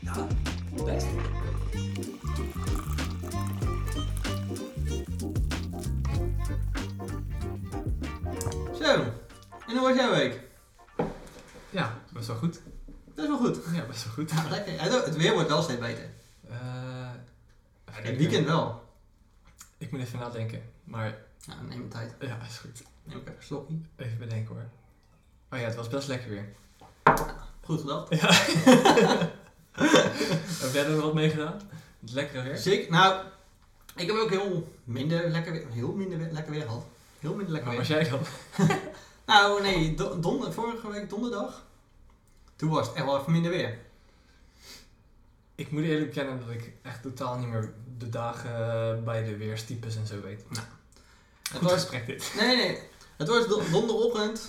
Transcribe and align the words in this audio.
Ja, 0.00 0.26
best. 0.84 1.06
Zo, 8.80 8.94
en 9.66 9.76
hoe 9.76 9.80
was 9.80 9.96
jouw 9.96 10.10
week? 10.10 10.40
Ja, 11.70 11.98
best 12.12 12.26
wel 12.26 12.36
goed. 12.36 12.60
Is 13.14 13.26
wel 13.26 13.36
goed. 13.38 13.58
Ja, 13.72 13.84
best 13.86 14.04
wel 14.04 14.12
goed. 14.12 14.30
Ja, 14.30 14.48
lekker. 14.50 14.80
Het, 14.80 15.16
weer 15.16 15.32
wordt 15.32 15.48
wel 15.48 15.62
steeds 15.62 15.80
beter. 15.80 16.08
Eh, 16.48 17.10
Het 17.90 18.16
weekend 18.16 18.46
wel. 18.46 18.84
Ik 19.78 19.90
moet 19.90 20.00
even 20.00 20.18
nadenken. 20.18 20.62
Maar 20.84 21.18
Nou, 21.46 21.66
neem 21.66 21.82
je 21.82 21.88
tijd. 21.88 22.14
ja, 22.20 22.38
is 22.48 22.58
goed. 22.58 22.82
Neem 23.04 23.16
ik 23.16 23.22
even 23.22 23.36
een 23.36 23.42
slokje. 23.42 23.74
Even 23.96 24.18
bedenken 24.18 24.54
hoor. 24.54 24.64
Oh 25.52 25.58
ja, 25.58 25.64
het 25.64 25.74
was 25.74 25.88
best 25.88 26.08
lekker 26.08 26.28
weer. 26.30 26.48
Goed 27.66 27.80
gedacht. 27.80 28.08
Ja. 28.20 28.32
Heb 30.62 30.72
jij 30.72 30.84
er 30.84 30.90
nog 30.90 31.02
wat 31.02 31.14
mee 31.14 31.30
gedaan? 31.30 31.60
Het 32.00 32.12
lekkere 32.12 32.42
weer? 32.42 32.56
Zeker. 32.56 32.90
Nou, 32.90 33.24
ik 33.96 34.06
heb 34.06 34.16
ook 34.16 34.30
heel 34.30 34.72
minder 34.84 35.28
lekker 35.30 35.52
weer, 35.52 35.66
heel 35.70 35.92
minder 35.92 36.18
lekker 36.32 36.52
weer 36.52 36.62
gehad. 36.62 36.84
Heel 37.18 37.34
minder 37.34 37.52
lekker 37.52 37.74
Waar 37.76 37.86
weer. 37.86 37.96
was 37.98 38.08
jij 38.08 38.18
dan? 38.58 38.76
Nou, 39.26 39.62
nee, 39.62 39.94
do- 39.94 40.20
donder, 40.20 40.52
vorige 40.52 40.90
week 40.90 41.10
donderdag. 41.10 41.64
Toen 42.56 42.70
was 42.70 42.86
het 42.86 42.96
echt 42.96 43.04
wel 43.04 43.18
even 43.20 43.32
minder 43.32 43.50
weer. 43.50 43.78
Ik 45.54 45.70
moet 45.70 45.82
eerlijk 45.82 46.06
bekennen 46.06 46.40
dat 46.40 46.50
ik 46.54 46.72
echt 46.82 47.02
totaal 47.02 47.38
niet 47.38 47.48
meer 47.48 47.72
de 47.98 48.08
dagen 48.08 48.50
eh, 48.50 49.04
bij 49.04 49.24
de 49.24 49.36
weerstypes 49.36 49.96
en 49.96 50.06
zo 50.06 50.20
weet. 50.20 50.44
Het 50.48 50.60
Goed 51.52 51.60
was, 51.60 51.72
gesprek 51.72 52.06
dit. 52.06 52.32
nee, 52.36 52.56
nee. 52.56 52.78
Het 53.16 53.28
was 53.28 53.48
do- 53.48 53.70
donderochtend. 53.70 54.48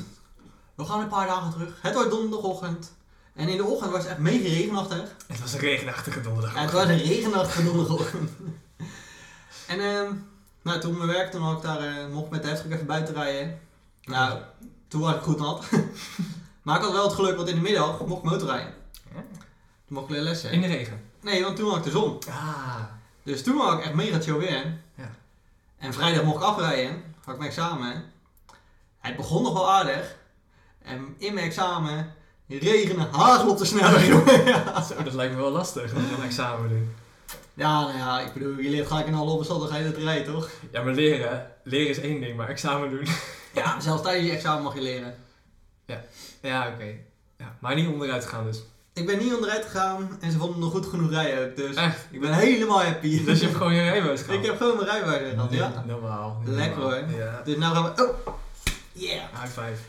We 0.76 0.86
gaan 0.86 1.00
een 1.02 1.08
paar 1.08 1.28
dagen 1.28 1.52
terug. 1.52 1.82
Het 1.82 1.94
was 1.94 2.10
donderochtend. 2.10 2.94
En 3.38 3.50
in 3.50 3.58
de 3.58 3.66
ochtend 3.66 3.92
was 3.92 4.02
het 4.02 4.12
echt 4.12 4.20
mega 4.20 4.48
regenachtig. 4.48 5.04
Het 5.28 5.40
was 5.40 5.54
een 5.54 5.60
regenachtige 5.60 6.22
donderdag. 6.22 6.54
Het 6.54 6.72
was 6.72 6.88
een 6.88 6.98
regenachtige 6.98 7.64
donderdagochtend. 7.64 8.32
en 9.68 9.80
ehm, 9.80 10.14
nou, 10.62 10.80
toen 10.80 10.98
mijn 10.98 11.10
werk, 11.10 11.32
toen 11.32 11.42
had 11.42 11.58
ik 11.58 11.64
daar, 11.64 11.80
eh, 11.80 12.08
mocht 12.12 12.26
ik 12.26 12.32
met 12.32 12.42
de 12.42 12.48
heftig 12.48 12.72
even 12.72 12.86
buiten 12.86 13.14
rijden. 13.14 13.60
Nou, 14.04 14.40
toen 14.88 15.02
was 15.02 15.16
ik 15.16 15.22
goed 15.22 15.40
nat. 15.40 15.66
maar 16.64 16.76
ik 16.78 16.84
had 16.84 16.92
wel 16.92 17.04
het 17.04 17.14
geluk, 17.14 17.36
want 17.36 17.50
in 17.50 17.56
de 17.56 17.62
middag 17.62 18.06
mocht 18.06 18.24
ik 18.24 18.30
motorrijden. 18.30 18.74
Ja. 19.14 19.24
Toen 19.86 19.98
mocht 19.98 20.10
ik 20.10 20.18
lessen. 20.18 20.52
In 20.52 20.62
de 20.62 20.68
regen. 20.68 21.02
Nee, 21.22 21.44
want 21.44 21.56
toen 21.56 21.70
had 21.70 21.78
ik 21.78 21.84
de 21.84 21.90
zon. 21.90 22.20
Ah. 22.30 22.76
Dus 23.24 23.44
toen 23.44 23.58
had 23.58 23.78
ik 23.78 23.86
echt 23.86 23.94
mega 23.94 24.20
chill 24.20 24.38
weer. 24.38 24.80
Ja. 24.96 25.12
En 25.78 25.94
vrijdag 25.94 26.24
mocht 26.24 26.38
ik 26.38 26.44
afrijden. 26.44 27.04
Had 27.24 27.34
ik 27.34 27.40
mijn 27.40 27.52
examen. 27.52 28.04
Het 29.00 29.16
begon 29.16 29.44
nog 29.44 29.54
wel 29.54 29.72
aardig. 29.72 30.16
En 30.82 31.16
in 31.18 31.34
mijn 31.34 31.46
examen 31.46 32.16
regende 32.48 33.08
hagel 33.12 33.56
te 33.56 33.66
snel. 33.66 34.00
jongen. 34.10 34.46
ja. 34.46 34.82
Zo, 34.82 35.04
dat 35.04 35.14
lijkt 35.14 35.36
me 35.36 35.42
wel 35.42 35.52
lastig 35.52 35.94
om 35.94 36.04
een 36.18 36.24
examen 36.24 36.70
doen. 36.70 36.96
ja, 37.54 37.82
nou 37.82 37.98
ja, 37.98 38.20
ik 38.20 38.34
bedoel, 38.34 38.58
je 38.58 38.70
leert 38.70 38.88
gelijk 38.88 39.08
in 39.08 39.14
alle 39.14 39.32
omstandigheden 39.32 39.94
te 39.94 40.00
rijden, 40.00 40.34
toch? 40.34 40.50
Ja, 40.72 40.82
maar 40.82 40.94
leren, 40.94 41.52
leren 41.64 41.90
is 41.90 42.00
één 42.00 42.20
ding, 42.20 42.38
maar 42.38 42.50
examen 42.50 42.90
doen. 42.90 43.08
Ja, 43.54 43.80
zelfs 43.80 44.02
tijdens 44.02 44.28
je 44.28 44.34
examen 44.34 44.64
mag 44.64 44.74
je 44.74 44.82
leren. 44.82 45.16
Ja, 46.42 46.68
oké. 46.74 46.96
Ja, 47.38 47.56
maar 47.60 47.76
niet 47.76 47.88
onderuit 47.88 48.26
gaan 48.26 48.46
dus. 48.46 48.64
Ik 48.94 49.06
ben 49.06 49.18
niet 49.18 49.34
onderuit 49.34 49.66
gegaan 49.66 50.18
en 50.22 50.32
ze 50.32 50.38
vonden 50.38 50.60
nog 50.60 50.72
goed 50.72 50.86
genoeg 50.86 51.10
rijden 51.10 51.50
ook. 51.50 51.56
Dus 51.56 51.76
Echt? 51.76 52.08
ik 52.12 52.20
ben 52.20 52.34
helemaal 52.34 52.84
happy. 52.84 53.24
Dus 53.26 53.40
je 53.40 53.46
hebt 53.46 53.58
gewoon 53.58 53.74
je 53.74 53.82
rijbewijs 53.82 54.22
gehad? 54.22 54.40
ik 54.40 54.46
heb 54.46 54.58
gewoon 54.58 54.76
mijn 54.76 54.88
rijbewijs 54.88 55.34
gehad, 55.34 55.54
ja. 55.54 55.68
Niet 55.68 55.86
Normaal. 55.86 56.42
Lekker, 56.46 56.82
hoor. 56.82 57.04
Ja. 57.18 57.42
Dus 57.46 57.58
nou 57.58 57.76
gaan 57.76 57.84
we... 57.84 58.04
Oh! 58.04 58.34
Yeah! 58.92 59.22
High 59.34 59.46
five. 59.46 59.82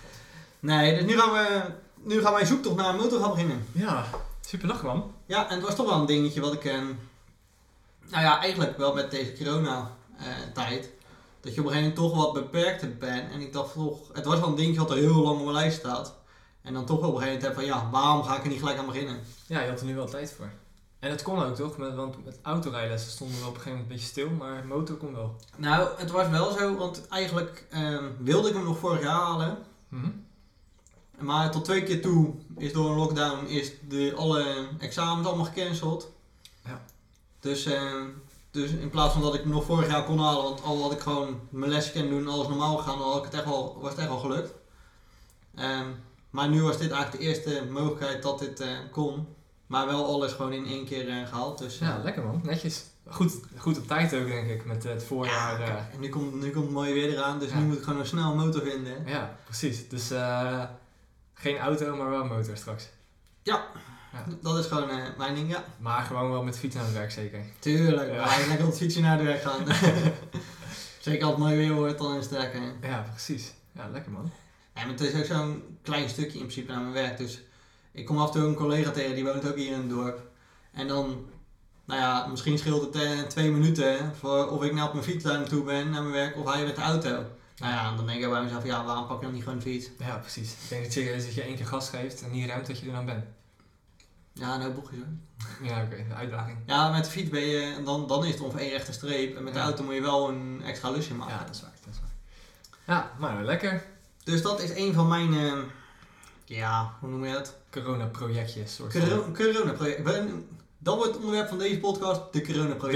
Nee, 0.60 0.94
dus 0.94 1.04
nu 1.04 1.18
gaan 1.18 1.32
we... 1.32 1.60
Nu 2.08 2.20
gaan 2.20 2.32
wij 2.32 2.44
zoektocht 2.46 2.76
naar 2.76 2.88
een 2.88 3.00
motor 3.00 3.20
gaan 3.20 3.30
beginnen. 3.30 3.66
Ja, 3.72 4.04
super 4.40 4.68
lach 4.68 4.82
man. 4.82 5.12
Ja, 5.26 5.48
en 5.48 5.56
het 5.56 5.64
was 5.64 5.74
toch 5.74 5.88
wel 5.88 6.00
een 6.00 6.06
dingetje 6.06 6.40
wat 6.40 6.52
ik... 6.52 6.64
eh, 6.64 6.78
nou 8.08 8.22
ja, 8.24 8.40
eigenlijk 8.40 8.76
wel 8.76 8.94
met 8.94 9.10
deze 9.10 9.32
corona-tijd. 9.36 10.90
dat 11.40 11.54
je 11.54 11.60
op 11.60 11.66
een 11.66 11.72
gegeven 11.72 11.74
moment 11.74 11.94
toch 11.94 12.14
wat 12.16 12.32
beperkt 12.32 12.98
bent. 12.98 13.32
En 13.32 13.40
ik 13.40 13.52
dacht 13.52 13.72
toch... 13.72 13.98
Het 14.12 14.24
was 14.24 14.40
wel 14.40 14.48
een 14.48 14.54
dingetje 14.54 14.80
wat 14.80 14.90
er 14.90 14.96
heel 14.96 15.22
lang 15.22 15.38
op 15.38 15.44
mijn 15.44 15.56
lijst 15.56 15.78
staat. 15.78 16.14
En 16.62 16.72
dan 16.74 16.84
toch 16.84 17.00
wel 17.00 17.08
op 17.08 17.14
een 17.14 17.22
gegeven 17.22 17.48
moment 17.48 17.60
van... 17.60 17.68
Ja, 17.80 17.90
waarom 17.90 18.22
ga 18.22 18.36
ik 18.36 18.42
er 18.42 18.48
niet 18.48 18.58
gelijk 18.58 18.78
aan 18.78 18.86
beginnen? 18.86 19.20
Ja, 19.46 19.60
je 19.60 19.68
had 19.68 19.80
er 19.80 19.86
nu 19.86 19.94
wel 19.94 20.08
tijd 20.08 20.32
voor. 20.32 20.50
En 20.98 21.10
het 21.10 21.22
kon 21.22 21.42
ook 21.42 21.54
toch? 21.54 21.76
Met, 21.76 21.94
want 21.94 22.24
met 22.24 22.38
autorijlessen 22.42 23.10
stonden 23.10 23.38
we 23.40 23.46
op 23.46 23.54
een 23.54 23.60
gegeven 23.60 23.78
moment 23.78 23.90
een 23.90 23.96
beetje 23.96 24.10
stil, 24.10 24.30
maar 24.30 24.66
motor 24.66 24.96
kon 24.96 25.14
wel. 25.14 25.36
Nou, 25.56 25.88
het 25.96 26.10
was 26.10 26.28
wel 26.28 26.52
zo, 26.52 26.76
want 26.76 27.08
eigenlijk 27.08 27.66
ehm, 27.70 28.04
wilde 28.18 28.48
ik 28.48 28.54
hem 28.54 28.64
nog 28.64 28.78
vorig 28.78 29.02
jaar 29.02 29.20
halen. 29.20 29.58
Mhm. 29.88 30.10
Maar 31.18 31.50
tot 31.50 31.64
twee 31.64 31.82
keer 31.82 32.02
toe 32.02 32.34
is 32.56 32.72
door 32.72 32.90
een 32.90 32.96
lockdown 32.96 33.46
is 33.46 33.72
de, 33.88 34.12
alle 34.16 34.68
examens 34.78 35.26
allemaal 35.26 35.44
gecanceld. 35.44 36.10
Ja. 36.64 36.82
Dus, 37.40 37.64
ehm, 37.64 38.04
dus 38.50 38.70
in 38.70 38.90
plaats 38.90 39.12
van 39.12 39.22
dat 39.22 39.34
ik 39.34 39.44
nog 39.44 39.64
vorig 39.64 39.88
jaar 39.88 40.04
kon 40.04 40.18
halen, 40.18 40.42
want 40.42 40.62
al 40.62 40.82
had 40.82 40.92
ik 40.92 41.00
gewoon 41.00 41.40
mijn 41.50 41.70
lesje 41.70 41.92
kunnen 41.92 42.10
doen 42.10 42.20
en 42.20 42.28
alles 42.28 42.48
normaal 42.48 42.76
gegaan, 42.76 42.98
dan 42.98 43.08
had 43.08 43.18
ik 43.18 43.24
het 43.24 43.34
echt 43.34 43.44
wel, 43.44 43.78
was 43.80 43.90
het 43.90 43.98
echt 43.98 44.08
wel 44.08 44.18
gelukt. 44.18 44.52
Ehm, 45.54 45.86
maar 46.30 46.48
nu 46.48 46.62
was 46.62 46.78
dit 46.78 46.90
eigenlijk 46.90 47.22
de 47.22 47.28
eerste 47.28 47.66
mogelijkheid 47.70 48.22
dat 48.22 48.38
dit 48.38 48.60
eh, 48.60 48.68
kon. 48.92 49.26
Maar 49.66 49.86
wel 49.86 50.06
alles 50.06 50.32
gewoon 50.32 50.52
in 50.52 50.66
één 50.66 50.84
keer 50.84 51.08
eh, 51.08 51.26
gehaald. 51.28 51.58
Dus, 51.58 51.78
Ja, 51.78 51.96
eh, 51.98 52.04
lekker 52.04 52.22
man. 52.22 52.40
Netjes. 52.44 52.84
Goed, 53.10 53.32
goed 53.56 53.78
op 53.78 53.86
tijd 53.86 54.14
ook 54.14 54.26
denk 54.26 54.48
ik, 54.50 54.64
met 54.64 54.82
het 54.82 55.04
voorjaar. 55.04 55.60
ja, 55.60 55.66
kijk, 55.66 55.92
en 55.94 56.00
nu 56.00 56.08
komt, 56.08 56.34
nu 56.34 56.50
komt 56.50 56.64
het 56.64 56.74
mooie 56.74 56.92
weer 56.92 57.08
eraan, 57.12 57.38
dus 57.38 57.50
Ja. 57.50 57.58
nu 57.58 57.64
moet 57.66 57.76
ik 57.76 57.82
gewoon 57.82 57.98
een 58.00 58.06
snel 58.06 58.34
motor 58.34 58.62
vinden. 58.62 59.06
ja, 59.06 59.36
precies. 59.44 59.88
Dus 59.88 60.10
eh, 60.10 60.62
geen 61.38 61.58
auto, 61.58 61.96
maar 61.96 62.10
wel 62.10 62.24
motor 62.24 62.56
straks. 62.56 62.88
Dat 64.42 64.58
is 64.58 64.66
gewoon 64.66 64.90
eh, 64.90 64.96
mijn 65.18 65.34
ding, 65.34 65.50
ja. 65.50 65.64
Maar 65.78 66.02
gewoon 66.02 66.30
wel 66.30 66.42
met 66.42 66.58
fiets 66.58 66.74
naar 66.74 66.84
het 66.84 66.92
werk 66.92 67.10
zeker. 67.10 67.40
Tuurlijk, 67.58 68.08
Ja. 68.10 68.14
ja. 68.14 68.46
lekker 68.46 68.64
op 68.64 68.70
het 68.70 68.78
fietsje 68.80 69.00
naar 69.00 69.18
de 69.18 69.24
weg 69.24 69.42
gaan. 69.42 69.64
Zeker 71.00 71.22
als 71.24 71.30
het 71.34 71.42
mooi 71.42 71.56
weer 71.56 71.72
wordt, 71.72 71.98
dan 71.98 72.16
is 72.16 72.22
het 72.24 72.38
lekker. 72.38 72.60
hè. 72.60 72.88
Ja, 72.88 73.06
precies. 73.10 73.52
Ja, 73.72 73.88
lekker 73.88 74.12
man. 74.12 74.30
Ja, 74.74 74.80
maar 74.82 74.90
het 74.90 75.00
is 75.00 75.14
ook 75.14 75.24
zo'n 75.24 75.78
klein 75.82 76.08
stukje 76.08 76.38
in 76.38 76.46
principe 76.46 76.72
naar 76.72 76.80
mijn 76.80 76.92
werk. 76.92 77.16
Dus 77.18 77.40
ik 77.92 78.06
kom 78.06 78.18
af 78.18 78.26
en 78.26 78.32
toe 78.40 78.48
een 78.48 78.54
collega 78.54 78.90
tegen, 78.90 79.14
die 79.14 79.24
woont 79.24 79.48
ook 79.48 79.56
hier 79.56 79.72
in 79.72 79.78
het 79.78 79.88
dorp. 79.88 80.20
En 80.72 80.88
dan, 80.88 81.26
nou 81.84 82.00
ja, 82.00 82.26
misschien 82.26 82.58
scheelt 82.58 82.94
het 82.94 83.02
eh, 83.02 83.20
twee 83.20 83.50
minuten 83.50 84.14
voor 84.18 84.48
of 84.50 84.62
ik 84.62 84.72
nou 84.72 84.86
op 84.86 84.92
mijn 84.92 85.04
fiets 85.04 85.24
daar 85.24 85.38
naartoe 85.38 85.64
ben, 85.64 85.90
naar 85.90 86.02
mijn 86.02 86.14
werk, 86.14 86.36
of 86.36 86.52
hij 86.52 86.64
met 86.64 86.76
de 86.76 86.82
auto. 86.82 87.24
Nou 87.58 87.72
ja, 87.72 87.96
dan 87.96 88.06
denk 88.06 88.22
ik 88.22 88.30
bij 88.30 88.42
mezelf, 88.42 88.64
ja, 88.64 88.84
waarom 88.84 89.06
pak 89.06 89.18
je 89.18 89.24
dan 89.24 89.34
niet 89.34 89.42
gewoon 89.42 89.58
de 89.58 89.64
fiets? 89.64 89.88
Ja, 89.98 90.16
precies. 90.16 90.52
Ik 90.52 90.68
denk 90.68 90.82
dat 90.82 90.92
serieus 90.92 91.24
dat 91.24 91.34
je 91.34 91.42
één 91.42 91.56
keer 91.56 91.66
gas 91.66 91.88
geeft 91.88 92.22
en 92.22 92.30
niet 92.30 92.46
remt 92.46 92.66
dat 92.66 92.78
je 92.78 92.86
er 92.86 92.92
dan 92.92 93.06
bent. 93.06 93.24
Ja, 94.32 94.56
nou 94.56 94.72
bochtjes 94.72 94.98
hoor. 94.98 95.68
Ja, 95.68 95.82
oké. 95.82 96.14
Uitdaging. 96.14 96.58
Ja, 96.66 96.90
met 96.90 97.04
de 97.04 97.10
fiets 97.10 97.30
ben 97.30 97.40
je, 97.46 97.82
dan, 97.84 98.06
dan 98.06 98.24
is 98.24 98.30
het 98.32 98.40
ongeveer 98.40 98.60
één 98.60 98.70
rechte 98.70 98.92
streep. 98.92 99.36
En 99.36 99.42
met 99.44 99.52
de 99.52 99.58
Ja. 99.58 99.64
auto 99.64 99.84
moet 99.84 99.94
je 99.94 100.00
wel 100.00 100.28
een 100.28 100.62
extra 100.64 100.90
lusje 100.90 101.14
maken. 101.14 101.34
Ja, 101.34 101.44
dat 101.44 101.54
is 101.54 101.60
waar. 101.60 101.72
Dat 101.84 101.94
is 101.94 102.00
waar. 102.00 102.96
Ja, 102.96 103.12
maar 103.18 103.44
lekker. 103.44 103.84
Dus 104.24 104.42
dat 104.42 104.60
is 104.62 104.70
een 104.76 104.92
van 104.94 105.08
mijn, 105.08 105.34
eh, 105.34 105.58
ja, 106.44 106.94
hoe 107.00 107.08
noem 107.10 107.24
je 107.24 107.32
dat? 107.32 107.56
Corona-projectje. 107.70 108.66
soort 108.66 108.92
van. 108.92 109.00
Coro- 109.00 109.32
Corona-project. 109.32 110.04
Dat 110.78 110.96
wordt 110.96 111.10
het 111.12 111.20
onderwerp 111.20 111.48
van 111.48 111.58
deze 111.58 111.78
podcast, 111.78 112.32
de 112.32 112.40
De 112.40 112.46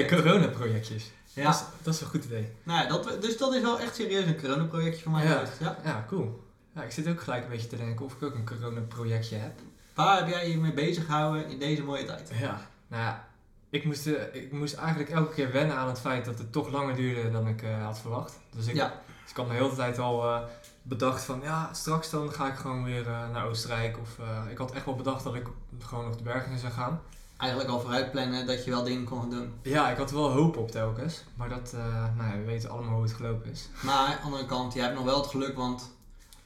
corona-project. 0.06 0.92
Dat, 1.34 1.44
Ja, 1.44 1.50
is, 1.50 1.62
dat 1.82 1.94
is 1.94 2.00
een 2.00 2.06
goed 2.06 2.24
idee. 2.24 2.52
nou 2.62 2.82
ja, 2.82 2.88
dat, 2.88 3.22
dus 3.22 3.36
dat 3.38 3.54
is 3.54 3.62
wel 3.62 3.80
echt 3.80 3.94
serieus 3.94 4.24
een 4.24 4.40
corona-projectje 4.40 5.02
van 5.02 5.12
mij 5.12 5.24
Ja. 5.24 5.42
Ja. 5.60 5.76
Ja, 5.84 6.04
cool. 6.08 6.44
Ja, 6.74 6.82
ik 6.82 6.90
zit 6.90 7.08
ook 7.08 7.20
gelijk 7.20 7.44
een 7.44 7.50
beetje 7.50 7.66
te 7.66 7.76
denken 7.76 8.04
of 8.04 8.12
ik 8.14 8.22
ook 8.22 8.34
een 8.34 8.46
corona-projectje 8.46 9.36
heb. 9.36 9.52
Waar 9.94 10.16
heb 10.18 10.28
jij 10.28 10.50
je 10.50 10.58
mee 10.58 10.72
bezig 10.72 11.04
gehouden 11.04 11.48
in 11.48 11.58
deze 11.58 11.82
mooie 11.82 12.04
tijd? 12.04 12.30
Ja, 12.40 12.60
nou 12.88 13.02
ja, 13.02 13.28
ik 13.70 13.84
moest, 13.84 14.06
eh, 14.06 14.34
ik 14.42 14.52
moest 14.52 14.74
eigenlijk 14.74 15.10
elke 15.10 15.34
keer 15.34 15.52
wennen 15.52 15.76
aan 15.76 15.88
het 15.88 16.00
feit 16.00 16.24
dat 16.24 16.38
het 16.38 16.52
toch 16.52 16.70
langer 16.70 16.94
duurde 16.94 17.30
dan 17.30 17.46
ik 17.48 17.62
eh, 17.62 17.84
had 17.84 17.98
verwacht. 17.98 18.38
Dus 18.56 18.66
ik, 18.66 18.74
Ja. 18.74 18.86
dus 19.22 19.30
ik 19.30 19.36
had 19.36 19.46
de 19.48 19.52
hele 19.54 19.74
tijd 19.74 19.98
al 19.98 20.24
eh, 20.24 20.40
bedacht 20.82 21.22
van, 21.24 21.40
ja, 21.42 21.72
straks 21.72 22.10
dan 22.10 22.32
ga 22.32 22.46
ik 22.48 22.54
gewoon 22.56 22.84
weer 22.84 23.04
naar 23.32 23.46
Oostenrijk. 23.46 23.98
Of 23.98 24.08
ik 24.50 24.58
had 24.58 24.72
echt 24.72 24.84
wel 24.84 24.96
bedacht 24.96 25.24
dat 25.24 25.34
ik 25.34 25.46
gewoon 25.78 26.04
nog 26.04 26.16
de 26.16 26.22
bergen 26.22 26.58
zou 26.58 26.72
gaan. 26.72 27.00
Eigenlijk 27.42 27.70
al 27.70 27.80
vooruit 27.80 28.10
plannen 28.10 28.46
dat 28.46 28.64
je 28.64 28.70
wel 28.70 28.82
dingen 28.82 29.04
kon 29.04 29.20
gaan 29.20 29.30
doen. 29.30 29.52
Ja, 29.62 29.90
ik 29.90 29.96
had 29.96 30.10
er 30.10 30.16
wel 30.16 30.30
hoop 30.30 30.56
op 30.56 30.70
telkens. 30.70 31.22
Maar 31.34 31.48
dat, 31.48 31.72
eh, 31.74 32.04
nou 32.16 32.30
ja, 32.30 32.36
we 32.38 32.44
weten 32.44 32.70
allemaal 32.70 32.94
hoe 32.94 33.02
het 33.02 33.12
gelopen 33.12 33.50
is. 33.50 33.68
Maar 33.82 33.94
aan 33.94 34.10
de 34.10 34.18
andere 34.22 34.46
kant, 34.46 34.74
je 34.74 34.80
hebt 34.80 34.94
nog 34.94 35.04
wel 35.04 35.20
het 35.20 35.30
geluk, 35.30 35.56
want 35.56 35.90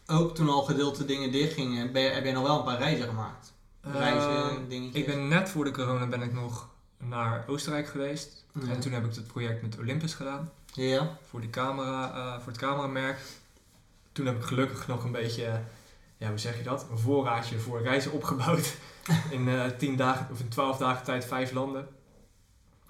ook 0.07 0.35
toen 0.35 0.49
al 0.49 0.63
gedeelte 0.63 1.05
dingen 1.05 1.33
dichtgingen, 1.33 1.93
ben 1.93 2.03
je, 2.03 2.09
heb 2.09 2.25
je 2.25 2.33
nog 2.33 2.43
wel 2.47 2.59
een 2.59 2.65
paar 2.65 2.79
reizen 2.79 3.09
gemaakt. 3.09 3.53
Reizen, 3.81 4.31
Eh, 4.31 4.57
dingetjes. 4.69 5.01
ik 5.03 5.07
ben 5.07 5.29
net 5.29 5.49
voor 5.49 5.65
de 5.65 5.71
corona 5.71 6.07
ben 6.07 6.23
ik 6.23 6.33
nog 6.33 6.69
naar 6.99 7.45
Oostenrijk 7.49 7.87
geweest. 7.89 8.45
Ja. 8.53 8.69
En 8.73 8.81
toen 8.81 8.93
heb 8.93 9.05
ik 9.05 9.15
het 9.15 9.27
project 9.27 9.63
met 9.63 9.79
Olympus 9.79 10.15
gedaan. 10.15 10.51
Ja. 10.73 11.17
voor, 11.29 11.41
die 11.41 11.51
camera, 11.51 12.11
eh, 12.15 12.35
voor 12.43 12.53
het 12.53 12.61
cameramerk. 12.61 13.19
Toen 14.13 14.27
heb 14.27 14.37
ik 14.37 14.43
gelukkig 14.45 14.87
nog 14.87 15.05
een 15.05 15.13
beetje, 15.13 15.45
eh, 15.45 15.55
ja, 16.17 16.29
hoe 16.29 16.39
zeg 16.39 16.57
je 16.57 16.63
dat? 16.63 16.87
Een 16.91 16.99
voorraadje 16.99 17.59
voor 17.59 17.83
reizen 17.83 18.13
opgebouwd. 18.13 18.75
In 19.31 19.49
eh 19.49 19.67
10 19.67 19.97
dagen 19.97 20.27
of 20.33 20.41
in 20.41 20.49
12 20.49 20.79
dagen 20.79 21.05
tijd 21.05 21.25
vijf 21.25 21.53
landen. 21.53 21.89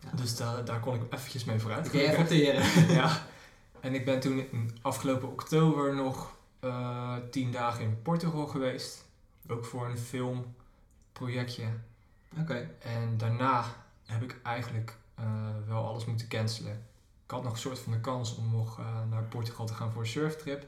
Ja. 0.00 0.08
Dus 0.14 0.36
da- 0.36 0.62
daar 0.62 0.80
kon 0.80 0.94
ik 0.94 1.12
eventjes 1.12 1.44
mee 1.44 1.58
vooruit. 1.58 1.90
Kun 1.90 2.16
opteren. 2.16 2.88
ja. 3.00 3.22
En 3.80 3.94
ik 3.94 4.04
ben 4.04 4.20
toen 4.20 4.38
in 4.50 4.78
afgelopen 4.82 5.28
oktober 5.28 5.94
nog 5.94 6.34
eh 6.60 7.14
10 7.30 7.50
dagen 7.52 7.84
in 7.84 8.02
Portugal 8.02 8.46
geweest. 8.46 9.04
Ook 9.48 9.64
voor 9.64 9.86
een 9.88 9.98
film. 9.98 10.54
projectje. 11.12 11.64
Oké. 12.40 12.70
En 12.78 13.14
daarna 13.16 13.64
heb 14.06 14.22
ik 14.22 14.36
eigenlijk 14.42 14.96
eh, 15.14 15.24
wel 15.66 15.86
alles 15.86 16.04
moeten 16.04 16.28
cancelen. 16.28 16.72
Ik 17.24 17.30
had 17.30 17.42
nog 17.42 17.52
een 17.52 17.58
soort 17.58 17.78
van 17.78 17.92
de 17.92 18.00
kans 18.00 18.36
om 18.36 18.50
nog 18.50 18.80
naar 19.10 19.22
Portugal 19.22 19.66
te 19.66 19.74
gaan 19.74 19.92
voor 19.92 20.00
een 20.02 20.08
surftrip. 20.08 20.66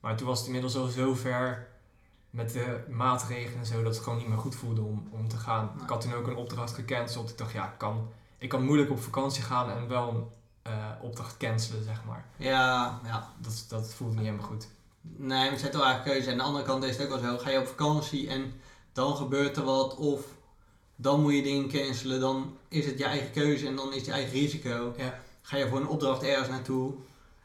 Maar 0.00 0.16
toen 0.16 0.26
was 0.26 0.36
het 0.38 0.46
inmiddels 0.46 0.76
al 0.76 0.86
zo 0.86 1.14
ver 1.14 1.68
met 2.30 2.52
de 2.52 2.84
maatregelen 2.88 3.58
en 3.58 3.66
zo 3.66 3.82
dat 3.82 3.94
het 3.94 4.04
gewoon 4.04 4.18
niet 4.18 4.28
meer 4.28 4.38
goed 4.38 4.54
voelde 4.54 4.80
om, 4.80 5.08
om 5.10 5.28
te 5.28 5.36
gaan. 5.36 5.70
Nee. 5.74 5.82
Ik 5.82 5.88
had 5.88 6.00
toen 6.00 6.14
ook 6.14 6.26
een 6.26 6.36
opdracht 6.36 6.74
gecanceld. 6.74 7.30
Ik 7.30 7.38
dacht, 7.38 7.52
ja, 7.52 7.64
ik 7.64 7.78
kan, 7.78 8.08
ik 8.38 8.48
kan 8.48 8.64
moeilijk 8.64 8.90
op 8.90 9.02
vakantie 9.02 9.42
gaan 9.42 9.70
en 9.70 9.88
wel 9.88 10.08
een 10.08 10.24
eh, 10.62 10.72
opdracht 11.02 11.36
cancelen, 11.36 11.84
zeg 11.84 12.04
maar. 12.04 12.24
Ja, 12.36 13.00
ja. 13.04 13.32
Dat, 13.38 13.64
dat 13.68 13.94
voelde 13.94 14.14
niet 14.14 14.24
helemaal 14.24 14.46
goed. 14.46 14.68
Nee, 15.00 15.28
maar 15.28 15.50
het 15.50 15.60
zijn 15.60 15.72
toch 15.72 15.82
eigenlijk 15.82 16.14
keuze. 16.14 16.26
En 16.26 16.32
aan 16.32 16.38
de 16.38 16.44
andere 16.44 16.64
kant 16.64 16.84
is 16.84 16.96
het 16.96 17.06
ook 17.12 17.20
wel 17.20 17.30
zo. 17.30 17.38
Ga 17.38 17.50
je 17.50 17.58
op 17.58 17.66
vakantie 17.66 18.28
en 18.28 18.52
dan 18.92 19.16
gebeurt 19.16 19.56
er 19.56 19.64
wat 19.64 19.96
of 19.96 20.20
dan 20.96 21.20
moet 21.20 21.34
je 21.34 21.42
dingen 21.42 21.68
cancelen. 21.68 22.20
Dan 22.20 22.56
is 22.68 22.86
het 22.86 22.98
je 22.98 23.04
eigen 23.04 23.30
keuze 23.30 23.66
en 23.66 23.76
dan 23.76 23.88
is 23.88 23.96
het 23.96 24.06
je 24.06 24.12
eigen 24.12 24.32
risico. 24.32 24.94
Ja. 24.96 25.20
Ga 25.42 25.56
je 25.56 25.68
voor 25.68 25.80
een 25.80 25.88
opdracht 25.88 26.22
ergens 26.22 26.48
naartoe 26.48 26.94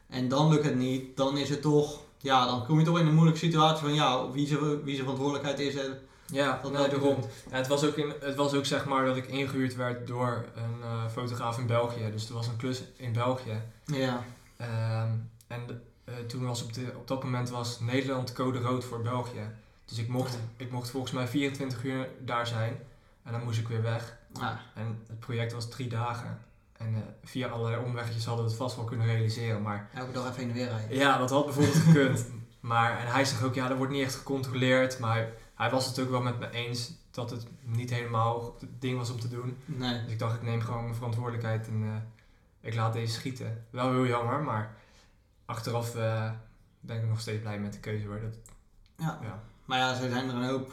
en 0.08 0.28
dan 0.28 0.48
lukt 0.48 0.64
het 0.64 0.76
niet. 0.76 1.16
Dan 1.16 1.36
is 1.38 1.48
het 1.48 1.62
toch, 1.62 2.00
ja, 2.18 2.46
dan 2.46 2.66
kom 2.66 2.78
je 2.78 2.84
toch 2.84 2.98
in 2.98 3.06
een 3.06 3.14
moeilijke 3.14 3.40
situatie 3.40 3.84
van 3.84 3.94
ja, 3.94 4.30
wie 4.30 4.46
zijn, 4.46 4.60
wie 4.82 4.94
zijn 4.94 5.06
verantwoordelijkheid 5.08 5.58
is 5.58 5.74
het. 5.74 5.98
Ja, 6.26 6.60
Dat 6.62 6.72
daarom. 6.72 7.14
goed. 7.14 7.24
Ja, 7.50 7.56
het, 7.56 7.66
was 7.66 7.84
ook 7.84 7.96
in, 7.96 8.12
het 8.20 8.34
was 8.34 8.54
ook 8.54 8.66
zeg 8.66 8.84
maar 8.84 9.04
dat 9.04 9.16
ik 9.16 9.26
ingehuurd 9.26 9.74
werd 9.76 10.06
door 10.06 10.44
een 10.54 10.82
eh, 10.82 11.08
fotograaf 11.10 11.58
in 11.58 11.66
België. 11.66 12.10
Dus 12.10 12.28
er 12.28 12.34
was 12.34 12.46
een 12.46 12.56
klus 12.56 12.82
in 12.96 13.12
België. 13.12 13.62
Ja, 13.84 14.24
Ehm, 14.56 15.10
en 15.46 15.82
eh, 16.04 16.14
toen 16.26 16.46
was 16.46 16.62
op, 16.62 16.72
de, 16.72 16.92
op 16.96 17.08
dat 17.08 17.22
moment 17.24 17.50
was 17.50 17.80
Nederland 17.80 18.32
code 18.32 18.58
rood 18.58 18.84
voor 18.84 19.02
België. 19.02 19.50
Dus 19.84 19.98
ik 19.98 20.08
mocht, 20.08 20.38
ik 20.56 20.70
mocht 20.70 20.90
volgens 20.90 21.12
mij 21.12 21.28
24 21.28 21.84
uur 21.84 22.08
daar 22.20 22.46
zijn. 22.46 22.78
En 23.22 23.32
dan 23.32 23.44
moest 23.44 23.58
ik 23.58 23.68
weer 23.68 23.82
weg. 23.82 24.16
ja, 24.32 24.60
En 24.74 25.02
het 25.08 25.20
project 25.20 25.52
was 25.52 25.68
drie 25.68 25.88
dagen. 25.88 26.38
En 26.78 26.94
eh, 26.94 27.00
via 27.24 27.48
allerlei 27.48 27.84
omwegjes 27.84 28.24
hadden 28.24 28.44
we 28.44 28.50
het 28.50 28.60
vast 28.60 28.76
wel 28.76 28.84
kunnen 28.84 29.06
realiseren. 29.06 29.62
Maar 29.62 29.90
elke 29.94 30.12
dag 30.12 30.24
even 30.24 30.36
heen 30.38 30.48
en 30.48 30.54
weer 30.54 30.68
rijden. 30.68 30.96
ja, 30.96 31.18
dat 31.18 31.30
had 31.30 31.44
bijvoorbeeld 31.44 31.76
gekund. 31.76 32.26
Maar 32.60 32.98
en 32.98 33.12
hij 33.12 33.24
zegt 33.24 33.42
ook, 33.42 33.54
ja, 33.54 33.70
er 33.70 33.76
wordt 33.76 33.92
niet 33.92 34.04
echt 34.04 34.14
gecontroleerd. 34.14 34.98
Maar 34.98 35.28
hij 35.54 35.70
was 35.70 35.86
het 35.86 35.98
ook 35.98 36.10
wel 36.10 36.22
met 36.22 36.38
me 36.38 36.50
eens 36.50 36.92
dat 37.10 37.30
het 37.30 37.46
niet 37.62 37.90
helemaal 37.90 38.56
het 38.60 38.68
ding 38.78 38.98
was 38.98 39.10
om 39.10 39.20
te 39.20 39.28
doen. 39.28 39.56
Nee, 39.64 40.02
Dus 40.02 40.12
ik 40.12 40.18
dacht, 40.18 40.36
ik 40.36 40.42
neem 40.42 40.60
gewoon 40.60 40.82
mijn 40.82 40.94
verantwoordelijkheid 40.94 41.66
en 41.68 41.82
eh, 41.82 42.68
ik 42.68 42.74
laat 42.74 42.92
deze 42.92 43.12
schieten. 43.12 43.64
Wel 43.70 43.90
heel 43.92 44.06
jammer, 44.06 44.40
maar 44.40 44.76
achteraf 45.44 45.96
eh, 45.96 46.30
ben 46.80 46.96
ik 46.96 47.08
nog 47.08 47.20
steeds 47.20 47.40
blij 47.40 47.58
met 47.58 47.72
de 47.72 47.80
keuze 47.80 48.06
hoor. 48.06 48.20
Dat, 48.20 48.38
ja. 48.96 49.18
ja. 49.22 49.42
Maar 49.64 49.78
ja, 49.78 49.94
zo 49.94 50.08
zijn 50.08 50.28
er 50.28 50.34
een 50.34 50.48
hoop 50.48 50.72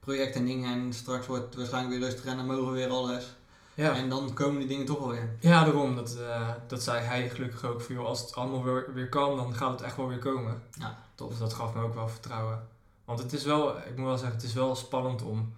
projecten 0.00 0.40
en 0.40 0.46
dingen 0.46 0.72
en 0.72 0.92
straks 0.92 1.26
wordt 1.26 1.44
het 1.44 1.54
waarschijnlijk 1.54 1.98
weer 1.98 2.08
rustig 2.08 2.24
en 2.24 2.36
dan 2.36 2.46
mogen 2.46 2.66
we 2.66 2.78
weer 2.78 2.88
alles. 2.88 3.36
Ja. 3.84 3.94
En 3.94 4.08
dan 4.08 4.32
komen 4.34 4.58
die 4.58 4.68
dingen 4.68 4.86
toch 4.86 4.98
wel 4.98 5.08
weer. 5.08 5.36
ja, 5.40 5.64
daarom. 5.64 5.94
Dat, 5.96 6.16
eh, 6.20 6.48
dat 6.66 6.82
zei 6.82 7.00
hij 7.04 7.28
gelukkig 7.30 7.64
ook. 7.64 7.80
Van, 7.80 7.94
joh, 7.94 8.06
als 8.06 8.20
het 8.20 8.34
allemaal 8.34 8.62
weer, 8.64 8.90
weer 8.94 9.08
kan, 9.08 9.36
dan 9.36 9.54
gaat 9.54 9.70
het 9.70 9.80
echt 9.80 9.96
wel 9.96 10.08
weer 10.08 10.18
komen. 10.18 10.62
Ja, 10.78 10.98
tof. 11.14 11.28
Dus 11.28 11.38
dat 11.38 11.52
gaf 11.54 11.74
me 11.74 11.82
ook 11.82 11.94
wel 11.94 12.08
vertrouwen. 12.08 12.66
Want 13.04 13.18
het 13.18 13.32
is 13.32 13.44
wel, 13.44 13.76
ik 13.78 13.96
moet 13.96 14.06
wel 14.06 14.16
zeggen, 14.18 14.36
het 14.36 14.46
is 14.46 14.52
wel 14.52 14.74
spannend 14.76 15.22
om 15.22 15.52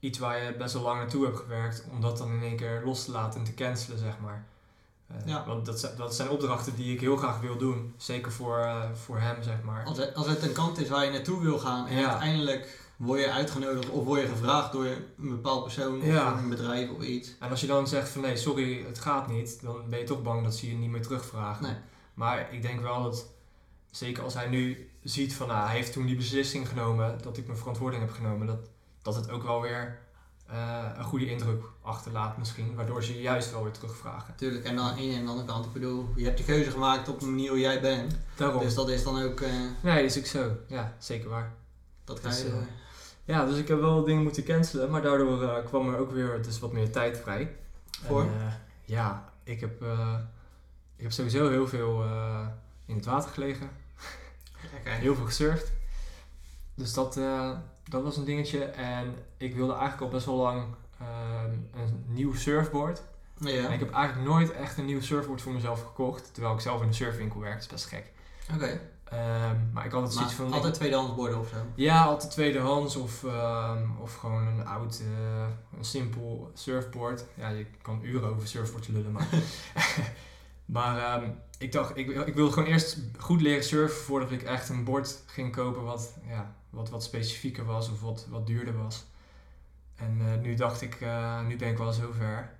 iets 0.00 0.18
waar 0.18 0.42
je 0.42 0.56
best 0.56 0.74
wel 0.74 0.82
lang 0.82 0.98
naartoe 0.98 1.24
hebt 1.24 1.36
gewerkt, 1.38 1.84
om 1.90 2.00
dat 2.00 2.18
dan 2.18 2.30
in 2.32 2.42
één 2.42 2.56
keer 2.56 2.82
los 2.84 3.04
te 3.04 3.10
laten 3.10 3.38
en 3.40 3.46
te 3.46 3.54
cancelen, 3.54 3.98
zeg 3.98 4.18
maar. 4.22 4.44
Eh, 5.06 5.16
Ja. 5.26 5.44
Want 5.46 5.66
dat, 5.66 5.80
zijn- 5.80 5.96
dat 5.96 6.14
zijn 6.14 6.28
opdrachten 6.30 6.74
die 6.76 6.92
ik 6.94 7.00
heel 7.00 7.16
graag 7.16 7.40
wil 7.40 7.56
doen. 7.56 7.94
Zeker 7.96 8.32
voor, 8.32 8.58
eh, 8.58 8.82
voor 8.94 9.18
hem, 9.18 9.42
zeg 9.42 9.62
maar. 9.62 9.84
Als 9.84 9.98
het, 9.98 10.14
als 10.14 10.26
het 10.26 10.42
een 10.42 10.52
kant 10.52 10.78
is 10.78 10.88
waar 10.88 11.04
je 11.04 11.10
naartoe 11.10 11.40
wil 11.42 11.58
gaan 11.58 11.86
en 11.86 11.96
Ja. 11.98 12.08
uiteindelijk 12.10 12.80
word 12.96 13.20
je 13.20 13.30
uitgenodigd 13.32 13.88
of 13.90 14.04
word 14.04 14.20
je 14.20 14.26
gevraagd 14.28 14.72
door 14.72 14.84
een 14.86 15.04
bepaald 15.18 15.62
persoon 15.62 16.00
Ja. 16.04 16.32
of 16.32 16.38
een 16.38 16.48
bedrijf 16.48 16.90
of 16.90 17.02
iets. 17.02 17.34
En 17.40 17.50
als 17.50 17.60
je 17.60 17.66
dan 17.66 17.88
zegt 17.88 18.08
van 18.08 18.22
nee, 18.22 18.36
sorry, 18.36 18.84
het 18.86 18.98
gaat 18.98 19.28
niet, 19.28 19.62
dan 19.62 19.76
ben 19.90 19.98
je 19.98 20.04
toch 20.04 20.22
bang 20.22 20.42
dat 20.44 20.54
ze 20.54 20.68
je 20.68 20.74
niet 20.76 20.90
meer 20.90 21.02
terugvragen. 21.02 21.64
Nee. 21.64 21.76
Maar 22.14 22.52
ik 22.52 22.62
denk 22.62 22.80
wel 22.80 23.02
dat, 23.02 23.26
zeker 23.90 24.22
als 24.22 24.34
hij 24.34 24.48
nu 24.48 24.90
ziet 25.02 25.34
van 25.34 25.48
nou, 25.48 25.66
hij 25.66 25.76
heeft 25.76 25.92
toen 25.92 26.06
die 26.06 26.16
beslissing 26.16 26.68
genomen, 26.68 27.18
dat 27.22 27.36
ik 27.36 27.46
mijn 27.46 27.58
verantwoording 27.58 28.02
heb 28.02 28.12
genomen, 28.12 28.46
dat, 28.46 28.68
dat 29.02 29.14
het 29.14 29.30
ook 29.30 29.42
wel 29.42 29.60
weer 29.60 29.98
eh, 30.46 30.78
een 30.96 31.04
goede 31.04 31.30
indruk 31.30 31.64
achterlaat 31.82 32.38
misschien, 32.38 32.74
waardoor 32.74 33.02
ze 33.02 33.14
je 33.14 33.20
juist 33.20 33.50
wel 33.50 33.62
weer 33.62 33.72
terugvragen. 33.72 34.24
Natuurlijk, 34.28 34.64
en 34.64 34.76
dan 34.76 34.84
aan 34.88 34.96
de 34.96 35.24
andere 35.26 35.46
kant, 35.46 35.66
ik 35.66 35.72
bedoel, 35.72 36.08
je 36.16 36.24
hebt 36.24 36.38
de 36.38 36.44
keuze 36.44 36.70
gemaakt 36.70 37.08
op 37.08 37.20
de 37.20 37.26
manier 37.26 37.48
hoe 37.50 37.58
jij 37.60 37.80
bent. 37.80 38.16
Daarom. 38.36 38.60
Dus 38.62 38.74
dat 38.74 38.88
is 38.88 39.02
dan 39.02 39.22
ook, 39.22 39.40
eh, 39.40 39.50
Nee, 39.82 40.02
dat 40.02 40.10
is 40.10 40.18
ook 40.18 40.26
zo. 40.26 40.56
Ja, 40.66 40.94
zeker 40.98 41.28
waar. 41.28 41.52
dat 42.04 42.22
Dus, 42.22 42.38
je 42.42 42.50
door. 42.50 42.62
Ja, 43.32 43.44
dus 43.44 43.58
ik 43.58 43.68
heb 43.68 43.80
wel 43.80 44.04
dingen 44.04 44.22
moeten 44.22 44.44
cancelen, 44.44 44.90
maar 44.90 45.02
daardoor 45.02 45.42
eh, 45.42 45.64
kwam 45.64 45.88
er 45.88 45.98
ook 45.98 46.10
weer 46.10 46.42
dus 46.42 46.58
wat 46.58 46.72
meer 46.72 46.90
tijd 46.90 47.18
vrij. 47.18 47.56
Voor? 48.06 48.20
En, 48.20 48.40
eh, 48.40 48.52
ja, 48.84 49.32
ik 49.42 49.60
heb, 49.60 49.82
eh, 49.82 50.18
ik 50.96 51.02
heb 51.02 51.12
sowieso 51.12 51.50
heel 51.50 51.68
veel 51.68 52.04
in 52.86 52.94
het 52.94 53.04
water 53.04 53.30
gelegen. 53.30 53.70
Lekker. 54.72 54.92
Heel 54.92 55.14
veel 55.14 55.24
gesurfd. 55.24 55.72
Dus 56.74 56.92
dat, 56.92 57.14
dat 57.88 58.02
was 58.02 58.16
een 58.16 58.24
dingetje. 58.24 58.64
En 58.64 59.14
ik 59.36 59.54
wilde 59.54 59.72
eigenlijk 59.72 60.02
al 60.02 60.08
best 60.08 60.26
wel 60.26 60.36
lang 60.36 60.64
een 61.74 62.04
nieuw 62.06 62.34
surfboard. 62.34 63.02
Ja, 63.38 63.66
En 63.66 63.72
ik 63.72 63.80
heb 63.80 63.92
eigenlijk 63.92 64.28
nooit 64.28 64.52
echt 64.52 64.78
een 64.78 64.84
nieuw 64.84 65.00
surfboard 65.00 65.42
voor 65.42 65.52
mezelf 65.52 65.82
gekocht. 65.82 66.34
Terwijl 66.34 66.54
ik 66.54 66.60
zelf 66.60 66.80
in 66.80 66.86
een 66.86 66.94
surfwinkel 66.94 67.40
werk. 67.40 67.54
Dat 67.54 67.62
is 67.62 67.68
best 67.68 67.86
gek. 67.86 68.12
oké. 68.54 68.80
Ehm, 69.12 69.56
maar 69.72 69.84
ik 69.84 69.92
had 69.92 70.02
het 70.02 70.14
Maar 70.14 70.22
zoiets 70.22 70.34
van... 70.34 70.52
altijd 70.52 70.74
tweedehands 70.74 71.14
borden 71.14 71.38
of 71.38 71.48
zo. 71.48 71.56
Ja, 71.74 72.04
altijd 72.04 72.30
tweedehands 72.30 72.96
of, 72.96 73.24
ehm, 73.24 73.82
of 74.00 74.16
gewoon 74.16 74.46
een 74.46 74.66
oud, 74.66 75.00
eh, 75.00 75.46
een 75.78 75.84
simpel 75.84 76.50
surfboard. 76.54 77.24
Ja, 77.34 77.48
je 77.48 77.66
kan 77.82 78.00
uren 78.02 78.28
over 78.30 78.48
surfboards 78.48 78.88
lullen, 78.88 79.12
maar... 79.12 79.26
maar 80.76 80.98
ehm, 80.98 81.30
ik 81.58 81.72
dacht, 81.72 81.96
ik, 81.96 82.10
ik 82.10 82.34
wilde 82.34 82.52
gewoon 82.52 82.68
eerst 82.68 82.98
goed 83.18 83.40
leren 83.40 83.64
surfen 83.64 84.04
voordat 84.04 84.30
ik 84.30 84.42
echt 84.42 84.68
een 84.68 84.84
bord 84.84 85.22
ging 85.26 85.52
kopen 85.52 85.82
wat, 85.84 86.14
ja, 86.28 86.54
wat, 86.70 86.90
wat 86.90 87.02
specifieker 87.02 87.64
was 87.64 87.90
of 87.90 88.00
wat, 88.00 88.26
wat 88.30 88.46
duurder 88.46 88.82
was. 88.82 89.04
En 89.94 90.20
eh, 90.20 90.40
nu 90.40 90.54
dacht 90.54 90.80
ik, 90.80 91.00
eh, 91.00 91.40
nu 91.46 91.56
ben 91.56 91.68
ik 91.70 91.78
wel 91.78 91.92
zover. 91.92 92.50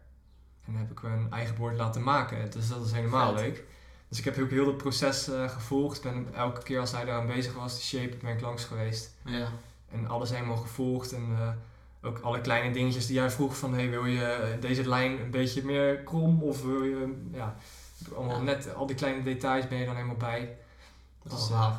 En 0.67 0.75
heb 0.75 0.91
ik 0.91 1.03
een 1.03 1.27
eigen 1.31 1.55
bord 1.55 1.77
laten 1.77 2.03
maken. 2.03 2.51
Dus 2.51 2.69
dat 2.69 2.85
is 2.85 2.93
helemaal 2.93 3.33
Vet. 3.33 3.41
leuk. 3.41 3.65
Dus 4.13 4.21
ik 4.21 4.25
heb 4.35 4.39
ook 4.45 4.51
heel 4.51 4.67
het 4.67 4.77
proces 4.77 5.29
eh, 5.29 5.49
gevolgd. 5.49 6.03
Ben 6.03 6.27
elke 6.35 6.63
keer 6.63 6.81
als 6.81 6.93
hij 6.93 7.05
daaraan 7.05 7.27
bezig 7.27 7.55
was, 7.55 7.75
de 7.77 7.83
shape, 7.83 8.17
ben 8.23 8.33
ik 8.35 8.41
langs 8.41 8.65
geweest. 8.65 9.11
Ja, 9.25 9.49
En 9.93 10.09
alles 10.09 10.31
helemaal 10.31 10.57
gevolgd. 10.57 11.13
En 11.13 11.37
eh, 11.39 11.49
ook 12.09 12.19
alle 12.19 12.41
kleine 12.41 12.73
dingetjes 12.75 13.07
die 13.07 13.15
jij 13.17 13.31
vroeg 13.31 13.57
van... 13.57 13.75
Hey, 13.75 13.91
wil 13.91 14.05
je 14.05 14.57
deze 14.61 14.89
lijn 14.89 15.21
een 15.21 15.31
beetje 15.31 15.65
meer 15.65 15.97
krom? 15.97 16.43
Of 16.43 16.63
wil 16.63 16.83
je... 16.83 17.23
Ja, 17.33 17.57
allemaal 18.17 18.37
Ja. 18.37 18.43
net 18.43 18.75
al 18.75 18.87
die 18.87 18.97
kleine 18.97 19.23
details 19.23 19.69
ben 19.69 19.79
je 19.79 19.85
dan 19.87 19.95
helemaal 19.95 20.17
bij. 20.17 20.57
dat 21.23 21.33
Dus, 21.33 21.43
is 21.45 21.51
eh, 21.51 21.61
gaaf. 21.63 21.77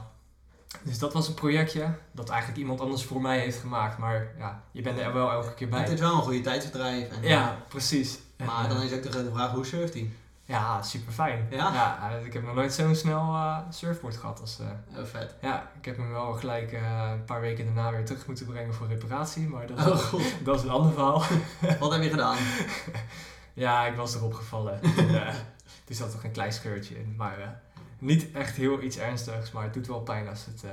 Dus 0.83 0.99
dat 0.99 1.13
was 1.13 1.27
een 1.27 1.33
projectje 1.33 1.93
dat 2.11 2.29
eigenlijk 2.29 2.59
iemand 2.59 2.79
anders 2.81 3.03
voor 3.03 3.21
mij 3.21 3.39
heeft 3.39 3.59
gemaakt. 3.59 3.97
Maar 3.97 4.27
ja, 4.37 4.63
je 4.71 4.81
bent 4.81 4.99
er 4.99 5.13
wel 5.13 5.31
elke 5.31 5.53
keer 5.53 5.69
bij. 5.69 5.79
Het 5.79 5.89
is 5.91 5.99
wel 5.99 6.13
een 6.13 6.21
goede 6.21 6.41
tijdsverdrijf. 6.41 7.09
En, 7.09 7.21
Ja, 7.27 7.57
precies. 7.67 8.19
Maar 8.37 8.63
eh, 8.63 8.69
dan 8.69 8.81
is 8.81 8.93
ook 8.93 9.03
de 9.03 9.11
grote 9.11 9.31
vraag, 9.31 9.51
hoe 9.51 9.65
surft 9.65 9.93
hij? 9.93 10.11
Ja, 10.53 10.81
super 10.81 11.13
fijn. 11.13 11.47
Ja? 11.49 11.99
eh, 12.11 12.25
ik 12.25 12.33
heb 12.33 12.43
nog 12.45 12.55
nooit 12.55 12.73
zo'n 12.73 12.95
snel 12.95 13.19
eh, 13.33 13.57
surfboard 13.69 14.17
gehad 14.17 14.39
als... 14.41 14.59
eh, 14.59 14.99
Oh, 14.99 15.05
vet. 15.05 15.35
ja, 15.41 15.71
ik 15.79 15.85
heb 15.85 15.97
hem 15.97 16.11
wel 16.11 16.33
gelijk 16.33 16.71
een 16.71 17.23
paar 17.25 17.41
weken 17.41 17.65
daarna 17.65 17.91
weer 17.91 18.05
terug 18.05 18.27
moeten 18.27 18.45
brengen 18.45 18.73
voor 18.73 18.87
reparatie. 18.87 19.47
Maar 19.47 19.67
dat 19.67 19.77
is, 19.77 19.85
Oh 20.13 20.21
dat 20.43 20.55
is 20.55 20.63
een 20.63 20.69
ander 20.69 20.91
verhaal. 20.93 21.23
wat 21.79 21.91
heb 21.91 22.03
je 22.03 22.09
gedaan? 22.09 22.37
Ja, 23.55 23.85
ik 23.85 23.95
was 23.95 24.15
erop 24.15 24.33
gevallen. 24.33 24.81
en, 24.81 25.15
er 25.87 25.95
zat 25.95 26.11
toch 26.11 26.23
een 26.23 26.31
klein 26.31 26.53
scheurtje 26.53 26.95
in. 26.99 27.13
Maar 27.17 27.61
niet 27.99 28.31
echt 28.31 28.55
heel 28.55 28.81
iets 28.81 28.97
ernstigs. 28.97 29.51
Maar 29.51 29.63
het 29.63 29.73
doet 29.73 29.87
wel 29.87 30.01
pijn 30.01 30.27
als 30.29 30.45
het, 30.45 30.63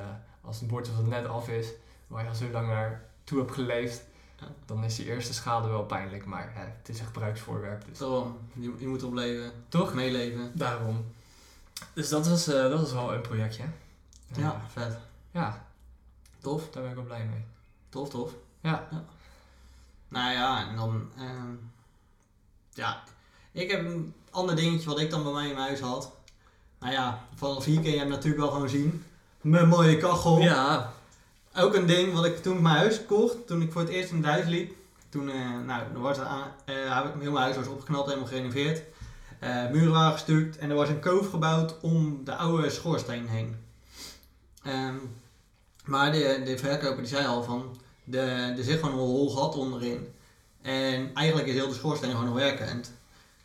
als 0.40 0.60
het 0.60 0.68
bord 0.68 0.86
het 0.86 1.06
net 1.06 1.26
af 1.26 1.48
is. 1.48 1.66
Waar 2.06 2.22
je 2.22 2.28
al 2.28 2.34
zo 2.34 2.48
lang 2.50 2.66
naartoe 2.68 3.38
hebt 3.38 3.52
geleefd. 3.52 4.02
Ja. 4.40 4.46
Dan 4.66 4.84
is 4.84 4.96
die 4.96 5.06
eerste 5.06 5.34
schade 5.34 5.68
wel 5.68 5.84
pijnlijk. 5.84 6.24
Maar 6.24 6.50
het 6.54 6.88
is 6.88 7.00
een 7.00 7.06
gebruiksvoorwerp. 7.06 7.84
Dus. 7.88 7.98
Daarom, 7.98 8.38
je, 8.52 8.74
je 8.78 8.86
moet 8.88 9.00
erop 9.00 9.14
leven, 9.14 9.52
Toch? 9.68 9.94
meeleven. 9.94 10.50
Daarom. 10.54 11.04
Dus 11.92 12.08
dat 12.08 12.28
was, 12.28 12.46
eh, 12.46 12.54
dat 12.54 12.80
was 12.80 12.92
wel 12.92 13.14
een 13.14 13.20
projectje. 13.20 13.64
Ja, 14.36 14.60
vet. 14.72 14.98
Ja, 15.30 15.66
Tof, 16.40 16.70
daar 16.70 16.82
ben 16.82 16.90
ik 16.90 16.96
wel 16.96 17.04
blij 17.06 17.24
mee. 17.24 17.44
tof, 17.88 18.08
tof. 18.08 18.32
Ja. 18.60 18.88
Nou 20.08 20.32
ja, 20.32 20.68
en 20.68 20.76
dan... 20.76 21.10
ehm, 21.18 21.54
ja, 22.72 23.02
ik 23.52 23.70
heb 23.70 23.84
een 23.86 24.14
ander 24.30 24.56
dingetje 24.56 24.88
wat 24.88 25.00
ik 25.00 25.10
dan 25.10 25.22
bij 25.22 25.32
mij 25.32 25.48
in 25.48 25.54
mijn 25.54 25.66
huis 25.66 25.80
had. 25.80 26.12
Nou 26.78 26.92
ja, 26.92 27.24
vanaf 27.34 27.64
hier 27.64 27.80
kun 27.80 27.90
je 27.90 27.98
hem 27.98 28.08
natuurlijk 28.08 28.42
wel 28.42 28.50
gewoon 28.50 28.68
zien. 28.68 29.04
Mijn 29.40 29.68
mooie 29.68 29.96
kachel. 29.96 30.38
Ja. 30.40 30.92
Ook 31.56 31.74
een 31.74 31.86
ding 31.86 32.12
wat 32.12 32.24
ik 32.24 32.42
toen 32.42 32.56
ik 32.56 32.62
mijn 32.62 32.76
huis 32.76 33.06
kocht, 33.06 33.46
toen 33.46 33.62
ik 33.62 33.72
voor 33.72 33.80
het 33.80 33.90
eerst 33.90 34.10
in 34.10 34.16
het 34.16 34.26
huis 34.26 34.46
liep. 34.46 34.72
Toen, 35.08 35.30
eh, 35.30 35.58
nou, 35.66 35.82
dan 35.92 36.02
was 36.02 36.16
het 36.16 36.26
aan, 36.26 36.52
eh, 36.64 37.02
heel 37.18 37.32
mijn 37.32 37.44
huis 37.44 37.56
was 37.56 37.66
opgeknapt, 37.66 38.06
helemaal 38.06 38.28
gerenoveerd. 38.28 38.82
Eh, 39.38 39.70
muren 39.70 39.92
waren 39.92 40.12
gestuukt 40.12 40.58
en 40.58 40.70
er 40.70 40.76
was 40.76 40.88
een 40.88 41.00
koof 41.00 41.30
gebouwd 41.30 41.80
om 41.80 42.24
de 42.24 42.34
oude 42.34 42.70
schoorsteen 42.70 43.28
heen. 43.28 43.56
Ehm, 44.62 44.94
maar 45.84 46.12
de, 46.12 46.42
de 46.44 46.58
verkoper 46.58 46.96
die 46.96 47.06
zei 47.06 47.26
al 47.26 47.42
van, 47.42 47.78
De, 48.04 48.20
er 48.56 48.64
zit 48.64 48.78
gewoon 48.78 48.94
een 48.94 49.04
hol 49.04 49.30
gat 49.30 49.54
onderin. 49.56 50.08
En 50.62 51.14
eigenlijk 51.14 51.48
is 51.48 51.54
heel 51.54 51.68
de 51.68 51.74
schoorsteen 51.74 52.10
gewoon 52.10 52.24
nog 52.24 52.34
werkend. 52.34 52.92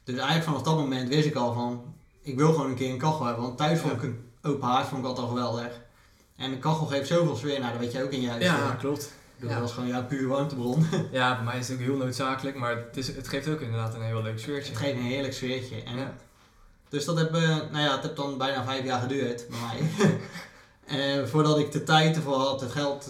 Dus 0.03 0.15
eigenlijk 0.15 0.45
vanaf 0.45 0.61
dat 0.61 0.77
moment 0.77 1.09
wist 1.09 1.25
ik 1.27 1.35
al 1.35 1.53
van, 1.53 1.93
ik 2.21 2.37
wil 2.37 2.51
gewoon 2.53 2.69
een 2.69 2.75
keer 2.75 2.91
een 2.91 2.97
kachel 2.97 3.25
hebben. 3.25 3.43
Want 3.43 3.57
thuis 3.57 3.79
vond 3.79 3.93
ik 3.93 4.03
een 4.03 4.29
open 4.41 4.67
haard 4.67 4.87
vond 4.87 5.01
ik 5.01 5.07
altijd 5.07 5.27
al 5.27 5.33
geweldig. 5.33 5.83
En 6.37 6.51
een 6.51 6.59
kachel 6.59 6.85
geeft 6.85 7.07
zoveel 7.07 7.35
sfeer, 7.35 7.59
nou 7.59 7.71
dat 7.71 7.81
weet 7.81 7.91
jij 7.91 8.03
ook 8.03 8.11
in 8.11 8.21
je 8.21 8.29
huis. 8.29 8.43
Ja, 8.43 8.75
klopt. 8.79 9.11
Dat 9.39 9.49
ja. 9.49 9.59
was 9.59 9.71
gewoon 9.71 9.89
jouw 9.89 10.05
puur 10.05 10.27
warmtebron. 10.27 10.85
Ja, 11.11 11.35
bij 11.35 11.43
mij 11.45 11.57
is 11.59 11.67
het 11.67 11.77
ook 11.77 11.83
heel 11.83 11.95
noodzakelijk, 11.97 12.55
maar 12.57 12.75
het, 12.75 12.97
is, 12.97 13.07
het 13.07 13.27
geeft 13.27 13.47
ook 13.47 13.59
inderdaad 13.61 13.93
een 13.93 14.01
heel 14.01 14.21
leuk 14.21 14.39
sfeertje. 14.39 14.71
Het 14.73 14.81
geeft 14.81 14.97
een 14.97 15.03
heerlijk 15.03 15.33
sfeertje. 15.33 15.83
En 15.83 15.97
Ja. 15.97 16.13
Dus 16.89 17.05
dat 17.05 17.17
heb, 17.17 17.33
eh, 17.35 17.41
nou 17.47 17.79
ja, 17.79 17.91
het 17.91 18.01
heeft 18.03 18.15
dan 18.15 18.37
bijna 18.37 18.63
vijf 18.63 18.83
jaar 18.85 18.99
geduurd 19.01 19.45
bij 19.49 19.57
mij. 19.59 19.89
Eh, 20.85 21.23
voordat 21.25 21.59
ik 21.59 21.71
de 21.71 21.83
tijd 21.83 22.15
ervoor 22.15 22.37
had, 22.37 22.61
het 22.61 22.71
geld 22.71 23.07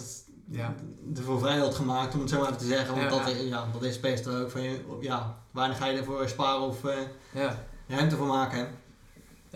Ja. 0.50 0.74
ervoor 1.16 1.38
vrij 1.38 1.58
had 1.58 1.74
gemaakt, 1.74 2.14
om 2.14 2.20
het 2.20 2.30
zo 2.30 2.40
maar 2.40 2.56
te 2.56 2.64
zeggen. 2.66 2.88
Want 2.94 3.02
Ja, 3.02 3.08
dat, 3.18 3.18
ja. 3.18 3.26
is- 3.34 3.48
ja, 3.48 3.66
dat 3.72 3.82
is 3.82 4.00
best 4.00 4.28
ook 4.28 4.50
van 4.50 4.62
je, 4.62 4.80
ja, 5.00 5.38
weinig 5.50 5.78
ga 5.78 5.86
je 5.86 5.98
ervoor 5.98 6.28
sparen 6.28 6.60
of 6.60 6.76
Ja. 7.32 7.64
ruimte 7.88 8.16
voor 8.16 8.26
maken. 8.26 8.68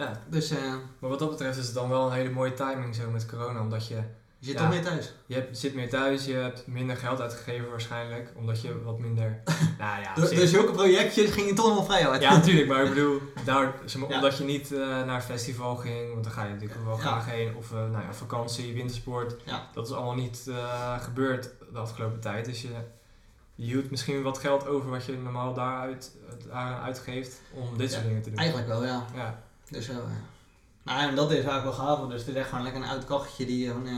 Ja. 0.00 0.20
Dus 0.28 0.50
eh, 0.50 0.58
Maar 0.98 1.10
wat 1.10 1.18
dat 1.18 1.30
betreft 1.30 1.58
is 1.58 1.66
het 1.66 1.74
dan 1.74 1.88
wel 1.88 2.06
een 2.06 2.12
hele 2.12 2.30
mooie 2.30 2.54
timing 2.54 2.94
zo 2.94 3.10
met 3.10 3.26
corona, 3.26 3.60
omdat 3.60 3.86
je, 3.88 3.94
je 3.94 4.46
zit 4.46 4.54
Ja. 4.54 4.60
toch 4.60 4.70
meer 4.70 4.82
thuis. 4.82 5.14
je 5.26 5.34
hebt, 5.34 5.58
zit 5.58 5.74
meer 5.74 5.88
thuis, 5.88 6.24
je 6.24 6.32
hebt 6.34 6.66
minder 6.66 6.96
geld 6.96 7.20
uitgegeven 7.20 7.70
waarschijnlijk, 7.70 8.32
omdat 8.36 8.60
je 8.62 8.82
wat 8.82 8.98
minder... 8.98 9.42
nou 9.78 10.02
ja, 10.02 10.14
Door, 10.14 10.34
door 10.34 10.46
zulke 10.46 10.72
projectjes 10.72 11.30
ging 11.30 11.46
je 11.48 11.54
toch 11.54 11.74
nog 11.74 11.84
vrij 11.84 12.08
uit. 12.08 12.22
Ja, 12.22 12.32
natuurlijk, 12.32 12.68
maar 12.68 12.82
ik 12.82 12.88
bedoel, 12.88 13.20
daar, 13.44 13.74
zeg 13.84 14.00
maar, 14.00 14.10
Ja. 14.10 14.16
omdat 14.16 14.38
je 14.38 14.44
niet 14.44 14.72
eh, 14.72 14.78
naar 14.78 15.14
een 15.14 15.22
festival 15.22 15.76
ging, 15.76 16.10
want 16.12 16.24
dan 16.24 16.32
ga 16.32 16.44
je 16.44 16.52
natuurlijk 16.52 16.84
wel 16.84 16.96
graag 16.96 17.26
heen, 17.26 17.56
of 17.56 17.72
eh, 17.72 17.78
nou 17.78 18.02
ja, 18.04 18.12
vakantie, 18.14 18.74
wintersport, 18.74 19.34
dat 19.74 19.86
is 19.88 19.92
allemaal 19.94 20.14
niet 20.14 20.50
gebeurd 21.00 21.50
de 21.72 21.78
afgelopen 21.78 22.20
tijd. 22.20 22.44
Dus 22.44 22.62
je, 22.62 22.68
je 23.54 23.64
hield 23.66 23.90
misschien 23.90 24.22
wat 24.22 24.38
geld 24.38 24.66
over 24.66 24.90
wat 24.90 25.04
je 25.04 25.12
normaal 25.12 25.54
daaruit 25.54 26.16
uitgeeft 26.82 27.40
om 27.54 27.76
dit 27.76 27.92
soort 27.92 28.04
dingen 28.04 28.22
te 28.22 28.28
doen. 28.28 28.38
Eigenlijk 28.38 28.68
wel, 28.68 28.84
ja. 28.84 29.04
Dus 29.70 29.86
zo, 29.86 29.92
eh. 29.92 29.98
Nou, 30.82 31.08
en 31.08 31.14
dat 31.14 31.30
is 31.30 31.36
eigenlijk 31.36 31.64
wel 31.64 31.72
gaaf. 31.86 32.08
Dus 32.08 32.20
het 32.20 32.28
is 32.28 32.34
echt 32.34 32.48
gewoon 32.48 32.64
lekker 32.64 32.82
een 32.82 32.88
oud 32.88 33.04
kacheltje 33.04 33.46
die 33.46 33.58
je 33.64 33.66
gewoon 33.70 33.86
eh, 33.86 33.94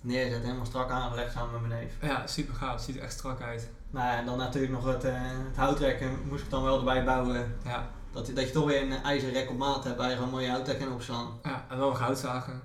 neerzet. 0.00 0.42
Helemaal 0.42 0.66
strak 0.66 0.90
aangelegd 0.90 1.32
samen 1.32 1.52
met 1.60 1.68
mijn 1.70 1.80
neef. 1.80 1.92
ja, 2.10 2.26
super 2.26 2.54
gaaf, 2.54 2.72
het 2.72 2.82
ziet 2.82 2.96
er 2.96 3.02
echt 3.02 3.12
strak 3.12 3.40
uit. 3.42 3.68
Nou 3.90 4.06
ja, 4.06 4.18
en 4.18 4.26
dan 4.26 4.38
natuurlijk 4.38 4.72
nog 4.72 4.84
het, 4.86 5.04
eh 5.04 5.12
het 5.48 5.56
houtrekken 5.56 6.18
moest 6.28 6.42
ik 6.44 6.50
dan 6.50 6.62
wel 6.62 6.78
erbij 6.78 7.04
bouwen. 7.04 7.56
Ja, 7.64 7.88
Dat, 8.12 8.26
je- 8.26 8.32
dat 8.32 8.46
je 8.46 8.50
toch 8.52 8.66
weer 8.66 8.82
een 8.82 9.02
ijzerrek 9.02 9.50
op 9.50 9.58
maat 9.58 9.84
hebt 9.84 9.96
waar 9.96 10.08
je 10.10 10.14
gewoon 10.16 10.30
mooie 10.30 10.50
houtrekken 10.50 10.86
in 10.86 10.92
opslaan. 10.92 11.26
ja 11.42 11.64
en 11.68 11.78
dan 11.78 11.88
nog 11.88 11.98
houtzagen. 11.98 12.60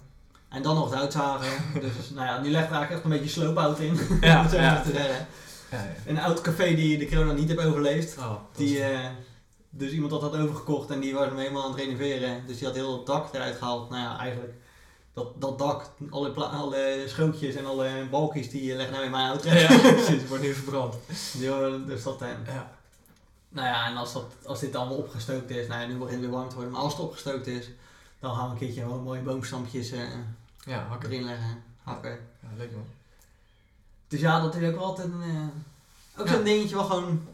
En 0.49 0.61
dan 0.61 0.75
nog 0.75 0.89
het 0.89 0.99
houtzagen. 0.99 1.63
dus 1.81 2.09
nou 2.09 2.25
ja, 2.27 2.41
nu 2.41 2.49
legt 2.51 2.69
er 2.69 2.73
eigenlijk 2.75 2.91
echt 2.91 3.03
een 3.03 3.19
beetje 3.19 3.39
sloophout 3.41 3.79
in. 3.79 3.99
Ja, 4.21 4.35
om 4.37 4.41
het 4.43 4.51
zo 4.51 4.57
ja. 4.57 4.81
te 4.81 4.91
zeggen. 4.91 5.27
Ja, 5.71 5.77
ja. 5.83 5.93
Een 6.05 6.19
oud 6.19 6.41
café 6.41 6.75
die 6.75 6.97
de 6.97 7.07
corona 7.09 7.31
niet 7.31 7.47
heeft 7.49 7.61
overleefd. 7.65 8.17
Oh, 8.17 8.33
Die, 8.55 8.83
dus 9.77 9.91
iemand 9.91 10.11
had 10.11 10.21
dat 10.21 10.35
overgekocht 10.35 10.89
en 10.89 10.99
die 10.99 11.13
was 11.13 11.25
hem 11.25 11.37
helemaal 11.37 11.63
aan 11.63 11.71
het 11.71 11.79
renoveren. 11.79 12.47
Dus 12.47 12.57
die 12.57 12.67
had 12.67 12.75
heel 12.75 12.97
het 12.97 13.05
dak 13.05 13.33
eruit 13.33 13.55
gehaald. 13.57 13.89
Nou 13.89 14.01
ja, 14.01 14.17
eigenlijk 14.17 14.53
dat, 15.13 15.41
dat 15.41 15.57
dak, 15.57 15.89
alle, 16.09 16.33
alle 16.33 17.03
schootjes 17.07 17.55
en 17.55 17.65
alle 17.65 18.07
balkjes 18.11 18.49
die 18.49 18.75
leggen 18.75 18.93
nou 18.93 19.05
in 19.05 19.11
mijn 19.11 19.27
auto. 19.29 19.49
ja, 19.49 19.67
precies, 19.79 20.07
het 20.21 20.27
wordt 20.27 20.43
nu 20.43 20.53
verbrand. 20.53 20.95
Dus 21.87 22.03
dat, 22.03 22.21
eh, 22.21 22.27
Ja, 22.45 22.71
nou 23.49 23.67
ja, 23.67 23.87
en 23.87 23.95
als, 23.97 24.13
dat, 24.13 24.25
als 24.45 24.59
dit 24.59 24.75
allemaal 24.75 24.97
opgestookt 24.97 25.49
is, 25.49 25.67
nou 25.67 25.81
ja, 25.81 25.87
nu 25.87 25.93
begint 25.93 26.11
het 26.11 26.19
weer 26.21 26.29
warm 26.29 26.49
te 26.49 26.55
worden, 26.55 26.73
maar 26.73 26.81
als 26.81 26.93
het 26.93 27.01
opgestookt 27.01 27.47
is, 27.47 27.69
dan 28.19 28.35
gaan 28.35 28.45
we 28.45 28.51
een 28.51 28.57
keertje 28.57 28.81
gewoon 28.81 29.03
mooie 29.03 29.21
boomstampjes 29.21 29.91
eh, 29.91 29.99
ja 30.65 30.85
hakken. 30.89 31.09
erin 31.11 31.23
leggen, 31.25 31.63
hakken. 31.83 32.19
Ja, 32.41 32.47
leuk 32.57 32.71
man. 32.71 32.85
Dus 34.07 34.19
ja, 34.19 34.41
dat 34.41 34.55
is 34.55 34.67
ook 34.69 34.75
wel 34.75 34.83
altijd 34.85 35.07
een, 35.07 35.21
eh, 35.21 36.19
ook 36.21 36.27
Ja. 36.27 36.33
zo'n 36.33 36.43
dingetje 36.43 36.75
wat 36.75 36.85
gewoon, 36.85 37.27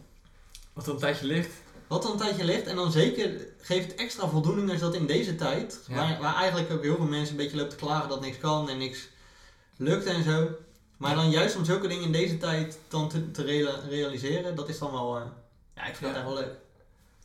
Wat 0.73 0.87
al 0.87 0.93
een 0.93 0.99
tijdje 0.99 1.25
ligt. 1.25 1.51
Wat 1.91 2.05
al 2.05 2.11
een 2.11 2.17
tijdje 2.17 2.43
ligt. 2.43 2.67
En 2.67 2.75
dan 2.75 2.91
zeker 2.91 3.47
geeft 3.61 3.91
het 3.91 3.99
extra 3.99 4.27
voldoening 4.27 4.71
als 4.71 4.79
dat 4.79 4.95
in 4.95 5.05
deze 5.05 5.35
tijd, 5.35 5.79
Ja. 5.87 5.95
waar, 5.95 6.17
waar 6.21 6.35
eigenlijk 6.35 6.71
ook 6.71 6.83
heel 6.83 6.95
veel 6.95 7.05
mensen 7.05 7.31
een 7.37 7.41
beetje 7.43 7.57
lopen 7.57 7.77
te 7.77 7.83
klagen 7.85 8.09
dat 8.09 8.21
niks 8.21 8.37
kan 8.37 8.69
en 8.69 8.77
niks 8.77 9.09
lukt 9.77 10.05
en 10.05 10.23
zo. 10.23 10.47
Maar 10.97 11.15
dan 11.15 11.29
juist 11.29 11.55
om 11.55 11.65
zulke 11.65 11.87
dingen 11.87 12.03
in 12.03 12.11
deze 12.11 12.37
tijd 12.37 12.79
dan 12.87 13.09
te, 13.09 13.31
te 13.31 13.43
reala- 13.43 13.79
realiseren, 13.89 14.55
dat 14.55 14.69
is 14.69 14.79
dan 14.79 14.91
wel, 14.91 15.17
eh, 15.17 15.23
ja, 15.75 15.85
ik 15.85 15.95
vind 15.95 16.13
dat 16.13 16.23
echt 16.23 16.31
wel 16.33 16.41
leuk. 16.41 16.53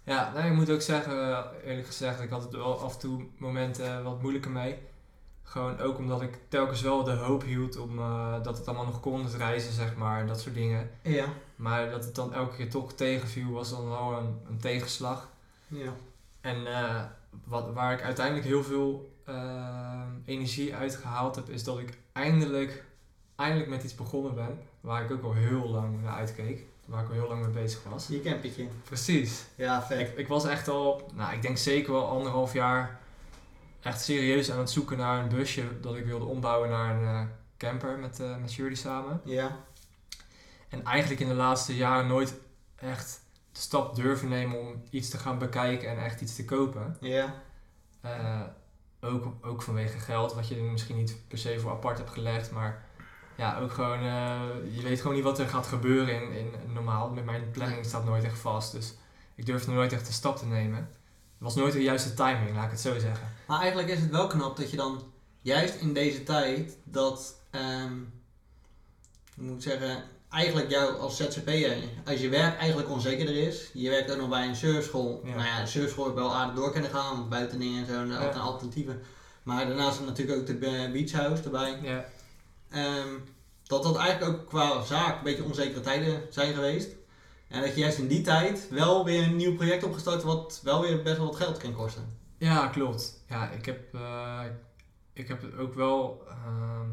Ja, 0.05 0.33
nou, 0.35 0.47
ik 0.47 0.53
moet 0.53 0.71
ook 0.71 0.83
zeggen, 0.83 1.13
eh, 1.31 1.45
eerlijk 1.65 1.87
gezegd, 1.87 2.21
ik 2.21 2.31
had 2.31 2.43
het 2.43 2.53
wel 2.53 2.79
af 2.81 2.93
en 2.93 2.99
toe 2.99 3.25
momenten 3.39 4.03
wat 4.05 4.23
moeilijker 4.23 4.51
mee. 4.51 4.79
Gewoon 5.47 5.81
ook 5.81 5.99
omdat 5.99 6.23
ik 6.23 6.39
telkens 6.49 6.81
wel 6.81 7.05
de 7.05 7.11
hoop 7.11 7.43
hield 7.43 7.77
om 7.77 7.99
eh, 7.99 8.43
dat 8.43 8.59
het 8.59 8.67
allemaal 8.67 8.87
nog 8.87 9.01
kon, 9.01 9.25
het 9.25 9.35
reizen 9.35 9.73
zeg 9.73 9.97
maar, 9.97 10.21
en 10.21 10.27
dat 10.27 10.41
soort 10.41 10.55
dingen. 10.55 10.91
Ja. 11.03 11.27
Maar 11.57 11.91
dat 11.91 12.05
het 12.05 12.15
dan 12.15 12.35
elke 12.35 12.57
keer 12.57 12.71
toch 12.71 12.93
tegenviel, 12.93 13.51
was 13.51 13.71
dan 13.71 13.89
wel 13.89 14.13
een, 14.13 14.39
een 14.49 14.59
tegenslag. 14.59 15.29
Ja. 15.67 15.93
En 16.41 16.67
eh, 16.67 17.03
wat, 17.45 17.73
waar 17.73 17.93
ik 17.93 18.03
uiteindelijk 18.03 18.47
heel 18.47 18.63
veel 18.63 19.13
eh, 19.25 20.03
energie 20.25 20.75
uit 20.75 20.95
gehaald 20.95 21.37
heb, 21.37 21.49
is 21.49 21.65
dat 21.65 21.79
ik 21.79 21.99
eindelijk, 22.13 22.85
eindelijk 23.37 23.69
met 23.69 23.85
iets 23.85 23.95
begonnen 23.95 24.35
ben. 24.35 24.59
Waar 24.81 25.05
ik 25.05 25.11
ook 25.11 25.23
al 25.23 25.35
heel 25.35 25.69
lang 25.69 26.03
naar 26.03 26.15
uitkeek. 26.15 26.65
Waar 26.85 27.03
ik 27.03 27.09
al 27.09 27.15
heel 27.15 27.29
lang 27.29 27.43
mee 27.43 27.63
bezig 27.63 27.83
was. 27.91 28.07
Je 28.07 28.23
campetje. 28.23 28.69
Precies. 28.85 29.45
Ja, 29.55 29.83
vet. 29.83 30.01
Ik, 30.01 30.17
ik 30.17 30.29
was 30.29 30.45
echt 30.45 30.69
al, 30.69 31.11
nou 31.15 31.35
ik 31.35 31.43
denk 31.43 31.57
zeker 31.57 31.93
wel 31.93 32.09
anderhalf 32.09 32.53
jaar 32.53 33.01
echt 33.87 34.03
serieus 34.03 34.51
aan 34.51 34.59
het 34.59 34.71
zoeken 34.71 34.99
naar 34.99 35.23
een 35.23 35.29
busje 35.29 35.81
dat 35.81 35.97
ik 35.97 36.05
wilde 36.05 36.25
ombouwen 36.25 36.69
naar 36.69 36.97
een 36.97 37.05
eh, 37.05 37.27
camper 37.57 37.99
met, 37.99 38.21
eh 38.21 38.37
met 38.37 38.51
Shirley 38.51 38.75
samen. 38.75 39.21
Ja. 39.25 39.57
En 40.69 40.85
eigenlijk 40.85 41.21
in 41.21 41.29
de 41.29 41.35
laatste 41.35 41.77
jaren 41.77 42.07
nooit 42.07 42.35
echt 42.77 43.21
de 43.53 43.61
stap 43.61 43.95
durven 43.95 44.29
nemen 44.29 44.61
om 44.61 44.83
iets 44.91 45.09
te 45.09 45.19
gaan 45.19 45.39
bekijken 45.39 45.89
en 45.89 46.05
echt 46.05 46.21
iets 46.21 46.35
te 46.35 46.45
kopen. 46.45 46.97
Ja. 47.01 47.43
Eh, 48.01 48.43
ook, 49.01 49.47
ook 49.47 49.63
vanwege 49.63 49.99
geld, 49.99 50.35
wat 50.35 50.49
je 50.49 50.57
er 50.57 50.63
misschien 50.63 50.97
niet 50.97 51.17
per 51.29 51.39
se 51.39 51.61
voor 51.61 51.71
apart 51.71 51.99
hebt 51.99 52.11
gelegd, 52.11 52.51
maar 52.51 52.85
ja, 53.37 53.59
ook 53.59 53.73
gewoon, 53.73 54.03
je 54.73 54.81
weet 54.83 55.01
gewoon 55.01 55.15
niet 55.15 55.25
wat 55.25 55.39
er 55.39 55.49
gaat 55.49 55.67
gebeuren 55.67 56.15
in, 56.23 56.33
in 56.33 56.73
normaal. 56.73 57.11
Met 57.11 57.25
mijn 57.25 57.51
planning 57.51 57.85
staat 57.85 58.05
nooit 58.05 58.25
echt 58.25 58.39
vast, 58.39 58.73
dus 58.73 58.95
ik 59.35 59.47
durfde 59.47 59.73
nooit 59.73 59.93
echt 59.93 60.07
de 60.07 60.13
stap 60.13 60.37
te 60.37 60.47
nemen. 60.47 60.89
Het 61.39 61.55
was 61.55 61.55
nooit 61.55 61.73
de 61.73 61.83
juiste 61.83 62.15
timing, 62.15 62.55
laat 62.55 62.65
ik 62.65 62.71
het 62.71 62.81
zo 62.81 62.99
zeggen. 62.99 63.29
Maar 63.47 63.59
eigenlijk 63.61 63.89
is 63.89 64.01
het 64.01 64.11
wel 64.11 64.27
knap 64.27 64.57
dat 64.57 64.71
je 64.71 64.77
dan 64.77 65.03
juist 65.41 65.75
in 65.75 65.93
deze 65.93 66.23
tijd 66.23 66.77
dat, 66.85 67.35
ehm 67.51 67.93
hoe 69.37 69.45
moet 69.45 69.57
ik 69.57 69.63
zeggen, 69.71 70.03
eigenlijk 70.31 70.71
jou 70.71 70.99
als 70.99 71.17
ZZP'er, 71.17 71.77
als 72.07 72.21
je 72.21 72.29
werk 72.29 72.59
eigenlijk 72.59 72.91
onzekerder 72.91 73.37
is, 73.37 73.71
je 73.73 73.89
werkt 73.91 74.11
ook 74.11 74.19
nog 74.19 74.29
bij 74.29 74.49
een 74.49 74.57
surfschool. 74.57 75.21
Ja. 75.25 75.35
Nou 75.35 75.47
ja, 75.47 75.61
een 75.61 75.69
surfschool 75.69 76.05
heb 76.05 76.13
ik 76.13 76.19
wel 76.19 76.35
aardig 76.35 76.55
door 76.55 76.73
kunnen 76.73 76.91
gaan, 76.91 77.29
buiten 77.29 77.59
dingen 77.59 77.81
en 77.81 77.87
zo, 77.87 78.01
en 78.01 78.17
altijd 78.17 78.37
alternatieven. 78.43 79.03
Maar 79.43 79.67
daarnaast 79.67 80.01
is 80.01 80.07
natuurlijk 80.07 80.39
ook 80.39 80.47
de 80.47 80.55
Be- 80.55 80.89
Beach 80.93 81.13
House 81.13 81.43
erbij. 81.43 81.79
Ja, 81.83 82.05
Ehm, 82.71 83.09
dat 83.67 83.83
dat 83.83 83.97
eigenlijk 83.97 84.33
ook 84.33 84.47
qua 84.49 84.83
zaak 84.85 85.17
een 85.19 85.25
beetje 85.25 85.45
onzekere 85.45 85.81
tijden 85.81 86.23
zijn 86.31 86.55
geweest. 86.55 86.89
En 87.49 87.61
dat 87.61 87.75
je 87.75 87.81
juist 87.81 87.99
in 87.99 88.07
die 88.07 88.21
tijd 88.21 88.69
wel 88.71 89.05
weer 89.05 89.23
een 89.23 89.37
nieuw 89.37 89.55
project 89.55 89.85
opgestart 89.85 90.23
wat 90.23 90.61
wel 90.63 90.81
weer 90.81 91.03
best 91.03 91.17
wel 91.17 91.27
wat 91.27 91.37
geld 91.37 91.57
kan 91.57 91.73
kosten. 91.73 92.19
ja 92.39 92.67
klopt. 92.67 93.25
Ja, 93.29 93.51
ik 93.51 93.65
heb, 93.65 93.95
eh, 93.95 94.41
ik 95.13 95.29
heb 95.29 95.59
ook 95.59 95.75
wel 95.75 96.23
ehm, 96.29 96.89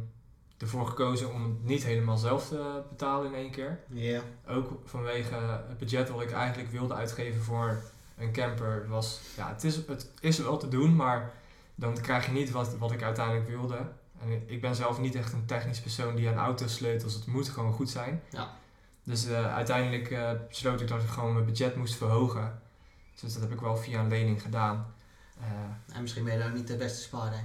ervoor 0.57 0.87
gekozen 0.87 1.33
om 1.33 1.43
het 1.43 1.63
niet 1.63 1.83
helemaal 1.83 2.17
zelf 2.17 2.47
te 2.47 2.81
betalen 2.89 3.31
in 3.31 3.37
één 3.37 3.51
keer. 3.51 3.79
Ja. 3.89 4.21
Ook 4.47 4.79
vanwege 4.85 5.35
het 5.67 5.77
budget 5.77 6.09
wat 6.09 6.21
ik 6.21 6.31
eigenlijk 6.31 6.71
wilde 6.71 6.93
uitgeven 6.93 7.41
voor 7.41 7.83
een 8.17 8.31
camper 8.31 8.87
was, 8.87 9.19
ja, 9.37 9.49
het 9.49 9.63
is, 9.63 9.75
het 9.75 10.09
is 10.19 10.37
wel 10.37 10.57
te 10.57 10.67
doen, 10.67 10.95
maar 10.95 11.33
dan 11.75 12.01
krijg 12.01 12.25
je 12.25 12.31
niet 12.31 12.51
wat, 12.51 12.77
wat 12.77 12.91
ik 12.91 13.03
uiteindelijk 13.03 13.47
wilde. 13.47 13.77
En 14.21 14.43
ik 14.45 14.61
ben 14.61 14.75
zelf 14.75 14.99
niet 14.99 15.15
echt 15.15 15.33
een 15.33 15.45
technisch 15.45 15.81
persoon 15.81 16.15
die 16.15 16.29
aan 16.29 16.37
auto's 16.37 16.73
sleutelt, 16.73 17.13
het 17.13 17.25
moet 17.25 17.49
gewoon 17.49 17.73
goed 17.73 17.89
zijn. 17.89 18.21
Ja. 18.29 18.57
Dus 19.03 19.27
eh, 19.27 19.55
uiteindelijk 19.55 20.11
eh, 20.11 20.29
besloot 20.49 20.81
ik 20.81 20.87
dat 20.87 21.01
ik 21.01 21.09
gewoon 21.09 21.33
mijn 21.33 21.45
budget 21.45 21.75
moest 21.75 21.95
verhogen. 21.95 22.61
Dus 23.21 23.33
dat 23.33 23.41
heb 23.41 23.51
ik 23.51 23.59
wel 23.59 23.77
via 23.77 23.99
een 23.99 24.07
lening 24.09 24.41
gedaan. 24.41 24.93
Eh, 25.39 25.95
En 25.95 26.01
misschien 26.01 26.23
ben 26.23 26.33
je 26.33 26.39
daar 26.39 26.47
ook 26.49 26.55
niet 26.55 26.67
de 26.67 26.75
beste 26.75 27.01
spaarder. 27.01 27.39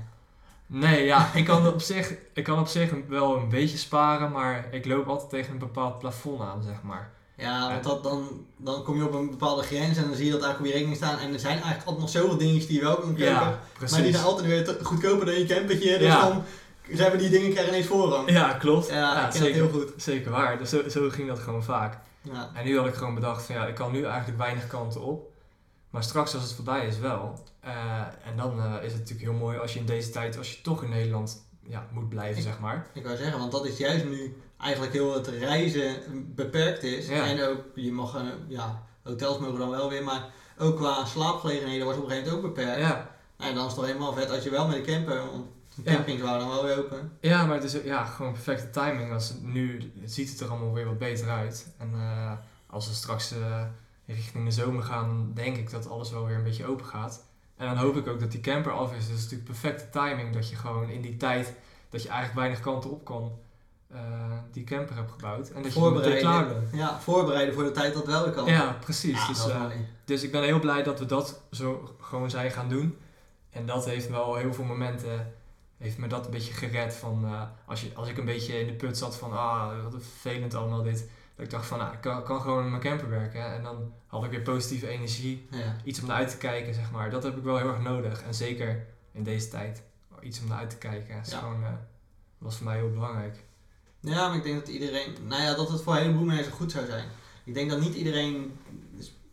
nee, 0.67 1.05
ja, 1.05 1.31
ik 1.35 1.45
kan, 1.45 1.67
op 1.67 1.81
zich, 1.81 2.15
ik 2.33 2.45
kan 2.45 2.59
op 2.59 2.67
zich 2.67 2.91
wel 3.09 3.37
een 3.37 3.49
beetje 3.49 3.77
sparen, 3.79 4.33
maar 4.33 4.67
ik 4.71 4.87
loop 4.87 5.07
altijd 5.09 5.31
tegen 5.31 5.53
een 5.53 5.59
bepaald 5.59 5.99
plafond 5.99 6.41
aan, 6.41 6.63
zeg 6.63 6.83
maar. 6.83 7.11
Ja, 7.37 7.69
want 7.71 7.85
dat, 7.85 8.03
dan, 8.03 8.47
dan 8.57 8.83
kom 8.83 8.97
je 8.97 9.05
op 9.07 9.15
een 9.15 9.31
bepaalde 9.31 9.63
grens 9.63 9.97
en 9.97 10.03
dan 10.05 10.15
zie 10.15 10.25
je 10.25 10.31
dat 10.33 10.43
eigenlijk 10.43 10.59
op 10.61 10.67
je 10.67 10.73
rekening 10.73 10.97
staan. 10.97 11.19
En 11.19 11.33
er 11.33 11.39
zijn 11.41 11.53
eigenlijk 11.53 11.85
altijd 11.85 11.99
nog 12.01 12.09
zoveel 12.11 12.39
dingetjes 12.39 12.67
die 12.67 12.77
je 12.77 12.83
wel 12.85 12.97
kan 12.97 13.09
kopen. 13.09 13.25
Ja, 13.25 13.59
precies. 13.73 13.97
maar 13.97 14.05
die 14.07 14.13
zijn 14.13 14.25
altijd 14.27 14.47
weer 14.47 14.77
goedkoper 14.83 15.27
dan 15.27 15.35
je 15.35 15.47
campertje. 15.47 15.99
Dus 15.99 16.07
Ja. 16.07 16.29
dan 16.29 16.43
zijn 16.91 17.11
we 17.13 17.17
die 17.19 17.31
dingen 17.31 17.51
krijgen 17.51 17.73
ineens 17.73 17.87
voorrang. 17.87 18.31
Ja, 18.31 18.53
klopt. 18.53 18.89
Ja, 18.89 19.27
ik 19.27 19.33
zeker, 19.33 19.55
heel 19.55 19.69
goed. 19.69 19.93
zeker 19.97 20.31
waar. 20.31 20.59
Dus 20.59 20.71
zo, 20.71 20.89
zo 20.89 21.09
ging 21.11 21.29
dat 21.29 21.39
gewoon 21.39 21.63
vaak. 21.65 21.99
Ja. 22.23 22.51
En 22.55 22.65
nu 22.65 22.79
had 22.79 22.87
ik 22.87 22.95
gewoon 22.95 23.15
bedacht 23.15 23.43
van 23.43 23.55
ja, 23.55 23.67
ik 23.67 23.75
kan 23.75 23.93
nu 23.93 24.05
eigenlijk 24.05 24.39
weinig 24.39 24.67
kanten 24.67 25.01
op. 25.03 25.31
Maar 25.91 26.03
straks 26.03 26.35
als 26.35 26.43
het 26.43 26.53
voorbij 26.53 26.87
is 26.87 26.99
wel. 26.99 27.39
Eh, 27.61 27.73
en 28.25 28.37
dan 28.37 28.61
eh, 28.63 28.75
is 28.85 28.93
het 28.93 29.01
natuurlijk 29.01 29.29
heel 29.31 29.39
mooi 29.39 29.59
als 29.59 29.73
je 29.73 29.79
in 29.79 29.87
deze 29.87 30.11
tijd, 30.11 30.39
als 30.39 30.53
je 30.53 30.61
toch 30.63 30.83
in 30.83 30.89
Nederland 30.91 31.47
ja, 31.67 31.87
moet 31.93 32.09
blijven, 32.09 32.37
Ik- 32.37 32.43
zeg 32.43 32.59
maar. 32.61 32.87
Ik 32.95 33.05
wou 33.05 33.17
zeggen, 33.17 33.39
want 33.39 33.53
dat 33.53 33.67
is 33.67 33.77
juist 33.79 34.05
nu 34.05 34.37
eigenlijk 34.61 34.93
heel 34.93 35.15
het 35.15 35.27
reizen 35.27 35.97
beperkt 36.35 36.83
is. 36.83 37.09
Ja. 37.09 37.27
En 37.27 37.43
ook, 37.43 37.61
je 37.75 37.93
mag, 37.93 38.15
eh, 38.17 38.23
ja, 38.49 38.83
hotels 39.03 39.39
mogen 39.39 39.59
dan 39.59 39.71
wel 39.71 39.89
weer, 39.89 40.05
maar 40.05 40.25
ook 40.59 40.77
qua 40.77 41.05
slaapgelegenheden 41.05 41.87
was 41.87 41.97
op 41.97 42.03
een 42.03 42.09
gegeven 42.11 42.31
moment 42.33 42.47
ook 42.47 42.55
beperkt. 42.55 42.81
Ja, 42.81 43.11
Nou, 43.39 43.55
dan 43.55 43.61
is 43.67 43.67
het 43.67 43.75
toch 43.81 43.87
helemaal 43.87 44.13
vet 44.13 44.31
als 44.31 44.45
je 44.45 44.51
wel 44.51 44.67
met 44.69 44.85
de 44.85 44.93
camper. 44.93 45.21
Campings 45.85 46.23
waren 46.23 46.39
dan 46.39 46.49
wel 46.49 46.65
weer 46.65 46.79
open. 46.79 47.13
ja 47.21 47.47
maar 47.47 47.55
het 47.55 47.65
is 47.65 47.83
ja, 47.83 48.05
gewoon 48.05 48.33
perfecte 48.33 48.71
timing. 48.71 49.13
Als 49.13 49.29
het 49.29 49.43
nu 49.43 49.93
het 50.01 50.13
ziet 50.13 50.31
het 50.31 50.41
er 50.41 50.49
allemaal 50.49 50.73
weer 50.73 50.87
wat 50.87 50.99
beter 50.99 51.29
uit. 51.29 51.75
En 51.79 51.91
eh, 51.95 52.33
als 52.67 52.89
we 52.89 52.95
straks 52.95 53.33
eh, 53.33 53.63
richting 54.07 54.45
de 54.45 54.51
zomer 54.51 54.83
gaan, 54.83 55.31
denk 55.35 55.57
ik 55.57 55.71
dat 55.71 55.89
alles 55.89 56.11
wel 56.11 56.27
weer 56.27 56.37
een 56.37 56.43
beetje 56.43 56.67
open 56.67 56.87
gaat. 56.87 57.25
En 57.57 57.67
dan 57.67 57.77
hoop 57.77 57.97
ik 57.97 58.07
ook 58.07 58.21
dat 58.21 58.31
die 58.31 58.41
camper 58.41 58.73
af 58.73 58.91
is. 58.91 58.97
Dus 58.97 59.07
het 59.07 59.17
is 59.17 59.23
natuurlijk 59.23 59.51
perfecte 59.51 59.91
timing 59.91 60.35
dat 60.35 60.49
je 60.49 60.57
gewoon 60.57 60.89
in 60.89 61.01
die 61.01 61.17
tijd 61.17 61.55
dat 61.91 62.03
je 62.03 62.09
eigenlijk 62.09 62.39
weinig 62.39 62.61
kanten 62.61 62.91
op 62.91 63.05
kan, 63.05 63.39
eh, 63.89 64.01
die 64.53 64.65
camper 64.65 64.97
hebt 64.97 65.11
gebouwd. 65.11 65.51
En 65.51 65.63
dat 65.63 65.75
je 65.75 65.91
meteen 65.91 66.19
klaar 66.19 66.49
bent. 66.49 66.69
Ja, 66.73 67.01
voorbereiden 67.01 67.55
voor 67.55 67.65
de 67.65 67.71
tijd 67.71 67.95
dat 67.95 68.07
wel 68.07 68.31
kan. 68.31 68.47
Ja, 68.47 68.77
precies. 68.81 69.27
Ja, 69.27 69.69
dus, 69.69 69.77
dus 70.05 70.23
ik 70.23 70.33
ben 70.33 70.43
heel 70.43 70.61
blij 70.61 70.83
dat 70.83 70.99
we 70.99 71.07
dat 71.07 71.41
zo 71.51 71.95
gewoon 72.01 72.31
zijn 72.31 72.51
gaan 72.51 72.69
doen. 72.69 72.99
En 73.51 73.67
dat 73.67 73.85
heeft 73.85 74.09
wel 74.09 74.35
heel 74.35 74.55
veel 74.55 74.65
momenten, 74.65 75.35
heeft 75.79 75.99
me 75.99 76.07
dat 76.07 76.25
een 76.25 76.31
beetje 76.31 76.53
gered 76.53 76.95
van, 76.95 77.25
eh, 77.25 77.43
als, 77.67 77.81
je, 77.81 77.91
als 77.95 78.09
ik 78.09 78.19
een 78.19 78.25
beetje 78.25 78.61
in 78.61 78.67
de 78.67 78.73
put 78.73 78.99
zat 78.99 79.17
van, 79.17 79.33
ah, 79.33 79.83
wat 79.83 79.93
vervelend 80.03 80.55
allemaal 80.55 80.83
dit. 80.83 81.09
Dat 81.37 81.45
ik 81.47 81.51
dacht 81.53 81.67
van, 81.67 81.79
nou, 81.79 81.93
ik 81.93 82.01
kan, 82.01 82.23
kan 82.25 82.41
gewoon 82.41 82.65
in 82.65 82.71
mijn 82.71 82.83
camper 82.83 83.09
werken. 83.11 83.53
En 83.55 83.63
dan 83.63 83.93
had 84.07 84.25
ik 84.25 84.31
weer 84.31 84.41
positieve 84.41 84.89
energie, 84.89 85.47
Ja. 85.51 85.77
iets 85.85 86.01
om 86.01 86.07
naar 86.07 86.17
uit 86.17 86.31
te 86.31 86.37
kijken, 86.39 86.75
zeg 86.75 86.91
maar. 86.91 87.11
Dat 87.11 87.23
heb 87.23 87.37
ik 87.37 87.43
wel 87.43 87.57
heel 87.57 87.69
erg 87.69 87.81
nodig. 87.83 88.23
En 88.23 88.35
zeker 88.35 88.87
in 89.13 89.23
deze 89.23 89.49
tijd, 89.49 89.83
iets 90.21 90.41
om 90.41 90.49
naar 90.49 90.59
uit 90.59 90.71
te 90.71 90.79
kijken. 90.79 91.15
Ja. 91.25 91.39
gewoon, 91.39 91.65
eh, 91.65 91.71
was 92.39 92.57
voor 92.57 92.67
mij 92.67 92.77
heel 92.77 92.91
belangrijk. 92.91 93.45
Ja, 94.01 94.29
maar 94.29 94.37
ik 94.37 94.43
denk 94.43 94.59
dat 94.59 94.69
iedereen, 94.69 95.17
nou 95.27 95.43
ja, 95.43 95.55
dat 95.55 95.69
het 95.71 95.83
voor 95.83 95.95
een 95.95 96.01
heleboel 96.03 96.25
mensen 96.25 96.53
goed 96.53 96.73
zou 96.73 96.87
zijn. 96.87 97.09
Ik 97.45 97.55
denk 97.55 97.71
dat 97.71 97.81
niet 97.81 97.95
iedereen 97.95 98.59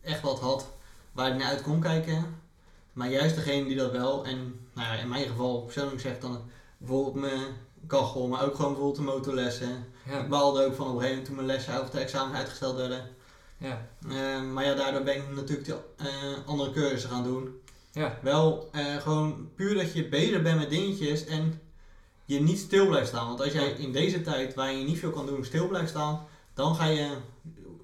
echt 0.00 0.20
wat 0.20 0.40
had 0.40 0.72
waar 1.12 1.28
hij 1.28 1.36
naar 1.36 1.46
uit 1.48 1.62
kon 1.62 1.80
kijken. 1.80 2.24
Maar 2.96 3.10
juist 3.10 3.34
degene 3.34 3.66
die 3.66 3.76
dat 3.76 3.92
wel, 3.92 4.24
en 4.24 4.68
nou 4.74 4.88
ja, 4.88 5.02
in 5.02 5.08
mijn 5.08 5.26
geval 5.26 5.60
persoonlijk 5.60 6.00
zegt 6.00 6.20
dan 6.20 6.40
bijvoorbeeld 6.78 7.14
mijn 7.14 7.42
kachel, 7.86 8.28
maar 8.28 8.44
ook 8.44 8.54
gewoon 8.54 8.72
bijvoorbeeld 8.72 9.06
de 9.06 9.12
motorlessen. 9.12 9.86
Ja, 10.06 10.20
Ik 10.20 10.28
baalde 10.28 10.64
ook 10.64 10.74
van 10.74 10.86
op 10.86 10.94
een 10.94 11.00
gegeven 11.00 11.16
moment 11.16 11.24
toen 11.26 11.34
mijn 11.34 11.46
lessen 11.46 11.80
of 11.80 11.90
de 11.90 11.98
examens 11.98 12.36
uitgesteld 12.36 12.76
werden. 12.76 13.08
ja, 13.58 13.88
Eh, 14.08 14.42
maar 14.42 14.64
ja, 14.64 14.74
daardoor 14.74 15.02
ben 15.02 15.16
ik 15.16 15.22
natuurlijk 15.34 15.66
de 15.68 15.78
eh, 15.96 16.06
andere 16.46 16.70
cursussen 16.70 17.10
gaan 17.10 17.22
doen. 17.24 17.60
ja, 17.92 18.18
Wel 18.22 18.68
eh, 18.72 18.96
gewoon 18.96 19.48
puur 19.54 19.74
dat 19.74 19.92
je 19.92 20.08
bezig 20.08 20.42
bent 20.42 20.58
met 20.58 20.70
dingetjes 20.70 21.24
en 21.24 21.60
je 22.24 22.40
niet 22.40 22.58
stil 22.58 22.86
blijft 22.86 23.08
staan. 23.08 23.26
Want 23.26 23.40
als 23.40 23.52
jij 23.52 23.70
in 23.70 23.92
deze 23.92 24.22
tijd 24.22 24.54
waar 24.54 24.72
je 24.72 24.84
niet 24.84 24.98
veel 24.98 25.10
kan 25.10 25.26
doen 25.26 25.44
stil 25.44 25.68
blijft 25.68 25.88
staan, 25.88 26.26
dan 26.54 26.74
ga 26.74 26.84
je 26.86 27.16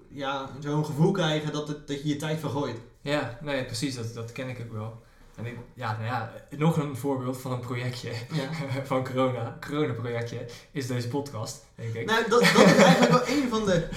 ja, 0.09 0.51
zo'n 0.61 0.85
gevoel 0.85 1.13
krijgen 1.13 1.53
dat, 1.53 1.69
het, 1.69 1.87
dat 1.89 2.03
je 2.03 2.09
je 2.09 2.17
tijd 2.17 2.41
vergooit. 2.41 2.77
Ja 3.03 3.39
nee, 3.41 3.65
precies, 3.65 3.95
dat, 3.95 4.15
dat 4.15 4.33
ken 4.33 4.49
ik 4.49 4.61
ook 4.61 4.73
wel. 4.73 5.03
En 5.35 5.47
ik, 5.47 5.57
ja, 5.75 5.93
nou 5.93 6.05
ja, 6.05 6.33
nog 6.57 6.77
een 6.77 6.97
voorbeeld 6.97 7.41
van 7.41 7.53
een 7.53 7.61
projectje. 7.61 8.11
Ja. 8.11 8.49
van 8.85 9.05
corona, 9.05 9.59
corona-projectje, 9.67 10.47
is 10.71 10.87
deze 10.87 11.09
podcast, 11.09 11.65
denk 11.75 11.95
ik. 11.95 12.07
Nou, 12.07 12.29
dat, 12.29 12.41
dat 12.41 12.67
is 12.67 12.77
eigenlijk 12.77 13.11
wel 13.11 13.37
een 13.37 13.49
van 13.49 13.65
de, 13.65 13.89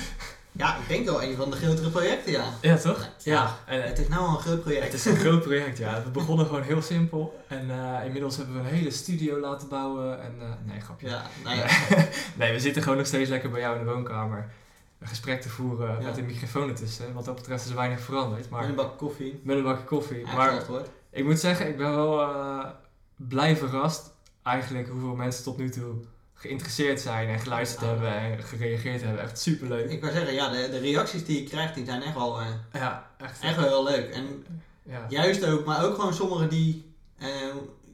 ja, 0.57 0.77
ik 0.77 0.87
denk 0.87 1.05
wel 1.05 1.23
een 1.23 1.35
van 1.35 1.49
de 1.49 1.55
grotere 1.55 1.89
projecten, 1.89 2.31
ja. 2.31 2.45
Ja, 2.61 2.77
toch? 2.77 3.09
Ja. 3.23 3.57
En, 3.65 3.83
Het 3.83 3.99
is 3.99 4.07
nou 4.07 4.27
al 4.27 4.35
een 4.35 4.41
groot 4.41 4.61
project. 4.61 4.83
het 4.83 4.93
is 4.93 5.05
een 5.05 5.15
groot 5.15 5.41
project, 5.41 5.77
ja. 5.77 6.03
We 6.03 6.09
begonnen 6.09 6.45
gewoon 6.45 6.61
heel 6.61 6.81
simpel. 6.81 7.43
En 7.47 7.69
eh, 7.69 8.05
inmiddels 8.05 8.37
hebben 8.37 8.55
we 8.55 8.61
een 8.61 8.75
hele 8.75 8.91
studio 8.91 9.39
laten 9.39 9.67
bouwen. 9.67 10.21
En, 10.21 10.33
eh, 10.39 10.47
nee, 10.63 10.79
grapje. 10.81 11.07
Ja, 11.07 11.21
nou 11.43 11.57
ja. 11.57 11.67
nee, 12.39 12.53
we 12.53 12.59
zitten 12.59 12.81
gewoon 12.81 12.97
nog 12.97 13.07
steeds 13.07 13.29
lekker 13.29 13.49
bij 13.49 13.59
jou 13.59 13.79
in 13.79 13.85
de 13.85 13.91
woonkamer. 13.91 14.49
Een 15.05 15.11
gesprek 15.11 15.41
te 15.41 15.49
voeren 15.49 16.01
Ja. 16.01 16.07
met 16.07 16.17
een 16.17 16.25
microfoon 16.25 16.69
ertussen. 16.69 17.13
Wat 17.13 17.25
dat 17.25 17.35
betreft 17.35 17.63
is 17.63 17.69
er 17.69 17.75
weinig 17.75 17.99
veranderd. 17.99 18.49
Maar 18.49 18.59
Met 18.61 18.69
een 18.69 18.75
bak 18.75 18.97
koffie. 18.97 19.39
met 19.43 19.57
een 19.57 19.63
bakje 19.63 19.83
koffie. 19.83 20.25
Ja, 20.25 20.35
maar 20.35 20.61
ik 21.09 21.23
moet 21.25 21.39
zeggen, 21.39 21.67
ik 21.67 21.77
ben 21.77 21.95
wel 21.95 22.21
eh, 22.21 22.65
blij 23.15 23.57
verrast 23.57 24.13
eigenlijk 24.43 24.89
hoeveel 24.89 25.15
mensen 25.15 25.43
tot 25.43 25.57
nu 25.57 25.69
toe 25.69 25.93
geïnteresseerd 26.33 27.01
zijn 27.01 27.27
en 27.29 27.39
geluisterd 27.39 27.81
Ah. 27.83 27.89
hebben 27.89 28.09
en 28.15 28.43
gereageerd 28.43 29.01
hebben. 29.01 29.21
Echt 29.21 29.39
superleuk. 29.39 29.89
Ik 29.89 30.01
wou 30.01 30.13
zeggen, 30.13 30.33
ja, 30.33 30.49
de, 30.49 30.69
de 30.69 30.79
reacties 30.79 31.25
die 31.25 31.41
je 31.43 31.49
krijgt, 31.49 31.75
die 31.75 31.85
zijn 31.85 32.01
echt 32.01 32.13
wel, 32.15 32.39
eh, 32.39 32.47
Ja, 32.73 33.09
echt. 33.17 33.41
echt 33.41 33.55
wel 33.55 33.67
heel 33.67 33.83
leuk. 33.83 34.09
En 34.13 34.45
Ja. 34.83 35.05
Juist 35.09 35.45
ook, 35.45 35.65
maar 35.65 35.85
ook 35.85 35.95
gewoon 35.95 36.13
sommigen 36.13 36.49
die, 36.49 36.93
eh, 37.17 37.27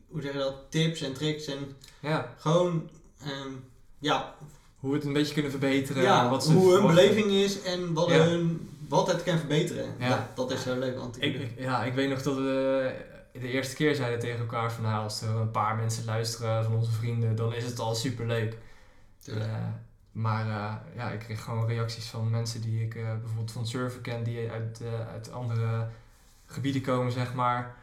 hoe 0.08 0.22
zeg 0.22 0.32
je 0.32 0.38
dat, 0.38 0.56
tips 0.70 1.02
en 1.02 1.14
tricks 1.14 1.46
en 1.46 1.76
ja, 2.00 2.34
gewoon, 2.38 2.90
ehm, 3.22 3.52
ja, 4.00 4.36
hoe 4.82 4.90
we 4.92 4.98
het 4.98 5.06
een 5.06 5.14
beetje 5.14 5.34
kunnen 5.34 5.52
verbeteren. 5.52 6.04
ja 6.04 6.30
wat 6.30 6.44
ze 6.44 6.52
hoe 6.54 6.74
hun 6.74 6.88
beleving 6.88 7.32
is 7.32 7.62
en 7.62 7.94
wat, 7.94 8.10
Ja. 8.10 8.16
hun, 8.18 8.70
wat 8.88 9.08
het 9.12 9.24
kan 9.24 9.38
verbeteren. 9.38 9.86
Ja. 10.00 10.10
Dat, 10.10 10.36
dat 10.36 10.52
is 10.52 10.64
zo 10.64 10.80
leuk. 10.80 10.98
Want 10.98 11.22
Ik, 11.22 11.36
ik- 11.40 11.54
ja, 11.60 11.84
ik 11.84 11.94
weet 11.94 12.10
nog 12.10 12.22
dat 12.22 12.36
we 12.36 12.94
de 13.34 13.48
eerste 13.52 13.76
keer 13.76 13.96
zeiden 13.96 14.20
tegen 14.20 14.40
elkaar 14.40 14.72
van 14.72 14.84
nou, 14.84 15.04
als 15.04 15.22
er 15.22 15.30
een 15.36 15.52
paar 15.52 15.76
mensen 15.76 16.06
luisteren 16.06 16.64
van 16.64 16.76
onze 16.76 16.92
vrienden, 16.92 17.36
dan 17.36 17.54
is 17.54 17.64
het 17.66 17.80
al 17.80 17.96
superleuk. 17.96 18.58
Tuurlijk. 19.24 19.50
Eh, 19.50 19.56
maar 20.12 20.48
eh, 20.48 20.74
ja, 20.96 21.10
ik 21.12 21.20
kreeg 21.20 21.44
gewoon 21.44 21.68
reacties 21.68 22.06
van 22.06 22.30
mensen 22.30 22.62
die 22.62 22.84
ik 22.84 22.96
eh, 22.96 23.04
bijvoorbeeld 23.20 23.52
van 23.52 23.68
surfen 23.68 24.02
ken, 24.02 24.24
die 24.24 24.50
uit, 24.50 24.82
uit 25.14 25.32
andere 25.32 25.88
gebieden 26.46 26.82
komen, 26.82 27.12
zeg 27.12 27.34
maar. 27.34 27.76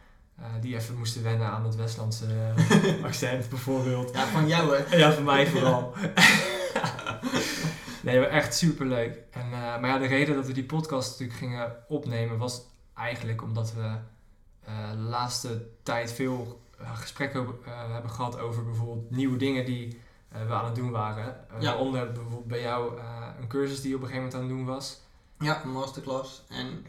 die 0.60 0.74
even 0.76 0.96
moesten 0.98 1.22
wennen 1.22 1.46
aan 1.46 1.64
het 1.64 1.76
Westlandse 1.76 2.24
accent 3.04 3.48
bijvoorbeeld. 3.48 4.14
ja, 4.14 4.26
van 4.26 4.48
jou 4.48 4.76
hè. 4.76 4.96
Ja, 4.96 5.12
voor 5.12 5.22
mij 5.24 5.46
vooral. 5.46 5.92
nee, 8.02 8.18
maar 8.20 8.28
echt 8.28 8.54
super 8.54 8.86
leuk. 8.86 9.18
En, 9.30 9.52
eh, 9.52 9.80
maar 9.80 9.86
ja, 9.86 9.98
de 9.98 10.06
reden 10.06 10.34
dat 10.34 10.46
we 10.46 10.52
die 10.52 10.64
podcast 10.64 11.10
natuurlijk 11.10 11.38
gingen 11.38 11.76
opnemen 11.88 12.38
was 12.38 12.62
eigenlijk 12.94 13.42
omdat 13.42 13.72
we 13.72 13.96
eh, 14.64 14.90
de 14.90 14.96
laatste 14.96 15.68
tijd 15.82 16.12
veel 16.12 16.60
eh, 16.78 16.96
gesprekken 16.98 17.46
hebben 17.64 18.10
gehad 18.10 18.38
over 18.38 18.64
bijvoorbeeld 18.64 19.10
nieuwe 19.10 19.36
dingen 19.36 19.64
die 19.64 20.00
we 20.46 20.52
aan 20.52 20.64
het 20.64 20.74
doen 20.74 20.90
waren. 20.90 21.36
Ja. 21.58 21.64
Waaronder 21.64 22.12
bijvoorbeeld 22.12 22.46
bij 22.46 22.60
jou 22.60 23.00
een 23.40 23.48
cursus 23.48 23.80
die 23.80 23.90
je 23.90 23.96
op 23.96 24.02
een 24.02 24.08
gegeven 24.08 24.28
moment 24.28 24.34
aan 24.34 24.56
het 24.56 24.66
doen 24.66 24.74
was. 24.74 25.00
Ja, 25.38 25.62
een 25.62 25.70
masterclass. 25.70 26.44
En 26.48 26.84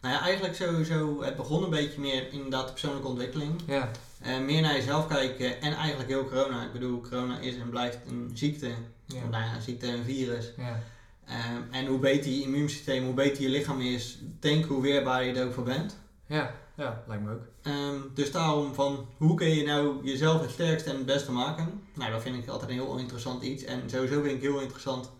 nou 0.00 0.14
ja, 0.14 0.20
eigenlijk 0.20 0.54
sowieso, 0.54 1.22
het 1.22 1.36
begon 1.36 1.62
een 1.62 1.70
beetje 1.70 2.00
meer 2.00 2.32
inderdaad 2.32 2.66
de 2.66 2.72
persoonlijke 2.72 3.08
ontwikkeling. 3.08 3.60
Ja, 3.66 3.90
Eh, 4.20 4.38
meer 4.38 4.62
naar 4.62 4.74
jezelf 4.74 5.06
kijken 5.06 5.60
en 5.60 5.72
eigenlijk 5.72 6.08
heel 6.08 6.24
corona. 6.24 6.62
Ik 6.64 6.72
bedoel, 6.72 7.00
corona 7.00 7.38
is 7.38 7.56
en 7.56 7.68
blijft 7.70 7.98
een 8.08 8.30
ziekte. 8.34 8.70
ja, 9.06 9.20
Nou 9.30 9.44
ja, 9.44 9.54
een 9.54 9.62
ziekte, 9.62 9.86
een 9.86 10.04
virus. 10.04 10.50
ja, 10.56 10.82
Ehm, 11.26 11.62
en 11.70 11.86
hoe 11.86 11.98
beter 11.98 12.30
je 12.30 12.40
immuunsysteem, 12.42 13.04
hoe 13.04 13.14
beter 13.14 13.42
je 13.42 13.48
lichaam 13.48 13.80
is, 13.80 14.18
denk 14.40 14.64
hoe 14.64 14.82
weerbaar 14.82 15.24
je 15.24 15.32
er 15.32 15.46
ook 15.46 15.52
voor 15.52 15.64
bent. 15.64 15.96
ja, 16.26 16.54
ja, 16.76 17.02
lijkt 17.06 17.22
me 17.24 17.32
ook. 17.32 17.42
Ehm, 17.62 17.96
dus 18.14 18.32
daarom 18.32 18.74
van, 18.74 19.06
hoe 19.16 19.34
kun 19.34 19.48
je 19.48 19.64
nou 19.64 20.04
jezelf 20.04 20.40
het 20.40 20.50
sterkste 20.50 20.90
en 20.90 20.96
het 20.96 21.06
beste 21.06 21.32
maken? 21.32 21.82
Nou, 21.94 22.12
dat 22.12 22.22
vind 22.22 22.36
ik 22.42 22.48
altijd 22.48 22.70
een 22.70 22.76
heel 22.76 22.96
interessant 22.96 23.42
iets. 23.42 23.64
En 23.64 23.82
sowieso 23.90 24.22
vind 24.22 24.34
ik 24.34 24.40
heel 24.42 24.60
interessant, 24.60 25.10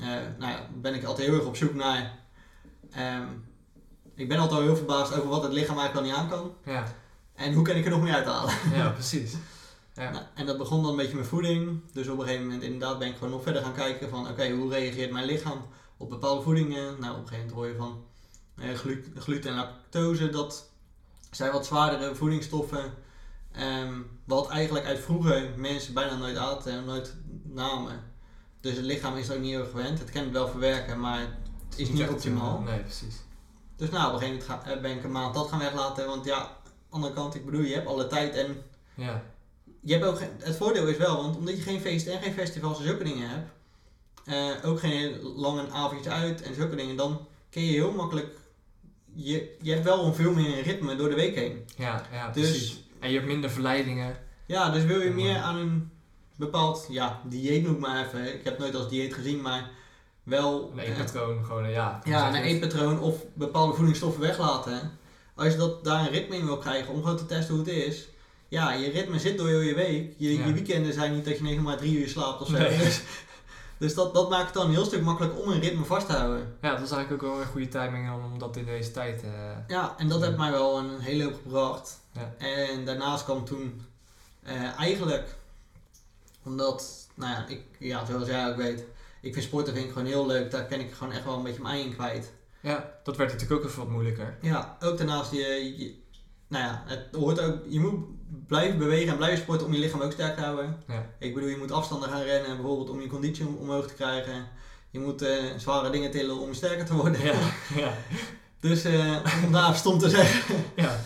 eh, 0.00 0.06
nou 0.38 0.52
ja, 0.52 0.68
ben 0.74 0.94
ik 0.94 1.04
altijd 1.04 1.26
heel 1.28 1.36
erg 1.36 1.46
op 1.46 1.56
zoek 1.56 1.74
naar. 1.74 2.18
ehm, 2.92 3.26
ik 4.16 4.28
ben 4.28 4.38
altijd 4.38 4.58
al 4.60 4.66
heel 4.66 4.76
verbaasd 4.76 5.12
over 5.14 5.28
wat 5.28 5.42
het 5.42 5.52
lichaam 5.52 5.78
eigenlijk 5.78 6.06
al 6.08 6.12
niet 6.12 6.22
aan 6.22 6.38
kan. 6.38 6.54
Ja, 6.74 6.84
En 7.34 7.52
hoe 7.52 7.64
kan 7.64 7.76
ik 7.76 7.84
er 7.84 7.90
nog 7.90 8.02
meer 8.02 8.14
uithalen? 8.14 8.54
ja 8.74 8.88
precies. 8.88 9.34
Ja. 9.94 10.10
Nou, 10.10 10.24
en 10.34 10.46
dat 10.46 10.58
begon 10.58 10.82
dan 10.82 10.90
een 10.90 10.96
beetje 10.96 11.16
met 11.16 11.26
voeding. 11.26 11.80
Dus 11.92 12.08
op 12.08 12.18
een 12.18 12.24
gegeven 12.24 12.44
moment 12.44 12.62
inderdaad 12.62 12.98
ben 12.98 13.08
ik 13.08 13.14
gewoon 13.14 13.30
nog 13.30 13.42
verder 13.42 13.62
gaan 13.62 13.72
kijken 13.74 14.08
van 14.08 14.28
oké, 14.28 14.50
hoe 14.50 14.70
reageert 14.70 15.10
mijn 15.12 15.24
lichaam 15.26 15.66
op 15.96 16.08
bepaalde 16.10 16.42
voedingen? 16.42 17.00
Nou, 17.00 17.12
op 17.16 17.20
een 17.22 17.28
gegeven 17.28 17.34
moment 17.36 17.52
hoor 17.52 17.66
je 17.66 17.76
van 17.76 18.04
eh, 18.58 18.74
glu- 18.74 19.12
gluten 19.14 19.50
en 19.50 19.56
lactose, 19.56 20.30
dat 20.30 20.70
zijn 21.30 21.52
wat 21.52 21.66
zwaardere 21.66 22.14
voedingsstoffen. 22.14 22.94
ehm, 23.52 23.92
wat 24.24 24.48
eigenlijk 24.48 24.86
uit 24.86 24.98
vroeger 24.98 25.50
mensen 25.56 25.94
bijna 25.94 26.16
nooit 26.16 26.36
aten 26.36 26.72
en 26.72 26.84
nooit 26.84 27.14
namen. 27.42 28.00
Dus 28.60 28.76
het 28.76 28.84
lichaam 28.84 29.16
is 29.16 29.28
er 29.28 29.34
ook 29.34 29.40
niet 29.42 29.50
heel 29.54 29.66
gewend. 29.66 29.98
Het 29.98 30.10
kan 30.10 30.22
het 30.22 30.32
wel 30.32 30.48
verwerken, 30.48 31.00
maar 31.00 31.20
het 31.20 31.78
is 31.78 31.88
niet 31.88 32.08
optimaal. 32.08 32.60
Nee, 32.60 32.78
precies. 32.80 33.16
Dus 33.76 33.90
nou, 33.90 34.06
op 34.06 34.12
een 34.12 34.18
gegeven 34.18 34.46
moment 34.48 34.64
ga- 34.66 34.70
eh, 34.74 34.80
ben 34.80 34.90
ik 34.96 35.04
een 35.04 35.12
maand 35.12 35.34
dat 35.34 35.48
gaan 35.48 35.58
weglaten. 35.58 36.06
Want 36.06 36.24
ja, 36.24 36.36
aan 36.38 36.48
de 36.64 36.70
andere 36.90 37.12
kant, 37.14 37.34
ik 37.34 37.44
bedoel, 37.44 37.60
je 37.60 37.74
hebt 37.74 37.86
alle 37.86 38.06
tijd 38.06 38.34
en 38.34 38.62
Ja, 38.94 39.22
je 39.80 39.92
hebt 39.92 40.04
ook 40.04 40.20
het 40.38 40.56
voordeel 40.56 40.86
is 40.86 40.96
wel, 40.96 41.16
want 41.22 41.36
omdat 41.36 41.56
je 41.56 41.62
geen 41.62 41.80
feesten 41.80 42.12
en 42.12 42.22
geen 42.22 42.32
festivals 42.32 42.78
en 42.78 42.84
zulke 42.84 43.04
dingen 43.04 43.28
hebt, 43.28 43.50
eh, 44.24 44.68
ook 44.70 44.80
geen 44.80 45.22
lange 45.22 45.70
avondjes 45.70 46.12
uit 46.12 46.42
en 46.42 46.54
zulke 46.54 46.76
dingen, 46.76 46.96
dan 46.96 47.26
kun 47.50 47.62
je 47.62 47.72
heel 47.72 47.92
makkelijk, 47.92 48.36
je, 49.14 49.56
je 49.62 49.72
hebt 49.72 49.84
wel 49.84 50.04
een 50.04 50.14
veel 50.14 50.32
meer 50.32 50.62
ritme 50.62 50.96
door 50.96 51.08
de 51.08 51.14
week 51.14 51.34
heen. 51.34 51.64
ja, 51.76 52.02
ja 52.12 52.30
Dus- 52.30 52.50
precies. 52.50 52.84
En 53.00 53.08
je 53.08 53.14
hebt 53.14 53.26
minder 53.30 53.50
verleidingen. 53.50 54.16
Ja, 54.46 54.70
dus 54.70 54.84
wil 54.84 55.00
je 55.00 55.10
meer 55.10 55.36
aan 55.38 55.56
een 55.56 55.90
bepaald, 56.36 56.86
ja, 56.90 57.20
dieet 57.24 57.62
noem 57.62 57.74
ik 57.74 57.80
maar 57.80 58.06
even, 58.06 58.26
ik 58.34 58.44
heb 58.44 58.52
het 58.52 58.58
nooit 58.58 58.74
als 58.74 58.88
dieet 58.88 59.14
gezien, 59.14 59.40
maar 59.40 59.70
wel 60.26 60.70
Een 60.72 60.78
eh, 60.78 60.88
eetpatroon, 60.88 61.44
gewoon 61.44 61.64
een 61.64 61.70
ja. 61.70 62.00
ja, 62.04 62.28
een 62.28 62.34
het? 62.34 62.44
eetpatroon 62.44 63.00
of 63.00 63.14
bepaalde 63.34 63.74
voedingsstoffen 63.74 64.20
weglaten. 64.20 64.98
Als 65.34 65.52
je 65.52 65.58
dat, 65.58 65.84
daar 65.84 66.00
een 66.00 66.10
ritme 66.10 66.36
in 66.36 66.44
wil 66.46 66.58
krijgen 66.58 66.92
om 66.94 67.00
gewoon 67.02 67.16
te 67.16 67.26
testen 67.26 67.54
hoe 67.54 67.64
het 67.64 67.72
is, 67.74 68.08
ja, 68.48 68.72
je 68.72 68.90
ritme 68.90 69.18
zit 69.18 69.38
door 69.38 69.48
heel 69.48 69.60
je 69.60 69.74
week. 69.74 70.14
Je, 70.16 70.38
Ja. 70.38 70.46
je 70.46 70.52
weekenden 70.52 70.92
zijn 70.92 71.14
niet 71.14 71.24
dat 71.24 71.34
je 71.38 71.40
ineens 71.44 71.62
maar 71.62 71.76
drie 71.76 71.98
uur 71.98 72.08
slaapt 72.08 72.40
of 72.40 72.46
zo. 72.48 72.52
Nee. 72.58 72.78
Dus, 72.78 73.02
Dus 73.78 73.94
dat, 73.94 74.14
dat 74.14 74.30
maakt 74.30 74.44
het 74.44 74.54
dan 74.54 74.66
een 74.66 74.72
heel 74.72 74.84
stuk 74.84 75.02
makkelijk 75.02 75.38
om 75.40 75.48
een 75.50 75.60
ritme 75.60 75.84
vast 75.84 76.06
te 76.06 76.12
houden. 76.12 76.56
Ja, 76.60 76.70
dat 76.70 76.80
was 76.80 76.90
eigenlijk 76.90 77.22
ook 77.22 77.30
wel 77.30 77.40
een 77.40 77.46
goede 77.46 77.68
timing 77.68 78.12
om 78.12 78.38
dat 78.38 78.56
in 78.56 78.64
deze 78.64 78.90
tijd... 78.90 79.22
eh, 79.22 79.30
Ja, 79.68 79.94
en 79.98 80.08
dat 80.08 80.22
heeft 80.24 80.36
mij 80.36 80.50
wel 80.50 80.78
een 80.78 81.00
hele 81.00 81.24
hoop 81.24 81.34
gebracht. 81.42 81.98
Ja. 82.12 82.34
En 82.38 82.84
daarnaast 82.84 83.24
kwam 83.24 83.44
toen 83.44 83.82
eh, 84.42 84.78
eigenlijk, 84.78 85.34
omdat, 86.42 87.08
nou 87.14 87.32
ja, 87.32 87.44
ik, 87.48 87.60
ja, 87.78 88.04
zoals 88.04 88.28
jij 88.28 88.48
ook 88.48 88.56
weet, 88.56 88.84
ik 89.20 89.32
vind 89.32 89.44
sporten 89.44 89.72
vind 89.74 89.86
ik 89.86 89.92
gewoon 89.92 90.06
heel 90.08 90.26
leuk. 90.26 90.50
Daar 90.50 90.64
ken 90.64 90.80
ik 90.80 90.92
gewoon 90.92 91.12
echt 91.12 91.24
wel 91.24 91.36
een 91.36 91.42
beetje 91.42 91.62
mijn 91.62 91.74
ei 91.74 91.84
in 91.84 91.94
kwijt. 91.94 92.32
ja, 92.60 92.92
dat 93.04 93.16
werd 93.16 93.32
natuurlijk 93.32 93.60
ook 93.60 93.66
even 93.68 93.78
wat 93.82 93.88
moeilijker. 93.90 94.36
Ja, 94.40 94.76
ook 94.80 94.98
daarnaast, 94.98 95.32
je, 95.32 95.74
je, 95.78 95.94
nou 96.48 96.64
ja, 96.64 96.82
het 96.86 97.08
hoort 97.14 97.40
ook, 97.40 97.56
je 97.68 97.80
moet 97.80 98.04
blijven 98.46 98.78
bewegen 98.78 99.08
en 99.10 99.16
blijven 99.16 99.38
sporten 99.38 99.66
om 99.66 99.72
je 99.72 99.78
lichaam 99.78 100.00
ook 100.00 100.12
sterk 100.12 100.36
te 100.36 100.42
houden. 100.42 100.82
Ja. 100.88 101.06
Ik 101.18 101.34
bedoel, 101.34 101.48
je 101.48 101.56
moet 101.56 101.70
afstanden 101.72 102.08
gaan 102.08 102.22
rennen, 102.22 102.56
bijvoorbeeld 102.56 102.90
om 102.90 103.00
je 103.00 103.06
conditie 103.06 103.46
om- 103.46 103.56
omhoog 103.56 103.86
te 103.86 103.94
krijgen. 103.94 104.48
Je 104.90 104.98
moet 104.98 105.22
eh, 105.22 105.44
zware 105.56 105.90
dingen 105.90 106.10
tillen 106.10 106.38
om 106.38 106.54
sterker 106.54 106.84
te 106.84 106.94
worden. 106.94 107.20
Ja, 107.24 107.34
ja, 107.82 107.92
Dus 108.60 108.84
eh, 108.84 109.16
om 109.44 109.52
daar 109.52 109.74
stom 109.74 109.98
te 109.98 110.08
zeggen. 110.08 110.56
ja. 110.84 110.96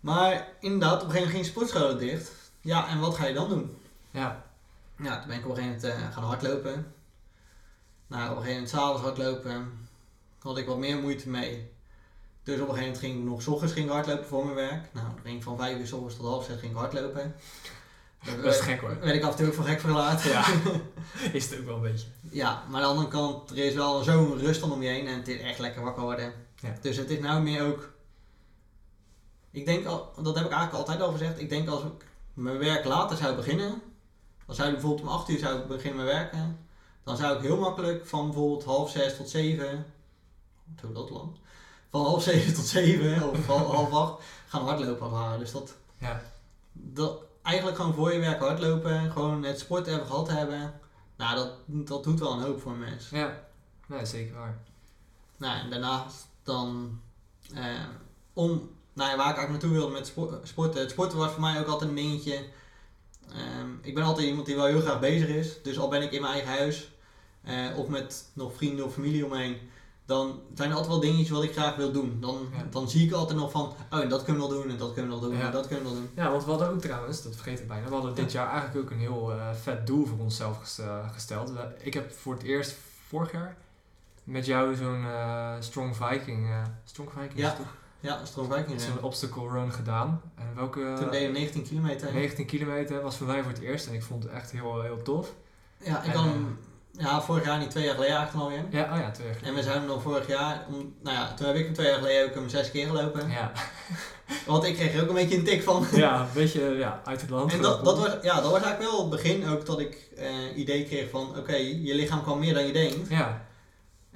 Maar 0.00 0.48
inderdaad, 0.60 0.94
op 1.02 1.08
een 1.08 1.10
gegeven 1.10 1.26
moment 1.32 1.32
ging 1.34 1.44
sportscholen 1.46 1.98
dicht. 1.98 2.32
Ja, 2.60 2.88
en 2.88 3.00
wat 3.00 3.14
ga 3.14 3.26
je 3.26 3.34
dan 3.34 3.48
doen? 3.48 3.76
ja. 4.10 4.44
Ja, 4.98 5.18
toen 5.18 5.28
ben 5.28 5.38
ik 5.38 5.44
op 5.44 5.50
een 5.50 5.56
gegeven 5.56 5.80
moment 5.80 5.84
eh, 5.84 6.12
gaan 6.12 6.24
hardlopen. 6.24 6.94
Nou, 8.06 8.22
op 8.22 8.36
een 8.36 8.42
gegeven 8.42 8.52
moment 8.52 8.68
s'avonds 8.68 9.02
hardlopen 9.02 9.88
had 10.38 10.58
ik 10.58 10.66
wat 10.66 10.78
meer 10.78 10.98
moeite 10.98 11.28
mee. 11.28 11.70
Dus 12.42 12.60
op 12.60 12.68
een 12.68 12.74
gegeven 12.74 12.82
moment 12.82 12.98
ging 12.98 13.18
ik 13.18 13.24
nog 13.24 13.42
's 13.42 13.46
ochtends 13.46 13.72
ging 13.72 13.90
hardlopen 13.90 14.26
voor 14.26 14.44
mijn 14.44 14.56
werk. 14.56 14.88
Nou, 14.92 15.06
dan 15.06 15.20
ging 15.22 15.36
ik 15.36 15.42
van 15.42 15.56
5 15.56 15.78
uur 15.78 15.86
's 15.86 15.92
ochtends 15.92 16.16
tot 16.16 16.26
half 16.26 16.44
zes 16.44 16.58
ging 16.58 16.72
ik 16.72 16.78
hardlopen. 16.78 17.34
Dat 18.42 18.54
is 18.54 18.60
gek 18.60 18.80
hoor. 18.80 18.98
werd 19.00 19.14
ik 19.14 19.22
af 19.22 19.30
en 19.30 19.36
toe 19.36 19.46
ook 19.46 19.54
van 19.54 19.64
gek 19.64 19.80
verlaat. 19.80 20.22
Ja, 20.22 20.44
is 21.32 21.50
het 21.50 21.58
ook 21.58 21.64
wel 21.66 21.74
een 21.74 21.82
beetje. 21.82 22.06
Ja, 22.30 22.64
maar 22.68 22.82
aan 22.82 22.82
de 22.82 22.88
andere 22.88 23.08
kant, 23.08 23.50
er 23.50 23.58
is 23.58 23.74
wel 23.74 24.02
zo'n 24.02 24.38
rust 24.38 24.60
dan 24.60 24.72
om 24.72 24.82
je 24.82 24.88
heen 24.88 25.06
en 25.06 25.16
het 25.16 25.28
is 25.28 25.40
echt 25.40 25.58
lekker 25.58 25.82
wakker 25.82 26.02
worden. 26.02 26.32
Ja. 26.56 26.74
Dus 26.80 26.96
het 26.96 27.10
is 27.10 27.18
nou 27.18 27.42
meer 27.42 27.62
ook. 27.62 27.92
Ik 29.50 29.66
denk 29.66 29.86
al, 29.86 30.12
dat 30.22 30.34
heb 30.34 30.44
ik 30.44 30.50
eigenlijk 30.50 30.72
altijd 30.72 31.00
al 31.00 31.12
gezegd. 31.12 31.40
Ik 31.40 31.48
denk 31.48 31.68
als 31.68 31.82
ik 31.82 32.04
mijn 32.34 32.58
werk 32.58 32.84
later 32.84 33.16
zou 33.16 33.36
beginnen, 33.36 33.82
dan 34.46 34.54
zou 34.54 34.68
ik 34.68 34.74
bijvoorbeeld 34.74 35.08
om 35.08 35.14
8 35.14 35.28
uur 35.28 35.38
zou 35.38 35.58
ik 35.58 35.66
beginnen 35.66 36.04
met 36.04 36.14
werken, 36.14 36.58
dan 37.04 37.16
zou 37.16 37.36
ik 37.36 37.42
heel 37.42 37.56
makkelijk 37.58 38.06
van 38.06 38.24
bijvoorbeeld 38.26 38.64
half 38.64 38.90
6 38.90 39.16
tot 39.16 39.28
7, 39.28 39.86
zo 40.80 40.92
dat 40.92 41.10
lang, 41.10 41.30
van 41.90 42.00
half 42.04 42.22
7 42.22 42.54
tot 42.54 42.66
7 42.66 43.22
of 43.30 43.46
half, 43.46 43.66
half 43.66 43.92
8 43.92 44.22
gaan 44.48 44.64
hardlopen 44.64 45.10
als. 45.10 45.38
Dus 45.38 45.52
dat, 45.52 45.74
Ja, 45.98 46.22
dat 46.72 47.18
eigenlijk 47.42 47.76
gewoon 47.76 47.94
voor 47.94 48.12
je 48.12 48.18
werk 48.18 48.40
hardlopen, 48.40 49.10
gewoon 49.12 49.42
het 49.42 49.58
sport 49.58 49.86
hebben 49.86 50.06
gehad 50.06 50.28
hebben, 50.28 50.80
nou 51.16 51.36
dat, 51.36 51.50
dat 51.66 52.04
doet 52.04 52.18
wel 52.20 52.32
een 52.32 52.42
hoop 52.42 52.60
voor 52.60 52.72
een 52.72 52.78
mens. 52.78 53.08
ja. 53.10 53.44
Nee, 53.88 54.06
zeker 54.06 54.34
waar. 54.34 54.58
Nou, 55.36 55.58
en 55.60 55.70
daarnaast 55.70 56.26
dan 56.42 57.00
eh, 57.54 57.64
om, 58.32 58.70
nou 58.92 59.10
ja, 59.10 59.16
waar 59.16 59.30
ik 59.30 59.36
eigenlijk 59.36 59.50
naartoe 59.50 59.70
wilde 59.70 59.92
met 59.92 60.06
spo- 60.06 60.40
sporten. 60.42 60.80
Het 60.80 60.90
sporten 60.90 61.18
was 61.18 61.30
voor 61.32 61.40
mij 61.40 61.60
ook 61.60 61.66
altijd 61.66 61.90
een 61.90 61.96
dingetje. 61.96 62.44
Ehm, 63.32 63.68
ik 63.82 63.94
ben 63.94 64.04
altijd 64.04 64.26
iemand 64.26 64.46
die 64.46 64.56
wel 64.56 64.66
heel 64.66 64.80
graag 64.80 65.00
bezig 65.00 65.28
is. 65.28 65.62
Dus 65.62 65.78
al 65.78 65.88
ben 65.88 66.02
ik 66.02 66.12
in 66.12 66.20
mijn 66.20 66.32
eigen 66.32 66.50
huis 66.50 66.90
eh, 67.42 67.78
of 67.78 67.88
met 67.88 68.30
nog 68.32 68.54
vrienden 68.54 68.84
of 68.84 68.92
familie 68.92 69.24
omheen, 69.24 69.56
dan 70.06 70.40
zijn 70.54 70.68
er 70.70 70.74
altijd 70.76 70.92
wel 70.92 71.02
dingetjes 71.02 71.30
wat 71.30 71.42
ik 71.42 71.52
graag 71.52 71.76
wil 71.76 71.92
doen. 71.92 72.16
Dan, 72.20 72.48
Ja. 72.52 72.64
dan 72.70 72.88
zie 72.90 73.06
ik 73.06 73.12
altijd 73.12 73.38
nog 73.38 73.50
van, 73.50 73.74
oh 73.90 74.00
en 74.00 74.08
dat 74.08 74.24
kunnen 74.24 74.42
we 74.42 74.48
wel 74.48 74.58
doen 74.62 74.70
en 74.70 74.76
dat 74.78 74.92
kunnen 74.94 75.12
we 75.14 75.20
wel 75.20 75.28
doen 75.28 75.38
Ja. 75.38 75.46
en 75.46 75.52
dat 75.52 75.66
kunnen 75.66 75.84
we 75.84 75.90
wel 75.90 76.00
doen. 76.00 76.10
Ja, 76.14 76.30
want 76.30 76.44
we 76.44 76.50
hadden 76.50 76.68
ook 76.68 76.80
trouwens, 76.80 77.22
dat 77.22 77.34
vergeet 77.34 77.58
ik 77.60 77.68
bijna, 77.68 77.86
we 77.88 77.94
hadden 77.94 78.14
dit 78.14 78.32
jaar 78.32 78.50
eigenlijk 78.50 78.84
ook 78.84 78.90
een 78.90 78.98
heel 78.98 79.32
eh, 79.32 79.52
vet 79.54 79.86
doel 79.86 80.06
voor 80.06 80.18
onszelf 80.18 80.78
eh, 80.78 81.12
gesteld. 81.12 81.52
Ik 81.78 81.94
heb 81.94 82.12
voor 82.12 82.34
het 82.34 82.42
eerst 82.42 82.76
vorig 83.08 83.32
jaar 83.32 83.56
met 84.24 84.46
jou 84.46 84.74
zo'n 84.74 85.04
Strong 85.60 85.96
Viking, 85.96 86.48
Strong 86.84 87.10
Viking 87.12 87.32
is 87.34 87.40
Ja. 87.40 87.52
toch? 87.52 87.74
Ja, 88.00 88.24
stroomwijking. 88.24 88.80
zo'n 88.80 89.02
obstacle 89.02 89.48
run 89.48 89.72
gedaan. 89.72 90.20
En 90.34 90.46
welke... 90.54 90.94
Toen 90.98 91.10
deed 91.10 91.22
je 91.22 91.28
19 91.28 91.62
kilometer. 91.62 92.12
19 92.12 92.46
kilometer 92.46 93.02
was 93.02 93.16
voor 93.16 93.26
mij 93.26 93.42
voor 93.42 93.52
het 93.52 93.60
eerst 93.60 93.86
en 93.86 93.94
ik 93.94 94.02
vond 94.02 94.22
het 94.22 94.32
echt 94.32 94.50
heel, 94.50 94.82
heel 94.82 95.02
tof. 95.02 95.32
Ja, 95.84 95.98
ik 96.02 96.06
En, 96.06 96.12
kan, 96.12 96.58
ja, 96.92 97.22
vorig 97.22 97.44
jaar 97.44 97.58
niet, 97.58 97.70
twee 97.70 97.84
jaar 97.84 97.94
geleden 97.94 98.16
eigenlijk 98.16 98.44
alweer. 98.44 98.64
Ja, 98.70 98.94
oh 98.94 98.98
ja, 99.00 99.10
twee 99.10 99.26
jaar 99.26 99.36
geleden. 99.36 99.48
En 99.48 99.54
we 99.54 99.62
zijn 99.62 99.86
nog 99.86 100.02
vorig 100.02 100.26
jaar, 100.26 100.64
om, 100.68 100.94
nou 101.02 101.16
ja, 101.16 101.34
toen 101.34 101.46
heb 101.46 101.56
ik 101.56 101.64
hem 101.64 101.74
twee 101.74 101.86
jaar 101.86 101.98
geleden 101.98 102.28
ook 102.28 102.34
hem 102.34 102.48
zes 102.48 102.70
keer 102.70 102.86
gelopen. 102.86 103.30
Ja, 103.30 103.52
Want 104.46 104.64
ik 104.64 104.74
kreeg 104.74 104.94
er 104.94 105.02
ook 105.02 105.08
een 105.08 105.14
beetje 105.14 105.36
een 105.36 105.44
tik 105.44 105.62
van. 105.62 105.86
ja, 105.92 106.20
een 106.20 106.26
beetje 106.34 106.60
ja, 106.60 107.00
uit 107.04 107.20
het 107.20 107.30
land 107.30 107.52
En 107.52 107.62
dat, 107.62 107.84
dat, 107.84 107.98
was, 107.98 108.12
ja, 108.22 108.40
dat 108.40 108.50
was 108.50 108.62
eigenlijk 108.62 108.90
wel 108.90 109.00
het 109.00 109.10
begin 109.10 109.48
ook 109.48 109.66
dat 109.66 109.80
ik 109.80 110.08
eh 110.16 110.56
idee 110.56 110.84
kreeg 110.84 111.10
van, 111.10 111.38
oké, 111.38 111.54
je 111.56 111.94
lichaam 111.94 112.22
kan 112.24 112.38
meer 112.38 112.54
dan 112.54 112.66
je 112.66 112.72
denkt. 112.72 113.08
Ja, 113.08 113.45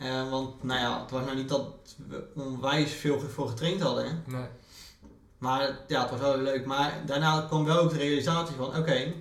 Eh, 0.01 0.31
want, 0.31 0.63
nou 0.63 0.81
ja, 0.81 1.01
het 1.01 1.11
was 1.11 1.25
nou 1.25 1.37
niet 1.37 1.49
dat 1.49 1.67
we 2.09 2.29
onwijs 2.35 2.93
veel 2.93 3.21
voor 3.21 3.49
getraind 3.49 3.81
hadden. 3.81 4.23
nee. 4.27 4.47
Maar 5.39 5.79
ja, 5.89 6.01
het 6.01 6.11
was 6.11 6.21
wel 6.21 6.33
heel 6.33 6.43
leuk. 6.43 6.67
Maar 6.67 7.03
daarna 7.07 7.41
kwam 7.41 7.65
wel 7.65 7.79
ook 7.79 7.91
de 7.91 7.97
realisatie 7.97 8.57
van, 8.57 8.77
oké, 8.77 9.13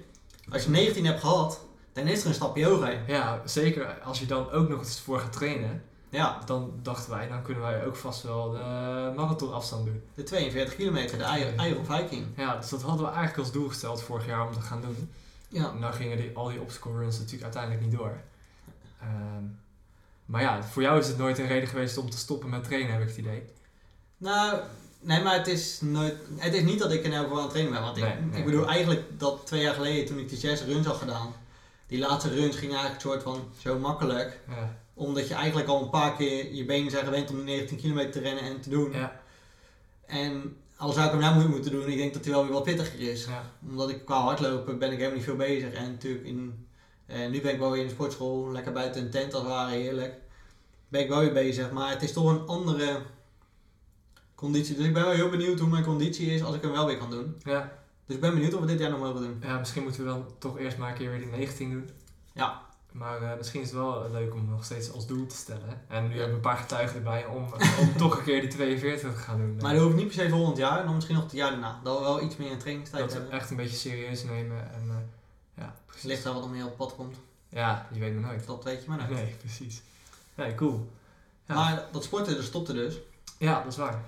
als 0.52 0.63
je 0.63 0.70
19 0.70 1.06
hebt 1.06 1.20
gehad, 1.20 1.62
dan 1.94 2.08
is 2.08 2.22
er 2.22 2.28
een 2.28 2.34
stapje 2.34 2.65
hoger. 2.65 3.00
Ja, 3.08 3.42
zeker 3.46 4.00
als 4.04 4.20
je 4.20 4.26
dan 4.26 4.52
ook 4.52 4.70
nog 4.70 4.80
eens 4.80 5.00
voor 5.00 5.20
gaat 5.20 5.32
trainen, 5.34 5.84
Ja, 6.10 6.39
dan 6.46 6.72
dachten 6.82 7.12
wij, 7.12 7.28
dan 7.28 7.42
kunnen 7.42 7.63
wij 7.63 7.86
ook 7.86 7.96
vast 7.96 8.24
wel 8.24 8.52
de 8.52 9.13
marathonafstand 9.15 9.86
doen. 9.86 10.02
de 10.15 10.24
42 10.24 10.76
kilometer, 10.76 11.18
de 11.18 11.24
Iron, 11.24 11.65
Iron 11.68 11.86
Viking. 11.86 12.26
Ja, 12.36 12.56
dus 12.58 12.70
dat 12.70 12.82
hadden 12.82 13.06
we 13.06 13.12
eigenlijk 13.12 13.38
als 13.38 13.52
doel 13.52 13.68
gesteld 13.68 14.02
vorig 14.02 14.26
jaar 14.26 14.48
om 14.48 14.54
te 14.54 14.62
gaan 14.62 14.82
doen. 14.82 15.12
Ja, 15.48 15.70
En 15.72 15.82
dan 15.82 15.94
gingen 15.94 16.18
die, 16.18 16.32
al 16.34 16.48
die 16.48 16.62
obstacle 16.62 16.98
runs 16.98 17.18
natuurlijk 17.18 17.44
uiteindelijk 17.44 17.84
niet 17.84 17.92
door. 18.00 18.22
Ehm, 19.02 19.44
maar 20.30 20.42
ja, 20.42 20.63
voor 20.63 20.82
jou 20.82 21.00
is 21.00 21.08
het 21.08 21.18
nooit 21.18 21.38
een 21.39 21.48
reden 21.48 21.68
geweest 21.70 21.98
om 21.98 22.10
te 22.10 22.18
stoppen 22.18 22.50
met 22.50 22.63
trainen, 22.63 22.92
heb 22.92 23.02
ik 23.02 23.08
het 23.08 23.18
idee. 23.18 23.44
Nou, 24.18 24.60
nee, 25.00 25.22
maar 25.24 25.38
het 25.38 25.48
is, 25.48 25.82
nooit, 25.82 26.15
het 26.36 26.54
is 26.54 26.62
niet 26.63 26.80
dat 26.80 26.92
ik 26.92 27.04
er 27.04 27.10
nou 27.10 27.28
voor 27.28 27.36
aan 27.38 27.42
het 27.44 27.52
trainen 27.52 27.74
ben. 27.74 27.82
Want 27.82 27.98
ik, 27.98 28.04
Nee, 28.04 28.39
ik 28.39 28.46
bedoel 28.46 28.68
eigenlijk 28.68 29.04
dat 29.18 29.42
twee 29.46 29.62
jaar 29.62 29.74
geleden 29.74 30.06
toen 30.06 30.20
ik 30.20 30.30
die 30.30 30.38
zes 30.38 30.63
runs 30.63 30.86
had 30.86 30.96
gedaan. 30.98 31.34
Die 31.88 32.00
laatste 32.00 32.30
runs 32.30 32.56
ging 32.56 32.72
eigenlijk 32.72 33.04
een 33.04 33.10
soort 33.12 33.24
van 33.24 33.44
zo 33.58 33.80
makkelijk. 33.80 34.39
Ja, 34.48 34.78
Omdat 34.94 35.28
je 35.28 35.34
eigenlijk 35.34 35.68
al 35.70 35.82
een 35.84 35.89
paar 35.89 36.15
keer 36.15 36.54
je 36.54 36.65
benen 36.65 36.92
zijn 36.92 37.06
gewend 37.06 37.30
om 37.30 37.36
die 37.36 37.46
19 37.46 37.78
kilometer 37.78 38.12
te 38.12 38.20
rennen 38.20 38.44
en 38.44 38.62
te 38.62 38.70
doen. 38.70 38.92
ja, 38.94 39.22
En 40.06 40.56
al 40.78 40.92
zou 40.92 41.06
ik 41.06 41.12
hem 41.12 41.20
nou 41.22 41.34
moeten- 41.34 41.52
moeten 41.52 41.72
doen, 41.72 41.88
ik 41.88 41.98
denk 41.98 42.13
dat 42.13 42.24
hij 42.26 42.34
wel 42.34 42.44
weer 42.44 42.54
wat 42.54 42.63
pittiger 42.63 43.00
is. 43.00 43.26
ja. 43.26 43.44
Omdat 43.70 43.89
ik 43.89 44.06
qua 44.06 44.22
hardlopen 44.22 44.80
ben 44.80 44.88
ik 44.92 44.98
helemaal 44.98 45.15
niet 45.18 45.26
veel 45.26 45.36
bezig. 45.36 45.74
En 45.74 45.92
natuurlijk 45.92 46.26
in, 46.26 46.68
eh, 47.10 47.30
nu 47.30 47.41
ben 47.41 47.54
ik 47.54 47.60
wel 47.60 47.72
weer 47.72 47.82
in 47.82 47.88
de 47.88 47.93
sportschool, 47.93 48.52
lekker 48.52 48.72
buiten 48.72 49.02
een 49.02 49.10
tent 49.10 49.34
als 49.34 49.43
het 49.43 49.52
ware, 49.52 49.76
heerlijk. 49.76 50.13
Ben 50.88 51.02
ik 51.02 51.10
wel 51.10 51.19
weer 51.19 51.34
bezig, 51.34 51.72
maar 51.72 51.89
het 51.89 52.02
is 52.02 52.13
toch 52.13 52.30
een 52.30 52.48
andere 52.48 53.02
conditie. 54.36 54.76
Dus 54.76 54.86
ik 54.86 54.93
ben 54.93 55.04
wel 55.04 55.12
heel 55.12 55.30
benieuwd 55.30 55.60
hoe 55.60 55.69
mijn 55.69 55.84
conditie 55.84 56.34
is 56.34 56.43
als 56.43 56.56
ik 56.56 56.62
hem 56.62 56.72
wel 56.72 56.86
weer 56.86 56.98
kan 56.98 57.10
doen. 57.10 57.36
ja. 57.43 57.78
Dus 58.06 58.17
ik 58.17 58.24
ben 58.24 58.34
benieuwd 58.34 58.54
of 58.54 58.60
we 58.60 58.65
dit 58.65 58.80
jaar 58.80 58.89
nog 58.89 59.00
mogen 59.00 59.22
doen. 59.22 59.39
Ja, 59.41 59.58
misschien 59.58 59.84
moeten 59.84 60.04
we 60.04 60.10
dan 60.10 60.26
toch 60.38 60.60
eerst 60.60 60.78
maar 60.78 60.89
een 60.89 60.98
keer 60.98 61.10
weer 61.10 61.19
die 61.19 61.28
19 61.28 61.72
doen. 61.72 61.89
Ja. 62.34 62.62
Maar 62.91 63.22
eh, 63.22 63.38
misschien 63.38 63.62
is 63.62 63.67
het 63.67 63.76
wel 63.76 64.10
leuk 64.12 64.34
om 64.34 64.50
nog 64.50 64.63
steeds 64.65 64.91
als 64.91 65.08
doel 65.08 65.26
te 65.26 65.36
stellen. 65.36 65.82
En 65.88 66.04
nu 66.04 66.10
hebben 66.10 66.30
we 66.30 66.36
een 66.36 66.39
paar 66.39 66.58
getuigen 66.58 66.95
erbij 66.95 67.26
om, 67.26 67.45
om 67.80 67.98
toch 67.98 68.17
een 68.17 68.24
keer 68.24 68.41
die 68.41 68.50
42 68.50 69.12
te 69.12 69.17
gaan 69.17 69.38
doen. 69.38 69.58
Maar 69.62 69.74
dat 69.74 69.84
hoeft 69.84 69.95
niet 69.95 70.06
per 70.06 70.15
se 70.15 70.30
volgend 70.30 70.58
jaar, 70.58 70.84
dan 70.84 70.93
misschien 70.93 71.15
nog 71.15 71.24
het 71.24 71.34
jaar 71.34 71.52
daarna. 71.52 71.80
Dat 71.84 71.98
we 71.98 72.04
wel 72.04 72.22
iets 72.22 72.38
meer 72.38 72.52
een 72.52 72.58
trainingstijd 72.58 73.04
dat 73.04 73.13
we 73.13 73.19
hebben. 73.19 73.39
echt 73.39 73.50
een 73.50 73.56
beetje 73.56 73.78
serieus 73.78 74.24
nemen. 74.24 74.74
En, 74.74 74.84
eh, 74.89 74.95
Het 76.01 76.07
ligt 76.09 76.23
daar 76.23 76.33
wat 76.33 76.41
nog 76.41 76.51
meer 76.51 76.65
op 76.65 76.77
pad 76.77 76.95
komt. 76.95 77.15
Ja, 77.49 77.88
je 77.93 77.99
weet 77.99 78.13
maar 78.13 78.31
nooit. 78.31 78.47
Dat 78.47 78.63
weet 78.63 78.81
je 78.83 78.89
maar 78.89 78.97
nooit. 78.97 79.09
Nee, 79.09 79.35
precies. 79.39 79.81
Nee, 80.35 80.55
cool. 80.55 80.91
Ja, 81.45 81.55
Maar 81.55 81.83
dat 81.91 82.03
sporten 82.03 82.35
dus 82.35 82.45
stopte 82.45 82.73
dus. 82.73 82.95
ja 83.38 83.63
dat 83.63 83.71
is 83.71 83.77
waar. 83.77 84.03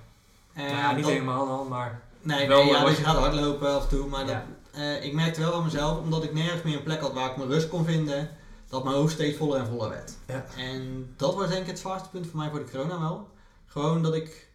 En 0.52 0.64
Nou 0.64 0.76
ja, 0.76 0.92
niet 0.92 1.02
dat- 1.04 1.12
helemaal 1.12 1.48
al, 1.48 1.64
maar 1.64 2.02
Nee, 2.24 2.48
Wel, 2.48 2.62
nee 2.64 2.72
ja, 2.72 2.78
wat 2.80 2.88
dus 2.88 2.98
je- 2.98 3.04
gaat 3.04 3.16
hardlopen 3.16 3.68
af 3.74 3.82
en 3.82 3.88
toe. 3.88 4.06
Maar 4.08 4.26
dat, 4.26 4.36
eh, 4.72 5.04
ik 5.04 5.12
merkte 5.12 5.40
wel 5.40 5.54
aan 5.54 5.64
mezelf, 5.64 5.98
omdat 5.98 6.24
ik 6.24 6.32
nergens 6.34 6.62
meer 6.62 6.76
een 6.76 6.82
plek 6.82 7.00
had 7.00 7.12
waar 7.12 7.30
ik 7.30 7.36
mijn 7.36 7.48
rust 7.48 7.68
kon 7.68 7.84
vinden, 7.84 8.30
dat 8.68 8.84
mijn 8.84 8.96
hoofd 8.96 9.12
steeds 9.12 9.36
voller 9.38 9.60
en 9.60 9.66
voller 9.66 9.88
werd. 9.88 10.12
Ja. 10.26 10.44
En 10.56 11.14
dat 11.16 11.34
was 11.34 11.48
denk 11.48 11.60
ik 11.60 11.66
het 11.66 11.78
zwaarste 11.78 12.08
punt 12.08 12.26
voor 12.26 12.38
mij 12.38 12.50
voor 12.50 12.58
de 12.64 12.70
corona 12.70 13.00
wel. 13.00 13.28
Gewoon 13.66 14.02
dat 14.02 14.14
ik 14.14 14.48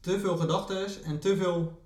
te 0.00 0.20
veel 0.20 0.36
gedachten 0.36 0.86
en 1.04 1.18
te 1.18 1.36
veel 1.36 1.82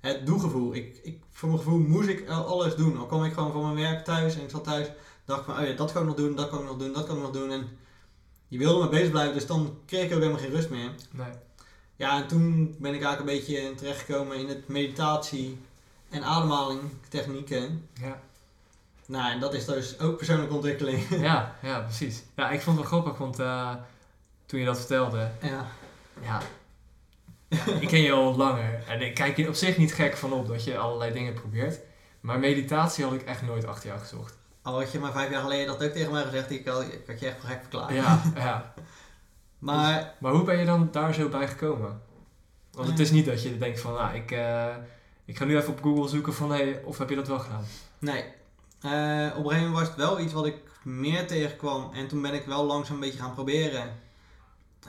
het 0.00 0.26
doegevoel. 0.26 0.74
Ik, 0.74 1.00
ik, 1.02 1.20
voor 1.30 1.48
mijn 1.48 1.60
gevoel 1.60 1.78
moest 1.78 2.08
ik 2.08 2.28
al- 2.28 2.44
alles 2.46 2.74
doen. 2.74 2.98
Al 2.98 3.06
kwam 3.06 3.24
ik 3.24 3.32
gewoon 3.32 3.52
van 3.52 3.62
mijn 3.62 3.90
werk 3.92 4.04
thuis 4.04 4.34
en 4.36 4.42
ik 4.42 4.50
zat 4.50 4.64
thuis, 4.64 4.86
dacht 5.24 5.44
van, 5.44 5.58
oh 5.58 5.66
ja, 5.66 5.72
dat 5.72 5.92
kan 5.92 6.02
ik 6.02 6.08
nog 6.08 6.16
doen, 6.16 6.34
dat 6.36 6.48
kan 6.48 6.58
ik 6.58 6.64
nog 6.64 6.76
doen, 6.76 6.92
dat 6.92 7.06
kan 7.06 7.16
ik 7.16 7.22
nog 7.22 7.30
doen. 7.32 7.50
En 7.50 7.68
je 8.48 8.58
wilde 8.58 8.78
maar 8.78 8.88
bezig 8.88 9.10
blijven, 9.10 9.34
dus 9.34 9.46
dan 9.46 9.78
kreeg 9.86 10.04
ik 10.04 10.12
ook 10.14 10.18
helemaal 10.20 10.40
geen 10.40 10.50
rust 10.50 10.70
meer. 10.70 10.90
nee. 11.10 11.26
Ja, 11.96 12.22
en 12.22 12.26
toen 12.28 12.76
ben 12.78 12.94
ik 12.94 13.02
eigenlijk 13.02 13.18
een 13.20 13.38
beetje 13.38 13.74
terechtgekomen 13.74 14.36
in 14.36 14.48
het 14.48 14.68
meditatie 14.68 15.58
en 16.08 16.22
ademhaling 16.24 16.80
technieken. 17.08 17.88
Ja. 18.00 18.20
Nou, 19.06 19.30
en 19.32 19.40
dat 19.40 19.54
is 19.54 19.64
dus 19.64 19.98
ook 20.00 20.16
persoonlijke 20.16 20.54
ontwikkeling. 20.54 21.08
Ja, 21.28 21.56
ja, 21.62 21.80
precies. 21.80 22.22
Ja, 22.36 22.50
ik 22.50 22.60
vond 22.60 22.78
het 22.78 22.90
wel 22.90 23.00
grappig, 23.00 23.18
want 23.18 23.38
eh, 23.38 23.74
toen 24.46 24.60
je 24.60 24.66
dat 24.66 24.78
vertelde, 24.78 25.30
ja. 25.42 25.66
ja, 26.22 26.40
ik 27.80 27.88
ken 27.88 28.00
je 28.00 28.12
al 28.12 28.36
langer. 28.36 28.82
En 28.88 29.00
ik 29.00 29.14
kijk 29.14 29.36
je 29.36 29.48
op 29.48 29.54
zich 29.54 29.76
niet 29.76 29.94
gek 29.94 30.16
van 30.16 30.32
op 30.32 30.48
dat 30.48 30.64
je 30.64 30.78
allerlei 30.78 31.12
dingen 31.12 31.34
probeert. 31.34 31.78
Maar 32.20 32.38
meditatie 32.38 33.04
had 33.04 33.12
ik 33.12 33.22
echt 33.22 33.42
nooit 33.42 33.66
achter 33.66 33.88
jou 33.88 34.00
gezocht. 34.00 34.36
Al 34.62 34.78
had 34.78 34.92
je 34.92 34.98
maar 34.98 35.12
vijf 35.12 35.30
jaar 35.30 35.42
geleden 35.42 35.66
dat 35.66 35.84
ook 35.84 35.92
tegen 35.92 36.12
mij 36.12 36.22
gezegd, 36.22 36.50
ik 36.50 36.66
had, 36.66 36.82
ik 36.82 37.02
had 37.06 37.20
je 37.20 37.26
echt 37.26 37.36
voor 37.40 37.48
gek 37.48 37.60
verklaard. 37.60 37.94
Ja, 37.94 38.22
ja. 38.36 38.74
Maar 39.58 40.14
Maar 40.18 40.32
hoe 40.32 40.44
ben 40.44 40.58
je 40.58 40.64
dan 40.64 40.88
daar 40.92 41.14
zo 41.14 41.28
bij 41.28 41.48
gekomen? 41.48 42.00
Want 42.72 42.88
het 42.88 42.98
is 42.98 43.10
niet 43.10 43.26
dat 43.26 43.42
je 43.42 43.58
denkt 43.58 43.80
van, 43.80 43.92
nou, 43.92 44.14
ik, 44.16 44.30
eh, 44.30 44.66
ik 45.24 45.36
ga 45.36 45.44
nu 45.44 45.56
even 45.56 45.72
op 45.72 45.82
Google 45.82 46.08
zoeken 46.08 46.34
van, 46.34 46.50
hey, 46.50 46.80
of 46.84 46.98
heb 46.98 47.08
je 47.08 47.16
dat 47.16 47.28
wel 47.28 47.38
gedaan? 47.38 47.64
nee, 47.98 48.24
Eh, 48.80 48.90
op 49.36 49.44
een 49.44 49.50
gegeven 49.50 49.68
moment 49.70 49.72
was 49.72 49.88
het 49.88 49.96
wel 49.96 50.20
iets 50.20 50.32
wat 50.32 50.46
ik 50.46 50.56
meer 50.82 51.26
tegenkwam. 51.26 51.90
En 51.94 52.08
toen 52.08 52.22
ben 52.22 52.34
ik 52.34 52.44
wel 52.46 52.64
langzaam 52.64 52.94
een 52.94 53.00
beetje 53.00 53.18
gaan 53.18 53.34
proberen. 53.34 53.96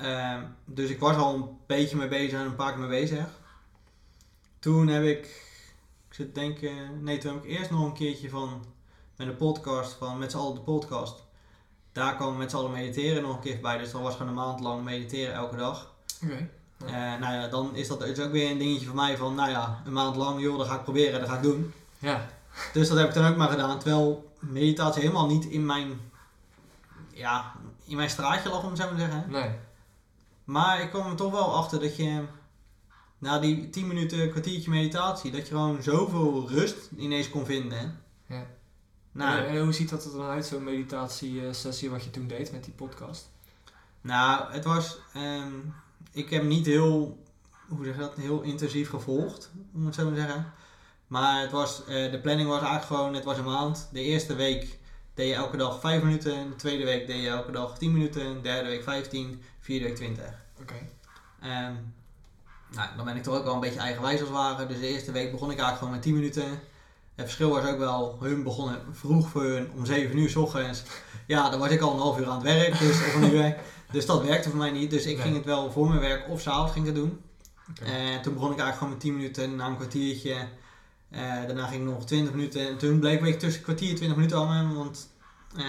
Ehm, 0.01 0.43
dus 0.65 0.89
ik 0.89 0.99
was 0.99 1.15
al 1.15 1.33
een 1.33 1.49
beetje 1.67 1.95
mee 1.95 2.07
bezig 2.07 2.39
en 2.39 2.45
een 2.45 2.55
paar 2.55 2.71
keer 2.71 2.79
mee 2.79 3.01
bezig. 3.01 3.25
Toen 4.59 4.88
heb 4.88 5.03
ik, 5.03 5.25
ik 6.07 6.13
zit 6.13 6.33
te 6.33 6.39
denken, 6.39 7.03
nee, 7.03 7.17
toen 7.17 7.33
heb 7.33 7.43
ik 7.43 7.49
eerst 7.49 7.69
nog 7.71 7.85
een 7.85 7.93
keertje 7.93 8.29
van, 8.29 8.65
met 9.15 9.27
een 9.27 9.35
podcast 9.35 9.93
van 9.93 10.17
Met 10.17 10.31
z'n 10.31 10.38
allen 10.38 10.55
de 10.55 10.62
podcast. 10.62 11.23
Daar 11.91 12.15
kwam 12.15 12.38
met 12.38 12.49
z'n 12.49 12.57
allen 12.57 12.71
mediteren 12.71 13.21
nog 13.21 13.35
een 13.35 13.41
keer 13.41 13.59
bij. 13.59 13.77
Dus 13.77 13.91
dat 13.91 14.01
was 14.01 14.13
gewoon 14.13 14.27
een 14.27 14.33
maand 14.33 14.59
lang 14.59 14.83
mediteren 14.83 15.33
elke 15.33 15.55
dag. 15.55 15.93
Oké. 16.23 16.49
Eh, 16.85 16.91
nou 16.93 17.33
ja, 17.33 17.47
dan 17.47 17.75
is 17.75 17.88
dat 17.88 18.03
is 18.03 18.19
ook 18.19 18.31
weer 18.31 18.51
een 18.51 18.57
dingetje 18.57 18.85
voor 18.85 18.95
mij 18.95 19.17
van, 19.17 19.35
nou 19.35 19.49
ja, 19.49 19.81
een 19.85 19.93
maand 19.93 20.15
lang, 20.15 20.41
joh, 20.41 20.57
dat 20.57 20.67
ga 20.67 20.75
ik 20.75 20.83
proberen, 20.83 21.19
dat 21.19 21.29
ga 21.29 21.35
ik 21.35 21.41
doen. 21.41 21.73
Ja, 21.97 22.25
Dus 22.73 22.88
dat 22.88 22.97
heb 22.97 23.07
ik 23.07 23.13
dan 23.13 23.25
ook 23.25 23.38
maar 23.38 23.49
gedaan. 23.49 23.79
Terwijl 23.79 24.31
meditatie 24.39 25.01
helemaal 25.01 25.27
niet 25.27 25.45
in 25.45 25.65
mijn, 25.65 26.01
ja, 27.13 27.51
in 27.85 27.95
mijn 27.95 28.09
straatje 28.09 28.49
lag, 28.49 28.63
om 28.63 28.69
het 28.69 28.77
zo 28.79 28.85
maar 28.85 28.93
te 28.93 28.99
zeggen. 28.99 29.25
nee. 29.31 29.49
Maar 30.49 30.81
ik 30.81 30.89
kwam 30.89 31.09
er 31.09 31.15
toch 31.15 31.31
wel 31.31 31.55
achter 31.55 31.79
dat 31.79 31.95
je, 31.95 32.23
na 33.17 33.39
die 33.39 33.69
10 33.69 33.88
minuten, 33.88 34.29
kwartiertje 34.29 34.69
meditatie, 34.69 35.31
dat 35.31 35.41
je 35.41 35.53
gewoon 35.53 35.83
zoveel 35.83 36.49
rust 36.49 36.89
ineens 36.97 37.29
kon 37.29 37.45
vinden. 37.45 38.03
Ja. 38.25 38.45
Nou, 39.12 39.38
en, 39.38 39.47
en 39.47 39.63
hoe 39.63 39.73
ziet 39.73 39.89
dat 39.89 40.05
er 40.05 40.12
dan 40.12 40.25
uit, 40.25 40.45
zo'n 40.45 40.63
meditatiesessie 40.63 41.89
wat 41.89 42.03
je 42.03 42.09
toen 42.12 42.27
deed 42.27 42.51
met 42.51 42.63
die 42.63 42.73
podcast? 42.73 43.29
nou, 44.01 44.51
het 44.51 44.63
was, 44.63 44.97
ehm, 45.13 45.53
ik 46.12 46.29
heb 46.29 46.43
niet 46.43 46.65
heel, 46.65 47.23
hoe 47.67 47.85
zeg 47.85 47.93
je 47.93 47.99
dat, 48.01 48.15
heel 48.15 48.41
intensief 48.41 48.89
gevolgd, 48.89 49.51
om 49.73 49.85
het 49.85 49.95
zo 49.95 50.03
maar 50.03 50.13
te 50.13 50.19
zeggen. 50.19 50.53
Maar 51.07 51.41
het 51.41 51.51
was, 51.51 51.85
eh, 51.85 52.12
de 52.12 52.19
planning 52.21 52.49
was 52.49 52.62
eigenlijk 52.62 52.85
gewoon, 52.85 53.13
het 53.13 53.23
was 53.23 53.38
een 53.38 53.43
maand. 53.43 53.89
De 53.91 54.01
eerste 54.01 54.35
week 54.35 54.79
deed 55.13 55.27
je 55.27 55.35
elke 55.35 55.57
dag 55.57 55.79
5 55.79 56.03
minuten, 56.03 56.49
de 56.49 56.55
tweede 56.55 56.83
week 56.83 57.07
deed 57.07 57.21
je 57.21 57.27
elke 57.27 57.51
dag 57.51 57.77
10 57.77 57.91
minuten, 57.91 58.33
de 58.33 58.41
derde 58.41 58.69
week 58.69 58.83
15, 58.83 59.41
vierde 59.69 59.86
week 59.86 59.95
20. 59.95 60.25
Oké. 60.62 60.73
Ehm, 61.41 61.73
nou, 62.75 62.88
dan 62.95 63.05
ben 63.05 63.15
ik 63.15 63.23
toch 63.23 63.36
ook 63.36 63.43
wel 63.43 63.53
een 63.53 63.60
beetje 63.60 63.79
eigenwijs 63.79 64.19
als 64.21 64.29
ware. 64.29 64.65
Dus 64.65 64.79
de 64.79 64.88
eerste 64.88 65.12
week 65.12 65.32
begon 65.32 65.51
ik 65.51 65.58
eigenlijk 65.60 65.77
gewoon 65.77 65.93
met 65.93 66.01
10 66.01 66.13
minuten. 66.13 66.43
Het 67.15 67.25
verschil 67.25 67.49
was 67.49 67.65
ook 67.65 67.77
wel, 67.77 68.17
hun 68.21 68.43
begonnen 68.43 68.82
vroeg 68.91 69.29
voor 69.29 69.43
hun 69.43 69.71
om 69.75 69.86
7 69.86 70.17
uur 70.17 70.29
s 70.29 70.36
ochtends. 70.36 70.84
Ja, 71.27 71.49
dan 71.49 71.60
was 71.60 71.69
ik 71.69 71.82
al 71.82 71.93
een 71.93 71.99
half 71.99 72.19
uur 72.19 72.27
aan 72.27 72.34
het 72.34 72.43
werk, 72.43 72.79
dus, 72.79 72.89
of 72.97 73.15
een 73.15 73.34
uur. 73.34 73.55
Dus 73.91 74.05
dat 74.05 74.23
werkte 74.23 74.49
voor 74.49 74.58
mij 74.58 74.71
niet. 74.71 74.89
Dus 74.89 75.05
ik 75.05 75.15
Nee. 75.15 75.23
ging 75.23 75.36
het 75.36 75.45
wel 75.45 75.71
voor 75.71 75.88
mijn 75.88 75.99
werk 75.99 76.29
of 76.29 76.41
s'avonds 76.41 76.71
ging 76.71 76.88
ik 76.88 76.93
het 76.95 77.01
doen. 77.03 77.21
En 77.84 78.21
toen 78.21 78.34
begon 78.34 78.51
ik 78.51 78.60
eigenlijk 78.60 78.77
gewoon 78.77 78.89
met 78.93 78.99
10 79.01 79.15
minuten, 79.15 79.55
na 79.55 79.67
een 79.67 79.75
kwartiertje. 79.75 80.34
Eh, 81.10 81.19
daarna 81.19 81.67
ging 81.67 81.82
ik 81.88 81.93
nog 81.93 82.05
20 82.05 82.34
minuten. 82.34 82.67
En 82.67 82.77
toen 82.77 82.99
bleef 82.99 83.21
ik 83.21 83.39
tussen 83.39 83.62
kwartier 83.63 83.89
en 83.89 83.95
20 83.95 84.17
minuten 84.17 84.38
aan. 84.38 84.75
Want 84.75 85.10
eh, 85.58 85.65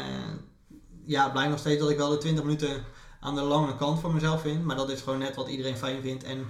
ja, 1.05 1.23
het 1.23 1.33
blijft 1.33 1.51
nog 1.51 1.59
steeds 1.59 1.81
dat 1.81 1.91
ik 1.91 1.97
wel 1.97 2.11
de 2.11 2.19
20 2.19 2.45
minuten 2.45 2.85
aan 3.21 3.35
de 3.35 3.41
lange 3.41 3.77
kant 3.77 4.01
voor 4.01 4.15
mezelf 4.15 4.41
vind. 4.41 4.65
Maar 4.65 4.77
dat 4.77 4.91
is 4.91 5.01
gewoon 5.01 5.19
net 5.19 5.37
wat 5.37 5.49
iedereen 5.49 5.77
fijn 5.77 6.03
vindt 6.03 6.25
en 6.25 6.47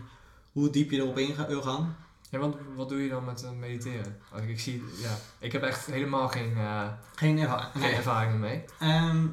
hoe 0.52 0.70
diep 0.70 0.90
je 0.90 0.96
erop 0.96 1.18
in 1.18 1.34
wil 1.48 1.62
gaan. 1.62 1.96
Ja, 2.30 2.38
want 2.38 2.56
wat 2.76 2.88
doe 2.88 3.02
je 3.02 3.08
dan 3.08 3.24
met 3.24 3.42
eh, 3.44 3.50
mediteren? 3.50 4.20
Als 4.32 4.42
ik, 4.42 4.48
ik 4.48 4.60
zie, 4.60 4.84
ja, 5.02 5.16
ik 5.38 5.52
heb 5.52 5.62
echt 5.62 5.86
helemaal 5.86 6.28
geen, 6.28 6.56
eh, 6.56 6.88
Geen 7.14 7.38
ervaring. 7.38 7.70
geen 7.84 7.94
ervaring 7.94 8.32
ermee. 8.32 8.64
Ehm, 8.78 9.26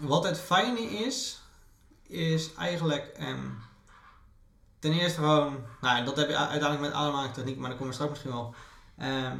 wat 0.00 0.24
het 0.24 0.38
fijne 0.38 0.80
is, 0.80 1.40
is 2.06 2.54
eigenlijk 2.54 3.06
ehm, 3.16 3.46
ten 4.78 4.92
eerste 4.92 5.18
gewoon, 5.18 5.56
nou 5.80 6.04
dat 6.04 6.16
heb 6.16 6.28
je 6.28 6.36
uiteindelijk 6.36 6.80
met 6.80 6.92
ademhalingstechniek, 6.92 7.56
maar 7.58 7.68
daar 7.68 7.78
komen 7.78 7.88
we 7.88 7.94
straks 7.94 8.10
misschien 8.10 8.32
wel. 8.32 8.54
Ehm, 8.98 9.36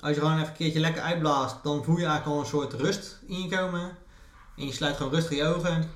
als 0.00 0.14
je 0.14 0.20
gewoon 0.20 0.36
even 0.36 0.48
een 0.48 0.54
keertje 0.54 0.80
lekker 0.80 1.02
uitblaast, 1.02 1.62
dan 1.62 1.84
voel 1.84 1.96
je 1.98 2.04
eigenlijk 2.06 2.36
al 2.36 2.40
een 2.40 2.46
soort 2.48 2.72
rust 2.72 3.18
in 3.26 3.40
je 3.42 3.56
komen. 3.56 3.96
En 4.56 4.66
je 4.66 4.72
sluit 4.72 4.96
gewoon 4.96 5.12
rustig 5.12 5.36
je 5.36 5.44
ogen. 5.44 5.90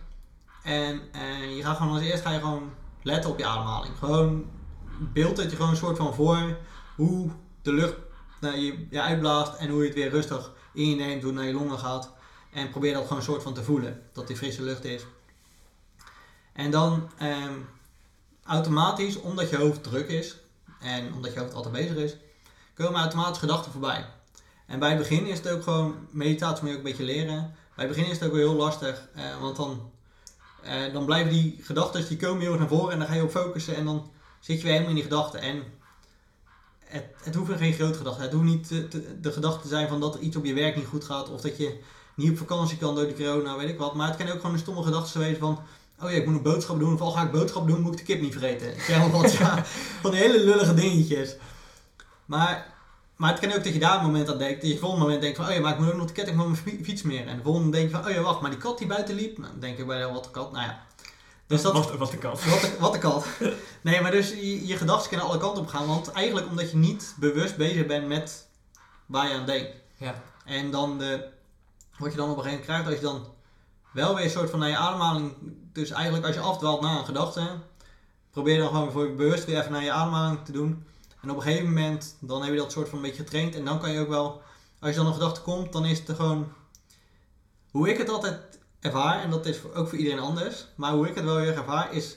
En 0.62 1.00
eh, 1.12 1.56
je 1.56 1.62
gaat 1.62 1.76
gewoon 1.76 1.92
als 1.92 2.02
eerst 2.02 2.22
ga 2.22 2.32
je 2.32 2.40
gewoon 2.40 2.72
letten 3.02 3.30
op 3.30 3.38
je 3.38 3.46
ademhaling. 3.46 3.98
Gewoon 3.98 4.50
beeld 4.98 5.36
het 5.36 5.50
je 5.50 5.56
gewoon 5.56 5.70
een 5.70 5.76
soort 5.76 5.96
van 5.96 6.14
voor 6.14 6.56
hoe 6.96 7.30
de 7.62 7.72
lucht 7.72 7.94
naar 8.40 8.58
je, 8.58 9.00
uitblaast 9.00 9.54
en 9.54 9.68
hoe 9.68 9.80
je 9.80 9.86
het 9.86 9.94
weer 9.94 10.10
rustig 10.10 10.52
in 10.72 10.88
je 10.88 10.96
neemt, 10.96 11.22
hoe 11.22 11.32
naar 11.32 11.44
je 11.44 11.52
longen 11.52 11.78
gaat. 11.78 12.12
En 12.52 12.70
probeer 12.70 12.92
dat 12.92 13.02
gewoon 13.02 13.18
een 13.18 13.24
soort 13.24 13.42
van 13.42 13.54
te 13.54 13.62
voelen, 13.62 14.02
dat 14.12 14.26
die 14.26 14.36
frisse 14.36 14.62
lucht 14.62 14.84
is. 14.84 15.04
En 16.52 16.70
dan 16.70 17.10
ehm, 17.18 17.54
automatisch, 18.44 19.20
omdat 19.20 19.50
je 19.50 19.56
hoofd 19.56 19.82
druk 19.82 20.08
is 20.08 20.36
en 20.80 21.14
omdat 21.14 21.32
je 21.32 21.40
hoofd 21.40 21.54
altijd 21.54 21.74
bezig 21.74 21.96
is, 21.96 22.16
komen 22.74 23.00
automatisch 23.00 23.38
gedachten 23.38 23.72
voorbij. 23.72 24.06
En 24.66 24.78
bij 24.78 24.88
het 24.88 24.98
begin 24.98 25.26
is 25.26 25.38
het 25.38 25.48
ook 25.48 25.62
gewoon, 25.62 26.08
meditatie 26.10 26.62
moet 26.62 26.72
je 26.72 26.78
ook 26.78 26.84
een 26.84 26.90
beetje 26.90 27.12
leren. 27.12 27.54
Bij 27.76 27.86
het 27.86 27.96
begin 27.96 28.10
is 28.10 28.18
het 28.18 28.28
ook 28.28 28.34
wel 28.34 28.48
heel 28.48 28.58
lastig, 28.58 29.08
eh, 29.14 29.40
want 29.40 29.56
dan, 29.56 29.91
eh, 30.62 30.92
dan 30.92 31.04
blijven 31.04 31.32
die 31.32 31.58
gedachten, 31.62 32.08
die 32.08 32.16
komen 32.16 32.40
heel 32.40 32.50
erg 32.50 32.58
naar 32.58 32.68
voren 32.68 32.92
en 32.92 32.98
dan 32.98 33.08
ga 33.08 33.14
je 33.14 33.22
op 33.22 33.30
focussen 33.30 33.76
en 33.76 33.84
dan 33.84 34.10
zit 34.40 34.56
je 34.56 34.62
weer 34.62 34.72
helemaal 34.72 34.88
in 34.90 34.94
die 34.94 35.10
gedachten. 35.10 35.40
En 35.40 35.62
het, 36.78 37.04
het 37.22 37.34
hoeven 37.34 37.58
geen 37.58 37.72
grote 37.72 37.98
gedachten. 37.98 38.22
Het 38.22 38.32
hoeft 38.32 38.44
niet 38.44 38.68
de 39.20 39.32
gedachte 39.32 39.62
te 39.62 39.68
zijn 39.68 39.88
van 39.88 40.00
dat 40.00 40.14
er 40.14 40.20
iets 40.20 40.36
op 40.36 40.44
je 40.44 40.54
werk 40.54 40.76
niet 40.76 40.86
goed 40.86 41.04
gaat 41.04 41.30
of 41.30 41.40
dat 41.40 41.56
je 41.56 41.80
niet 42.14 42.30
op 42.30 42.36
vakantie 42.36 42.78
kan 42.78 42.94
door 42.94 43.06
de 43.06 43.14
corona, 43.14 43.56
weet 43.56 43.68
ik 43.68 43.78
wat. 43.78 43.94
Maar 43.94 44.08
het 44.08 44.16
kan 44.16 44.28
ook 44.28 44.36
gewoon 44.36 44.52
een 44.52 44.58
stomme 44.58 44.82
gedachte 44.82 45.18
zijn 45.18 45.36
van, 45.36 45.58
oh 46.00 46.10
ja, 46.10 46.16
ik 46.16 46.26
moet 46.26 46.36
een 46.36 46.42
boodschap 46.42 46.78
doen, 46.78 46.94
of 46.94 47.00
al 47.00 47.10
ga 47.10 47.22
ik 47.22 47.32
boodschap 47.32 47.66
doen, 47.66 47.80
moet 47.80 47.92
ik 47.92 47.98
de 47.98 48.04
kip 48.04 48.20
niet 48.20 48.32
vergeten. 48.32 48.72
Ik 48.72 48.86
ja, 49.38 49.64
van 50.00 50.12
hele 50.14 50.44
lullige 50.44 50.74
dingetjes. 50.74 51.36
Maar, 52.24 52.71
maar 53.22 53.30
het 53.30 53.40
kan 53.40 53.52
ook 53.52 53.64
dat 53.64 53.72
je 53.72 53.78
daar 53.78 53.98
een 53.98 54.04
moment 54.04 54.30
aan 54.30 54.38
denkt, 54.38 54.60
dat 54.60 54.70
je 54.70 54.78
volgende 54.78 55.04
moment 55.04 55.22
denkt 55.22 55.36
van, 55.36 55.46
oh 55.46 55.52
ja, 55.52 55.60
maar 55.60 55.72
ik 55.72 55.78
moet 55.78 55.88
ook 55.88 55.96
nog 55.96 56.06
de 56.06 56.12
ketting 56.12 56.36
van 56.36 56.50
mijn 56.50 56.62
fi- 56.62 56.84
fiets 56.84 57.02
meer. 57.02 57.26
En 57.26 57.36
de 57.36 57.42
volgende 57.42 57.70
denk 57.70 57.90
je 57.90 57.96
van, 57.96 58.06
oh 58.06 58.12
ja, 58.12 58.20
wacht, 58.20 58.40
maar 58.40 58.50
die 58.50 58.58
kat 58.58 58.78
die 58.78 58.86
buiten 58.86 59.14
liep, 59.14 59.38
nou, 59.38 59.50
dan 59.50 59.60
denk 59.60 59.78
ik 59.78 59.86
bij 59.86 59.98
de 59.98 60.12
wat 60.12 60.24
de 60.24 60.30
kat, 60.30 60.52
nou 60.52 60.64
ja. 60.64 60.82
Dus 61.46 61.62
dat, 61.62 61.72
wat, 61.72 61.96
wat 61.96 62.10
de 62.10 62.18
kat. 62.18 62.44
wat 62.44 62.60
de, 62.60 62.76
wat 62.78 62.92
de 62.92 62.98
kat. 62.98 63.26
Nee, 63.82 64.00
maar 64.00 64.10
dus 64.10 64.30
je, 64.30 64.66
je 64.66 64.76
gedachten 64.76 65.08
kunnen 65.08 65.26
alle 65.26 65.38
kanten 65.38 65.62
op 65.62 65.68
gaan. 65.68 65.86
Want 65.86 66.12
eigenlijk 66.12 66.46
omdat 66.48 66.70
je 66.70 66.76
niet 66.76 67.14
bewust 67.18 67.56
bezig 67.56 67.86
bent 67.86 68.06
met 68.06 68.48
waar 69.06 69.28
je 69.28 69.34
aan 69.34 69.46
denkt. 69.46 69.70
Ja. 69.96 70.22
En 70.44 70.70
dan 70.70 70.98
de, 70.98 71.28
wat 71.98 72.10
je 72.10 72.16
dan 72.16 72.30
op 72.30 72.36
een 72.36 72.42
gegeven 72.42 72.64
moment 72.64 72.64
krijgt, 72.64 72.86
als 72.86 72.94
je 72.94 73.18
dan 73.18 73.26
wel 73.92 74.14
weer 74.14 74.24
een 74.24 74.30
soort 74.30 74.50
van 74.50 74.58
naar 74.58 74.68
je 74.68 74.76
ademhaling. 74.76 75.34
Dus 75.72 75.90
eigenlijk 75.90 76.26
als 76.26 76.34
je 76.34 76.40
afdwaalt 76.40 76.80
naar 76.80 76.98
een 76.98 77.04
gedachte, 77.04 77.58
probeer 78.30 78.58
dan 78.58 78.68
gewoon 78.68 78.92
voor 78.92 79.06
je 79.06 79.14
bewust 79.14 79.44
weer 79.44 79.58
even 79.58 79.72
naar 79.72 79.84
je 79.84 79.92
ademhaling 79.92 80.44
te 80.44 80.52
doen. 80.52 80.84
En 81.22 81.30
op 81.30 81.36
een 81.36 81.42
gegeven 81.42 81.66
moment, 81.68 82.16
dan 82.20 82.42
heb 82.42 82.52
je 82.52 82.58
dat 82.58 82.72
soort 82.72 82.88
van 82.88 82.98
een 82.98 83.04
beetje 83.04 83.22
getraind. 83.22 83.54
En 83.54 83.64
dan 83.64 83.80
kan 83.80 83.90
je 83.92 84.00
ook 84.00 84.08
wel, 84.08 84.42
als 84.80 84.90
je 84.90 84.96
dan 84.96 85.06
een 85.06 85.12
gedachte 85.12 85.40
komt, 85.40 85.72
dan 85.72 85.84
is 85.84 85.98
het 85.98 86.08
er 86.08 86.14
gewoon. 86.14 86.52
Hoe 87.70 87.88
ik 87.90 87.98
het 87.98 88.08
altijd 88.08 88.38
ervaar, 88.80 89.22
en 89.22 89.30
dat 89.30 89.46
is 89.46 89.58
ook 89.74 89.88
voor 89.88 89.98
iedereen 89.98 90.18
anders, 90.18 90.66
maar 90.74 90.92
hoe 90.92 91.08
ik 91.08 91.14
het 91.14 91.24
wel 91.24 91.36
weer 91.36 91.56
ervaar, 91.56 91.92
is 91.92 92.16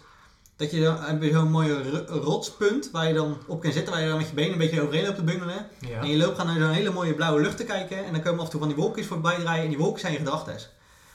dat 0.56 0.72
je 0.72 0.82
dan 0.82 0.98
heb 1.02 1.22
je 1.24 1.32
zo'n 1.32 1.52
mooie 1.52 1.90
ro- 1.90 2.20
rotspunt 2.20 2.92
waar 2.92 3.08
je 3.08 3.14
dan 3.14 3.38
op 3.48 3.62
kan 3.62 3.72
zitten, 3.72 3.94
waar 3.94 4.02
je 4.02 4.08
dan 4.10 4.18
met 4.18 4.28
je 4.28 4.34
benen 4.34 4.52
een 4.52 4.58
beetje 4.58 4.82
overheen 4.82 5.04
loopt 5.06 5.16
te 5.16 5.24
bungelen. 5.24 5.68
Ja. 5.80 6.00
En 6.00 6.08
je 6.08 6.18
loopt 6.18 6.38
gaan 6.38 6.46
naar 6.48 6.60
zo'n 6.60 6.70
hele 6.70 6.92
mooie 6.92 7.14
blauwe 7.14 7.42
lucht 7.42 7.58
te 7.58 7.64
kijken. 7.64 8.06
En 8.06 8.12
dan 8.14 8.22
komen 8.22 8.40
af 8.40 8.46
en 8.46 8.52
toe 8.52 8.60
van 8.60 8.70
die 8.70 8.78
wolkjes 8.78 9.06
voorbij 9.08 9.40
draaien. 9.40 9.64
En 9.64 9.70
die 9.70 9.78
wolken 9.78 10.00
zijn 10.00 10.12
je 10.14 10.18
gedachten. 10.20 10.54
Dus 10.54 10.70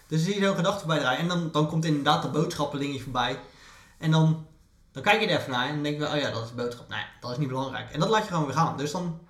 dan 0.07 0.19
zie 0.19 0.35
je 0.41 0.47
zo'n 0.47 0.55
gedachte 0.57 0.79
voorbij 0.79 0.99
draaien. 0.99 1.21
En 1.21 1.29
dan, 1.29 1.49
dan 1.53 1.69
komt 1.69 1.85
inderdaad 1.85 2.23
dat 2.23 2.33
boodschappenlingetje 2.33 3.03
voorbij. 3.03 3.39
En 3.99 4.11
dan, 4.11 4.47
dan 4.93 5.03
kijk 5.03 5.21
je 5.21 5.27
er 5.27 5.39
even 5.39 5.51
naar. 5.51 5.67
En 5.69 5.75
dan 5.75 5.83
denk 5.83 5.95
je, 5.95 6.01
wel, 6.01 6.13
oh 6.13 6.21
ja, 6.21 6.31
dat 6.31 6.45
is 6.45 6.55
boodschap. 6.55 6.89
Nou 6.89 7.01
ja, 7.01 7.07
dat 7.21 7.31
is 7.31 7.37
niet 7.37 7.49
belangrijk. 7.49 7.91
En 7.91 8.01
dat 8.01 8.09
laat 8.09 8.23
je 8.23 8.29
gewoon 8.29 8.47
weer 8.47 8.55
gaan. 8.55 8.77
Dus 8.77 8.91
dan, 8.91 9.21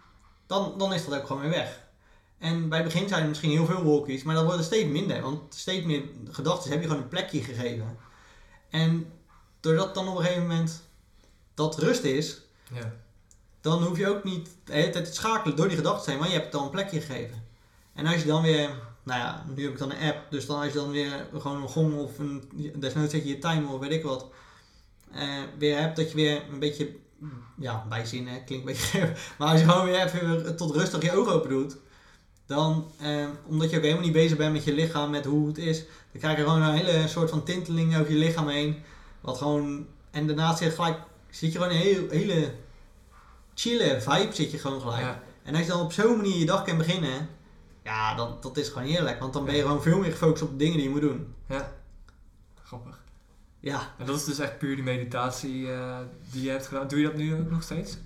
dan, 0.46 0.74
dan 0.78 0.92
is 0.94 1.04
dat 1.04 1.18
ook 1.18 1.26
gewoon 1.26 1.42
weer 1.42 1.50
weg. 1.50 1.80
En 2.38 2.68
bij 2.68 2.78
het 2.78 2.92
begin 2.92 3.08
zijn 3.08 3.22
er 3.22 3.28
misschien 3.28 3.50
heel 3.50 3.66
veel 3.66 3.82
wolkjes. 3.82 4.22
Maar 4.22 4.34
dat 4.34 4.44
wordt 4.44 4.58
er 4.58 4.64
steeds 4.64 4.88
minder. 4.90 5.20
Want 5.22 5.54
steeds 5.54 5.86
meer 5.86 6.02
gedachten 6.30 6.70
heb 6.70 6.80
je 6.80 6.86
gewoon 6.86 7.02
een 7.02 7.08
plekje 7.08 7.42
gegeven. 7.42 7.98
En 8.70 9.12
doordat 9.60 9.94
dan 9.94 10.08
op 10.08 10.16
een 10.16 10.22
gegeven 10.22 10.46
moment 10.46 10.82
dat 11.54 11.78
rust 11.78 12.02
is 12.04 12.40
Ja. 12.72 12.92
dan 13.60 13.82
hoef 13.82 13.98
je 13.98 14.08
ook 14.08 14.24
niet 14.24 14.48
de 14.64 14.72
hele 14.72 14.90
tijd 14.90 15.04
te 15.04 15.12
schakelen 15.12 15.56
door 15.56 15.68
die 15.68 15.76
gedachten 15.76 16.10
heen, 16.10 16.20
want 16.20 16.30
je 16.32 16.36
hebt 16.38 16.52
het 16.52 16.60
al 16.60 16.64
een 16.66 16.72
plekje 16.72 17.00
gegeven. 17.00 17.44
En 17.94 18.06
als 18.06 18.20
je 18.20 18.26
dan 18.26 18.42
weer, 18.42 18.68
nou 19.02 19.20
ja, 19.20 19.44
nu 19.54 19.62
heb 19.62 19.72
ik 19.72 19.78
dan 19.78 19.90
een 19.90 20.08
app, 20.08 20.30
dus 20.30 20.46
dan 20.46 20.56
als 20.60 20.72
je 20.72 20.78
dan 20.78 20.90
weer 20.90 21.26
gewoon 21.38 21.62
een 21.62 21.68
gong 21.68 21.98
of 21.98 22.18
een, 22.18 22.50
desnoods 22.76 23.10
zet 23.12 23.22
je 23.22 23.28
je 23.28 23.38
timer 23.38 23.72
of 23.72 23.80
weet 23.80 23.90
ik 23.90 24.02
wat, 24.02 24.26
weer 25.58 25.78
hebt, 25.78 25.96
dat 25.96 26.10
je 26.10 26.16
weer 26.16 26.42
een 26.52 26.58
beetje, 26.58 26.96
ja, 27.58 27.86
bijzinnen, 27.88 28.44
klinkt 28.44 28.68
een 28.68 28.72
beetje 28.72 29.12
maar 29.38 29.48
als 29.48 29.60
je 29.60 29.68
gewoon 29.68 29.86
weer 29.86 30.04
even 30.04 30.56
tot 30.56 30.74
rustig 30.74 31.02
je 31.02 31.16
ogen 31.16 31.32
open 31.32 31.50
doet, 31.50 31.76
dan, 32.46 32.90
eh, 32.98 33.26
omdat 33.46 33.70
je 33.70 33.76
ook 33.76 33.82
helemaal 33.82 34.04
niet 34.04 34.12
bezig 34.12 34.36
bent 34.36 34.52
met 34.52 34.64
je 34.64 34.72
lichaam, 34.72 35.10
met 35.10 35.24
hoe 35.24 35.46
het 35.46 35.58
is, 35.58 35.78
dan 36.12 36.20
krijg 36.20 36.36
je 36.36 36.44
gewoon 36.44 36.62
een 36.62 36.74
hele 36.74 37.08
soort 37.08 37.30
van 37.30 37.44
tinteling 37.44 37.98
over 37.98 38.12
je 38.12 38.18
lichaam 38.18 38.48
heen, 38.48 38.82
wat 39.20 39.38
gewoon, 39.38 39.86
en 40.10 40.26
daarnaast 40.26 40.58
zit 40.58 40.74
gelijk, 40.74 40.98
zit 41.30 41.52
je 41.52 41.58
gewoon 41.58 41.74
een 41.74 41.80
heel, 41.80 42.08
hele 42.08 42.52
chille 43.54 44.00
vibe 44.00 44.34
zit 44.34 44.50
je 44.50 44.58
gewoon 44.58 44.80
gelijk. 44.80 45.00
Ja. 45.00 45.22
En 45.42 45.54
als 45.54 45.64
je 45.64 45.70
dan 45.70 45.80
op 45.80 45.92
zo'n 45.92 46.16
manier 46.16 46.38
je 46.38 46.46
dag 46.46 46.64
kan 46.64 46.76
beginnen, 46.76 47.28
Ja, 47.84 48.14
dat, 48.14 48.42
dat 48.42 48.56
is 48.56 48.68
gewoon 48.68 48.88
heerlijk. 48.88 49.20
Want 49.20 49.32
dan 49.32 49.44
ben 49.44 49.54
je 49.54 49.62
gewoon 49.62 49.82
veel 49.82 49.98
meer 49.98 50.10
gefocust 50.10 50.42
op 50.42 50.50
de 50.50 50.56
dingen 50.56 50.76
die 50.76 50.82
je 50.82 50.90
moet 50.90 51.00
doen. 51.00 51.34
Ja. 51.48 51.72
Grappig. 52.62 52.99
Ja, 53.60 53.94
En 53.98 54.06
dat 54.06 54.16
is 54.16 54.24
dus 54.24 54.38
echt 54.38 54.58
puur 54.58 54.74
die 54.74 54.84
meditatie 54.84 55.72
eh, 55.72 55.98
die 56.30 56.42
je 56.42 56.50
hebt 56.50 56.66
gedaan. 56.66 56.88
Doe 56.88 56.98
je 56.98 57.04
dat 57.04 57.16
nu 57.16 57.34
ook 57.34 57.50
nog 57.50 57.62
steeds? 57.62 57.98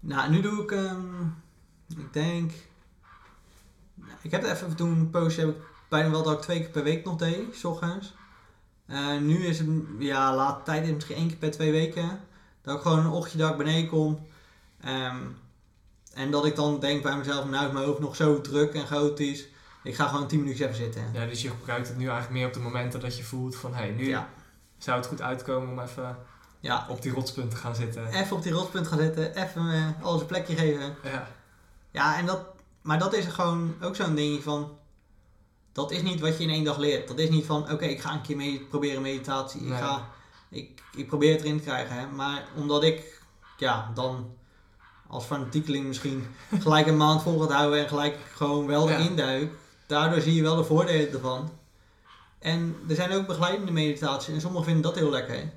nou 0.00 0.30
nu 0.30 0.40
doe 0.40 0.62
ik, 0.62 0.70
ehm, 0.70 1.22
ik 1.88 2.12
denk, 2.12 2.52
ik 4.22 4.30
heb 4.30 4.42
het 4.42 4.50
even 4.50 4.76
toen 4.76 4.90
een 4.90 5.10
poosje, 5.10 5.40
heb 5.40 5.48
ik 5.48 5.62
bijna 5.88 6.10
wel 6.10 6.22
dat 6.22 6.32
ik 6.32 6.40
twee 6.40 6.60
keer 6.60 6.70
per 6.70 6.82
week 6.82 7.04
nog 7.04 7.16
deed, 7.16 7.56
s 7.56 7.64
ochtends. 7.64 8.14
Eh, 8.86 9.18
nu 9.18 9.46
is 9.46 9.58
het, 9.58 9.68
ja, 9.98 10.34
laat 10.34 10.64
tijd 10.64 10.86
is 10.86 10.94
misschien 10.94 11.16
één 11.16 11.28
keer 11.28 11.36
per 11.36 11.50
twee 11.50 11.70
weken. 11.70 12.20
Dat 12.62 12.76
ik 12.76 12.82
gewoon 12.82 12.98
een 12.98 13.10
ochtendje 13.10 13.38
dat 13.38 13.50
ik 13.50 13.56
beneden 13.56 13.88
kom. 13.88 14.26
Ehm, 14.80 15.16
en 16.14 16.30
dat 16.30 16.46
ik 16.46 16.56
dan 16.56 16.80
denk 16.80 17.02
bij 17.02 17.16
mezelf, 17.16 17.44
nou 17.48 17.66
is 17.66 17.72
mijn 17.72 17.84
hoofd 17.84 18.00
nog 18.00 18.16
zo 18.16 18.40
druk 18.40 18.74
en 18.74 18.86
chaotisch. 18.86 19.48
Ik 19.82 19.94
ga 19.94 20.06
gewoon 20.06 20.26
10 20.26 20.38
minuutjes 20.38 20.66
even 20.66 20.78
zitten. 20.78 21.10
Ja, 21.12 21.26
dus 21.26 21.42
je 21.42 21.48
gebruikt 21.48 21.88
het 21.88 21.96
nu 21.96 22.04
eigenlijk 22.04 22.34
meer 22.34 22.46
op 22.46 22.52
de 22.52 22.60
momenten 22.60 23.00
dat 23.00 23.16
je 23.16 23.24
voelt 23.24 23.56
van... 23.56 23.74
Hé, 23.74 23.82
hey, 23.82 23.90
nu 23.90 24.08
Ja, 24.08 24.28
zou 24.84 24.98
het 24.98 25.06
goed 25.06 25.22
uitkomen 25.22 25.68
om 25.70 25.80
even 25.80 26.16
ja. 26.60 26.86
op 26.88 27.02
die 27.02 27.12
rotspunt 27.12 27.50
te 27.50 27.56
gaan 27.56 27.74
zitten. 27.74 28.06
Even 28.06 28.36
op 28.36 28.42
die 28.42 28.52
rotpunt 28.52 28.86
gaan 28.88 28.98
zitten, 28.98 29.34
even 29.34 29.72
eh, 29.72 30.04
alles 30.04 30.20
een 30.20 30.26
plekje 30.26 30.56
geven. 30.56 30.94
Ja. 31.02 31.28
Ja, 31.90 32.18
en 32.18 32.26
dat, 32.26 32.40
maar 32.82 32.98
dat 32.98 33.14
is 33.14 33.24
gewoon 33.26 33.74
ook 33.82 33.96
zo'n 33.96 34.14
ding 34.14 34.42
van. 34.42 34.78
Dat 35.72 35.90
is 35.90 36.02
niet 36.02 36.20
wat 36.20 36.36
je 36.36 36.42
in 36.42 36.50
één 36.50 36.64
dag 36.64 36.76
leert. 36.76 37.08
Dat 37.08 37.18
is 37.18 37.28
niet 37.28 37.46
van, 37.46 37.72
oké, 37.72 37.84
ik 37.84 38.00
ga 38.00 38.12
een 38.12 38.20
keer 38.22 38.36
mee, 38.36 38.66
proberen 38.70 39.02
meditatie. 39.02 39.60
Ik, 39.60 39.68
Nee. 39.68 39.78
ga, 39.78 40.08
ik, 40.48 40.82
ik 40.96 41.06
probeer 41.06 41.32
het 41.32 41.42
erin 41.42 41.56
te 41.58 41.62
krijgen. 41.64 41.96
Hè. 41.98 42.06
Maar 42.06 42.44
omdat 42.56 42.82
ik, 42.82 43.22
ja, 43.56 43.90
dan 43.94 44.36
als 45.06 45.24
fanatiekeling 45.24 45.86
misschien 45.86 46.26
gelijk 46.60 46.86
een 46.86 46.96
maand 46.96 47.22
vol 47.22 47.40
gaat 47.40 47.52
houden 47.52 47.78
en 47.78 47.88
gelijk 47.88 48.18
gewoon 48.34 48.66
wel 48.66 48.88
Ja. 48.88 48.96
erin 48.98 49.16
duik. 49.16 49.52
Daardoor 49.86 50.20
zie 50.20 50.34
je 50.34 50.42
wel 50.42 50.56
de 50.56 50.64
voordelen 50.64 51.12
ervan. 51.12 51.50
En 52.40 52.76
er 52.88 52.94
zijn 52.94 53.12
ook 53.12 53.26
begeleidende 53.26 53.72
meditaties 53.72 54.34
en 54.34 54.40
sommigen 54.40 54.64
vinden 54.66 54.82
dat 54.82 54.94
heel 54.94 55.10
lekker. 55.10 55.52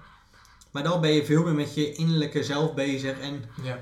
Maar 0.72 0.84
dan 0.84 1.02
ben 1.02 1.12
je 1.12 1.26
veel 1.26 1.43
meer 1.43 1.54
met 1.54 1.74
je 1.76 1.93
innerlijke 1.93 2.43
zelf 2.43 2.74
bezig 2.74 3.19
en 3.19 3.43
Ja. 3.62 3.80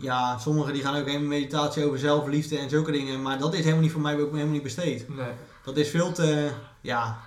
ja, 0.00 0.38
sommigen 0.38 0.72
die 0.72 0.82
gaan 0.82 0.96
ook 0.96 1.06
helemaal 1.06 1.28
meditatie 1.28 1.84
over 1.84 1.98
zelfliefde 1.98 2.58
en 2.58 2.70
zulke 2.70 2.90
dingen. 2.92 3.22
Maar 3.22 3.38
dat 3.38 3.52
is 3.52 3.58
helemaal 3.60 3.80
niet 3.82 3.92
voor 3.92 4.00
mij 4.00 4.20
ook 4.20 4.30
helemaal 4.32 4.52
niet 4.52 4.62
besteed. 4.62 5.08
Nee. 5.16 5.30
Dat 5.64 5.76
is 5.76 5.88
veel 5.90 6.12
te, 6.12 6.50
ja... 6.80 7.18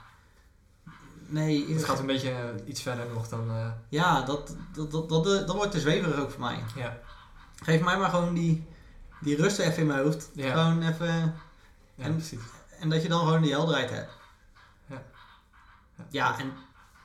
Nee, 1.32 1.74
Het 1.74 1.86
gaat 1.86 2.00
een 2.00 2.06
beetje 2.06 2.30
eh, 2.30 2.38
iets 2.66 2.82
verder 2.82 3.06
nog 3.14 3.28
dan... 3.28 3.50
eh, 3.50 3.72
ja, 3.90 4.22
dat, 4.22 4.56
dat, 4.74 4.92
dat, 4.92 5.10
dat, 5.10 5.24
dat 5.24 5.56
wordt 5.56 5.72
te 5.72 5.80
zweverig 5.80 6.20
ook 6.20 6.32
voor 6.32 6.40
mij. 6.40 6.64
ja. 6.76 6.98
Geef 7.64 7.82
mij 7.82 7.98
maar 7.98 8.10
gewoon 8.10 8.34
die, 8.34 8.68
die 9.22 9.36
rust 9.36 9.60
even 9.60 9.78
in 9.78 9.86
mijn 9.88 10.04
hoofd. 10.04 10.30
Ja. 10.34 10.52
Gewoon 10.52 10.82
even... 10.88 11.08
Ja, 11.96 12.04
En- 12.06 12.16
precies. 12.16 12.40
En 12.80 12.90
dat 12.90 13.02
je 13.02 13.10
dan 13.10 13.20
gewoon 13.20 13.42
die 13.42 13.52
helderheid 13.52 13.90
hebt. 13.90 14.12
Ja. 16.10 16.40
En 16.40 16.52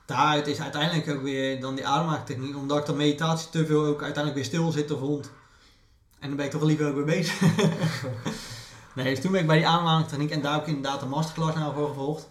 daaruit 0.06 0.46
is 0.46 0.60
uiteindelijk 0.60 1.08
ook 1.10 1.22
weer 1.22 1.60
dan 1.60 1.74
die 1.74 1.86
ademhalingstechniek. 1.86 2.56
Omdat 2.56 2.78
ik 2.78 2.86
dan 2.86 2.96
meditatie 2.96 3.50
te 3.50 3.66
veel 3.66 3.84
ook 3.86 4.02
uiteindelijk 4.02 4.34
weer 4.34 4.44
stil 4.44 4.70
zit 4.72 4.90
of 4.90 4.98
vond. 4.98 5.30
En 6.18 6.28
dan 6.28 6.36
ben 6.36 6.46
ik 6.46 6.52
toch 6.52 6.62
liever 6.62 6.88
ook 6.88 6.94
weer 6.94 7.04
bezig. 7.04 7.40
nee, 8.94 9.14
dus 9.14 9.20
toen 9.20 9.32
ben 9.32 9.40
ik 9.40 9.46
bij 9.46 9.56
die 9.56 9.66
ademhalingstechniek. 9.66 10.30
En 10.30 10.40
daar 10.42 10.52
heb 10.52 10.62
ik 10.62 10.66
inderdaad 10.68 11.02
een 11.02 11.08
masterclass 11.08 11.56
nou 11.56 11.74
voor 11.74 11.88
gevolgd. 11.88 12.30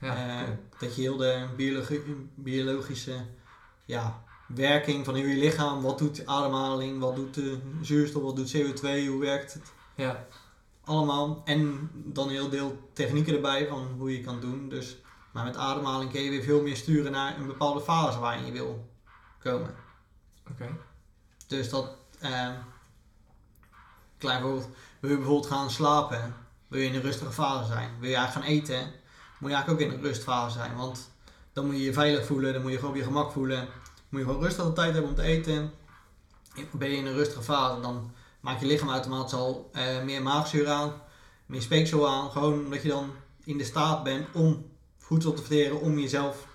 Ja, 0.00 0.16
Eh, 0.16 0.42
cool. 0.44 0.56
Dat 0.78 0.96
je 0.96 1.02
heel 1.02 1.16
de 1.16 1.46
biologi- 1.56 2.28
biologische 2.34 3.14
ja, 3.84 4.22
werking 4.46 5.04
van 5.04 5.16
je 5.16 5.24
lichaam. 5.36 5.82
Wat 5.82 5.98
doet 5.98 6.16
de 6.16 6.26
ademhaling? 6.26 7.00
Wat 7.00 7.16
doet 7.16 7.34
de 7.34 7.58
zuurstof? 7.82 8.22
Wat 8.22 8.36
doet 8.36 8.56
CO2? 8.56 9.06
Hoe 9.08 9.18
werkt 9.20 9.52
het? 9.54 9.72
ja. 9.94 10.26
allemaal. 10.84 11.42
En 11.44 11.90
dan 11.92 12.24
een 12.26 12.32
heel 12.32 12.48
deel 12.48 12.78
technieken 12.92 13.34
erbij 13.34 13.66
van 13.68 13.88
hoe 13.98 14.12
je 14.12 14.20
kan 14.20 14.40
doen. 14.40 14.68
Dus, 14.68 14.96
maar 15.36 15.44
met 15.44 15.56
ademhaling 15.56 16.10
kun 16.10 16.22
je 16.22 16.30
weer 16.30 16.42
veel 16.42 16.62
meer 16.62 16.76
sturen 16.76 17.12
naar 17.12 17.36
een 17.36 17.46
bepaalde 17.46 17.80
fase 17.80 18.18
waarin 18.18 18.46
je 18.46 18.52
wil 18.52 18.88
komen. 19.38 19.74
Oké. 20.50 20.76
Dus 21.46 21.70
dat, 21.70 21.96
eh, 22.18 22.50
klein 24.18 24.40
voorbeeld, 24.40 24.68
wil 25.00 25.10
je 25.10 25.16
bijvoorbeeld 25.16 25.52
gaan 25.52 25.70
slapen, 25.70 26.34
wil 26.68 26.80
je 26.80 26.86
in 26.86 26.94
een 26.94 27.00
rustige 27.00 27.32
fase 27.32 27.72
zijn. 27.72 27.90
Wil 28.00 28.08
je 28.08 28.16
eigenlijk 28.16 28.46
gaan 28.46 28.56
eten, 28.56 28.92
moet 29.38 29.50
je 29.50 29.56
eigenlijk 29.56 29.70
ook 29.70 29.88
in 29.88 29.98
een 29.98 30.04
rustfase 30.04 30.58
zijn. 30.58 30.76
Want 30.76 31.10
dan 31.52 31.66
moet 31.66 31.76
je 31.76 31.82
je 31.82 31.92
veilig 31.92 32.26
voelen, 32.26 32.52
dan 32.52 32.62
moet 32.62 32.70
je 32.70 32.78
gewoon 32.78 32.94
op 32.94 33.00
je 33.00 33.06
gemak 33.06 33.32
voelen. 33.32 33.68
Moet 34.08 34.20
je 34.20 34.26
gewoon 34.26 34.42
rustig 34.42 34.64
de 34.64 34.72
tijd 34.72 34.92
hebben 34.92 35.10
om 35.10 35.16
te 35.16 35.22
eten. 35.22 35.72
Ben 36.72 36.90
je 36.90 36.96
in 36.96 37.06
een 37.06 37.14
rustige 37.14 37.42
fase, 37.42 37.80
dan 37.80 38.14
maakt 38.40 38.60
je 38.60 38.66
lichaam 38.66 38.90
automatisch 38.90 39.34
al 39.34 39.70
eh, 39.72 40.02
meer 40.02 40.22
maagzuur 40.22 40.68
aan, 40.68 40.92
meer 41.46 41.62
speeksel 41.62 42.08
aan. 42.08 42.30
Gewoon 42.30 42.64
omdat 42.64 42.82
je 42.82 42.88
dan 42.88 43.12
in 43.44 43.58
de 43.58 43.64
staat 43.64 44.02
bent 44.02 44.26
om 44.32 44.74
voedsel 45.06 45.32
te 45.32 45.42
verteren, 45.42 45.80
om 45.80 45.98
jezelf 45.98 46.46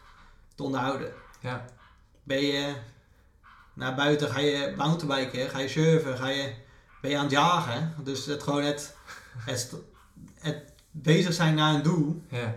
te 0.56 0.64
onderhouden. 0.64 1.14
Ja. 1.40 1.66
Ben 2.24 2.42
je 2.46 2.74
naar 3.74 3.96
buiten, 3.96 4.30
ga 4.30 4.40
je 4.40 4.74
mountainbiken, 4.78 5.50
ga 5.50 5.60
je 5.60 5.68
surfen, 5.68 6.18
ga 6.18 6.28
je, 6.28 6.54
ben 7.02 7.12
je 7.12 7.18
aan 7.18 7.24
het 7.24 7.32
jagen. 7.32 7.96
Dus 8.04 8.26
het 8.26 8.44
gewoon 8.44 8.64
het, 8.64 8.96
het, 9.38 9.76
het 10.40 10.64
bezig 10.92 11.34
zijn 11.34 11.56
naar 11.56 11.74
een 11.74 11.84
doel. 11.84 12.22
Ja. 12.30 12.56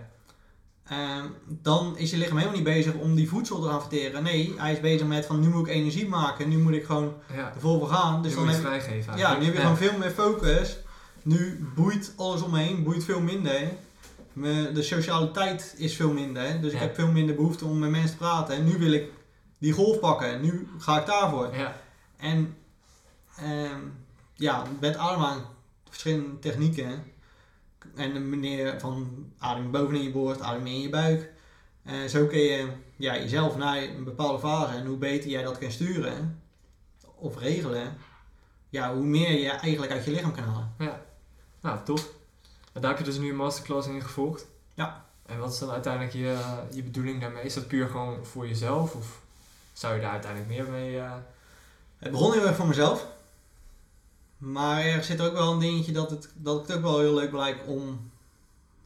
Ehm, 0.85 1.25
dan 1.45 1.97
is 1.97 2.11
je 2.11 2.17
lichaam 2.17 2.37
helemaal 2.37 2.55
niet 2.55 2.73
bezig 2.73 2.93
om 2.93 3.15
die 3.15 3.29
voedsel 3.29 3.61
te 3.61 3.67
gaan 3.67 3.79
verteren. 3.81 4.23
Nee, 4.23 4.53
hij 4.57 4.71
is 4.73 4.79
bezig 4.79 5.07
met 5.07 5.25
van 5.25 5.39
nu 5.39 5.47
moet 5.47 5.67
ik 5.67 5.73
energie 5.73 6.07
maken, 6.07 6.49
nu 6.49 6.57
moet 6.57 6.73
ik 6.73 6.85
gewoon 6.85 7.13
Ja. 7.33 7.53
er 7.53 7.59
vol 7.59 7.79
voor 7.79 7.87
gaan. 7.89 8.21
Dus 8.21 8.31
Dus 8.31 8.39
dan 8.39 8.47
heb 8.47 8.61
je, 8.61 8.67
vrijgeven 8.67 9.17
ja, 9.17 9.37
nu 9.37 9.45
heb 9.45 9.53
je 9.53 9.59
gewoon 9.61 9.77
veel 9.77 9.97
meer 9.97 10.11
focus. 10.11 10.77
Nu 11.23 11.67
boeit 11.75 12.13
alles 12.17 12.41
omheen, 12.41 12.83
boeit 12.83 13.03
veel 13.03 13.21
minder. 13.21 13.71
Me- 14.35 14.71
De 14.73 14.81
socialiteit 14.81 15.73
is 15.77 15.95
veel 15.95 16.11
minder. 16.11 16.61
Dus 16.61 16.73
ik 16.73 16.79
heb 16.79 16.95
veel 16.95 17.11
minder 17.11 17.35
behoefte 17.35 17.65
om 17.65 17.79
met 17.79 17.89
mensen 17.89 18.09
te 18.09 18.17
praten. 18.17 18.55
En 18.55 18.63
nu 18.65 18.77
wil 18.77 18.91
ik 18.91 19.11
die 19.57 19.71
golf 19.73 19.99
pakken. 19.99 20.41
Nu 20.41 20.67
ga 20.77 20.99
ik 20.99 21.05
daarvoor. 21.05 21.55
Ja. 21.55 21.75
En 22.17 22.57
ehm, 23.37 23.79
ja, 24.33 24.63
met 24.79 24.97
ademhaling 24.97 25.45
verschillende 25.89 26.39
technieken. 26.39 27.03
En 27.95 28.13
de 28.13 28.19
manier 28.19 28.79
van 28.79 29.25
adem 29.39 29.71
bovenin 29.71 30.03
je 30.03 30.11
borst, 30.11 30.41
adem 30.41 30.65
in 30.67 30.81
je 30.81 30.89
buik. 30.89 31.33
En 31.83 32.09
zo 32.09 32.25
kun 32.27 32.39
je 32.39 32.67
ja, 32.95 33.13
jezelf 33.15 33.57
naar 33.57 33.83
een 33.83 34.03
bepaalde 34.03 34.39
fase. 34.39 34.73
En 34.77 34.85
hoe 34.85 34.97
beter 34.97 35.29
jij 35.29 35.43
dat 35.43 35.57
kan 35.57 35.71
sturen 35.71 36.41
of 37.15 37.39
regelen, 37.39 37.97
ja, 38.69 38.93
hoe 38.93 39.03
meer 39.05 39.31
je 39.39 39.49
eigenlijk 39.49 39.91
uit 39.91 40.05
je 40.05 40.11
lichaam 40.11 40.31
kan 40.33 40.43
halen. 40.43 40.73
Ja. 40.77 41.01
Nou, 41.61 41.79
tof. 41.85 42.09
En 42.75 42.81
daar 42.81 42.89
heb 42.89 42.99
je 42.99 43.05
dus 43.05 43.17
nu 43.17 43.29
een 43.29 43.35
masterclass 43.35 43.87
in 43.87 44.01
gevolgd. 44.01 44.45
Ja. 44.73 45.05
En 45.25 45.39
wat 45.39 45.53
is 45.53 45.59
dan 45.59 45.69
uiteindelijk 45.69 46.13
je, 46.13 46.37
je 46.71 46.83
bedoeling 46.83 47.21
daarmee? 47.21 47.43
Is 47.43 47.53
dat 47.53 47.67
puur 47.67 47.87
gewoon 47.87 48.25
voor 48.25 48.47
jezelf? 48.47 48.95
Of 48.95 49.21
zou 49.73 49.95
je 49.95 50.01
daar 50.01 50.11
uiteindelijk 50.11 50.51
meer 50.51 50.65
mee... 50.69 50.99
eh, 50.99 51.13
Het 51.97 52.11
begon 52.11 52.33
heel 52.33 52.47
erg 52.47 52.55
voor 52.55 52.67
mezelf. 52.67 53.05
Maar 54.37 54.81
er 54.81 55.03
zit 55.03 55.21
ook 55.21 55.33
wel 55.33 55.51
een 55.53 55.59
dingetje 55.59 55.91
dat, 55.91 56.09
het, 56.09 56.29
dat 56.33 56.61
ik 56.61 56.67
het 56.67 56.75
ook 56.77 56.83
wel 56.83 56.99
heel 56.99 57.13
leuk 57.13 57.31
lijkt 57.31 57.67
om 57.67 57.81
een 57.87 58.11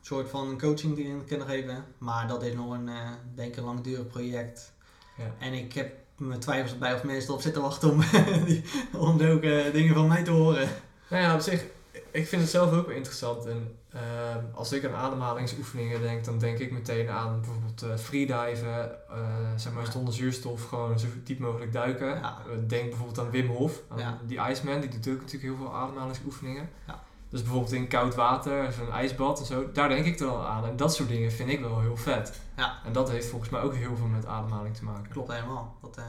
soort 0.02 0.30
van 0.30 0.58
coaching 0.60 0.95
te 0.95 1.25
kunnen 1.28 1.47
geven. 1.47 1.86
Maar 1.97 2.28
dat 2.28 2.43
is 2.43 2.54
nog 2.54 2.71
een, 2.71 2.89
eh, 2.89 3.10
denk 3.36 3.52
ik, 3.52 3.58
een 3.58 3.63
langdurig 3.63 4.08
project. 4.08 4.71
Ja. 5.17 5.34
En 5.39 5.54
ik 5.54 5.73
heb 5.73 5.95
mijn 6.15 6.39
twijfels 6.39 6.78
bij 6.78 6.93
of 6.93 7.04
mensen 7.04 7.30
erop 7.30 7.41
zitten 7.41 7.62
wachten 7.62 7.89
om, 7.91 8.02
die, 8.45 8.63
om 8.93 9.19
zulke 9.19 9.69
dingen 9.73 9.95
van 9.95 10.08
mij 10.08 10.23
te 10.23 10.32
horen. 10.32 10.69
Nou 11.10 11.23
ja, 11.23 11.34
op 11.36 11.41
zich, 11.41 11.63
ik 12.12 12.28
vind 12.28 12.41
het 12.41 12.52
zelf 12.52 12.72
ook 12.74 12.88
wel 12.88 12.95
interessant. 12.95 13.45
En 13.45 13.76
ehm, 13.89 14.43
als 14.54 14.72
ik 14.72 14.86
aan 14.86 14.93
ademhalingsoefeningen 14.95 16.02
denk, 16.02 16.26
dan 16.26 16.39
denk 16.39 16.58
ik 16.60 16.72
meteen 16.72 17.10
aan 17.10 17.41
bijvoorbeeld 17.41 17.82
eh 17.82 17.98
freediven, 17.98 18.91
eh, 19.10 19.17
zeg 19.56 19.74
maar 19.74 19.91
zonder 19.91 20.13
zuurstof, 20.13 20.63
gewoon 20.67 21.00
zo 21.00 21.08
diep 21.24 21.39
mogelijk 21.39 21.74
duiken. 21.74 22.08
Ja. 22.08 22.38
Eh, 22.52 22.58
denk 22.67 22.89
bijvoorbeeld 22.89 23.19
aan 23.19 23.30
Wim 23.32 23.48
Hof, 23.48 23.82
aan 23.88 23.98
Ja. 23.98 24.19
die 24.28 24.39
Iceman, 24.50 24.80
die 24.80 24.89
doet 24.89 25.08
ook 25.13 25.19
natuurlijk 25.22 25.43
heel 25.43 25.56
veel 25.56 25.76
ademhalingsoefeningen. 25.76 26.70
Ja. 26.88 26.99
Dus 27.30 27.41
bijvoorbeeld 27.41 27.74
in 27.74 27.88
koud 27.88 28.16
water, 28.16 28.72
zo'n 28.72 28.91
ijsbad 28.91 29.39
en 29.39 29.45
zo, 29.45 29.72
daar 29.72 29.89
denk 29.89 30.05
ik 30.05 30.20
er 30.20 30.26
wel 30.26 30.45
aan. 30.47 30.66
En 30.66 30.76
dat 30.76 30.95
soort 30.95 31.10
dingen 31.10 31.32
vind 31.32 31.49
ik 31.49 31.60
wel 31.60 31.80
heel 31.80 31.97
vet. 31.97 32.41
Ja. 32.57 32.80
En 32.86 32.93
dat 32.93 33.10
heeft 33.10 33.28
volgens 33.28 33.49
mij 33.49 33.62
ook 33.62 33.74
heel 33.76 33.95
veel 33.95 34.07
met 34.07 34.26
ademhaling 34.26 34.76
te 34.76 34.84
maken. 34.84 35.12
Klopt 35.12 35.32
helemaal. 35.32 35.78
Dat, 35.82 35.99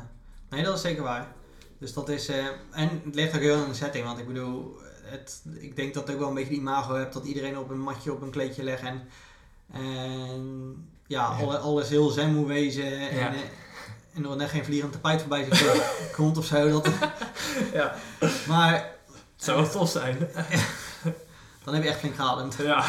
nee, 0.50 0.64
dat 0.64 0.74
is 0.74 0.80
zeker 0.80 1.02
waar. 1.02 1.26
Dus 1.78 1.92
dat 1.92 2.08
is, 2.08 2.28
en 2.28 3.00
het 3.04 3.14
ligt 3.14 3.34
ook 3.34 3.40
heel 3.40 3.56
aan 3.62 3.68
de 3.68 3.74
setting, 3.74 4.04
want 4.04 4.18
ik 4.18 4.26
bedoel, 4.26 4.76
het, 5.10 5.42
ik 5.60 5.76
denk 5.76 5.94
dat 5.94 6.10
ook 6.10 6.18
wel 6.18 6.28
een 6.28 6.34
beetje 6.34 6.50
die 6.50 6.58
imago 6.58 6.94
hebt 6.94 7.12
dat 7.12 7.24
iedereen 7.24 7.58
op 7.58 7.70
een 7.70 7.80
matje 7.80 8.12
op 8.12 8.22
een 8.22 8.30
kleedje 8.30 8.62
legt 8.64 8.82
en, 8.82 9.08
en 9.72 10.88
ja, 11.06 11.36
Ja. 11.38 11.44
alle- 11.44 11.58
alles 11.58 11.88
heel 11.88 12.08
zen 12.08 12.34
moet 12.34 12.46
wezen 12.46 13.08
en, 13.10 13.16
Ja. 13.16 13.28
eh, 13.32 13.38
en 14.14 14.24
er 14.26 14.36
net 14.36 14.48
geen 14.50 14.64
vliegend 14.64 14.92
tapijt 14.92 15.20
voorbij 15.20 15.46
zit 15.50 16.10
komt 16.16 16.38
of 16.38 16.44
zo. 16.44 16.68
Dat, 16.70 16.88
Ja. 17.72 17.94
maar 18.48 18.72
Het 19.36 19.44
zou 19.48 19.60
wel 19.62 19.70
tof 19.70 19.90
zijn. 19.90 20.18
dan 21.64 21.74
heb 21.74 21.82
je 21.82 21.88
echt 21.88 21.98
flink 21.98 22.14
geademd. 22.14 22.54
Ja. 22.58 22.84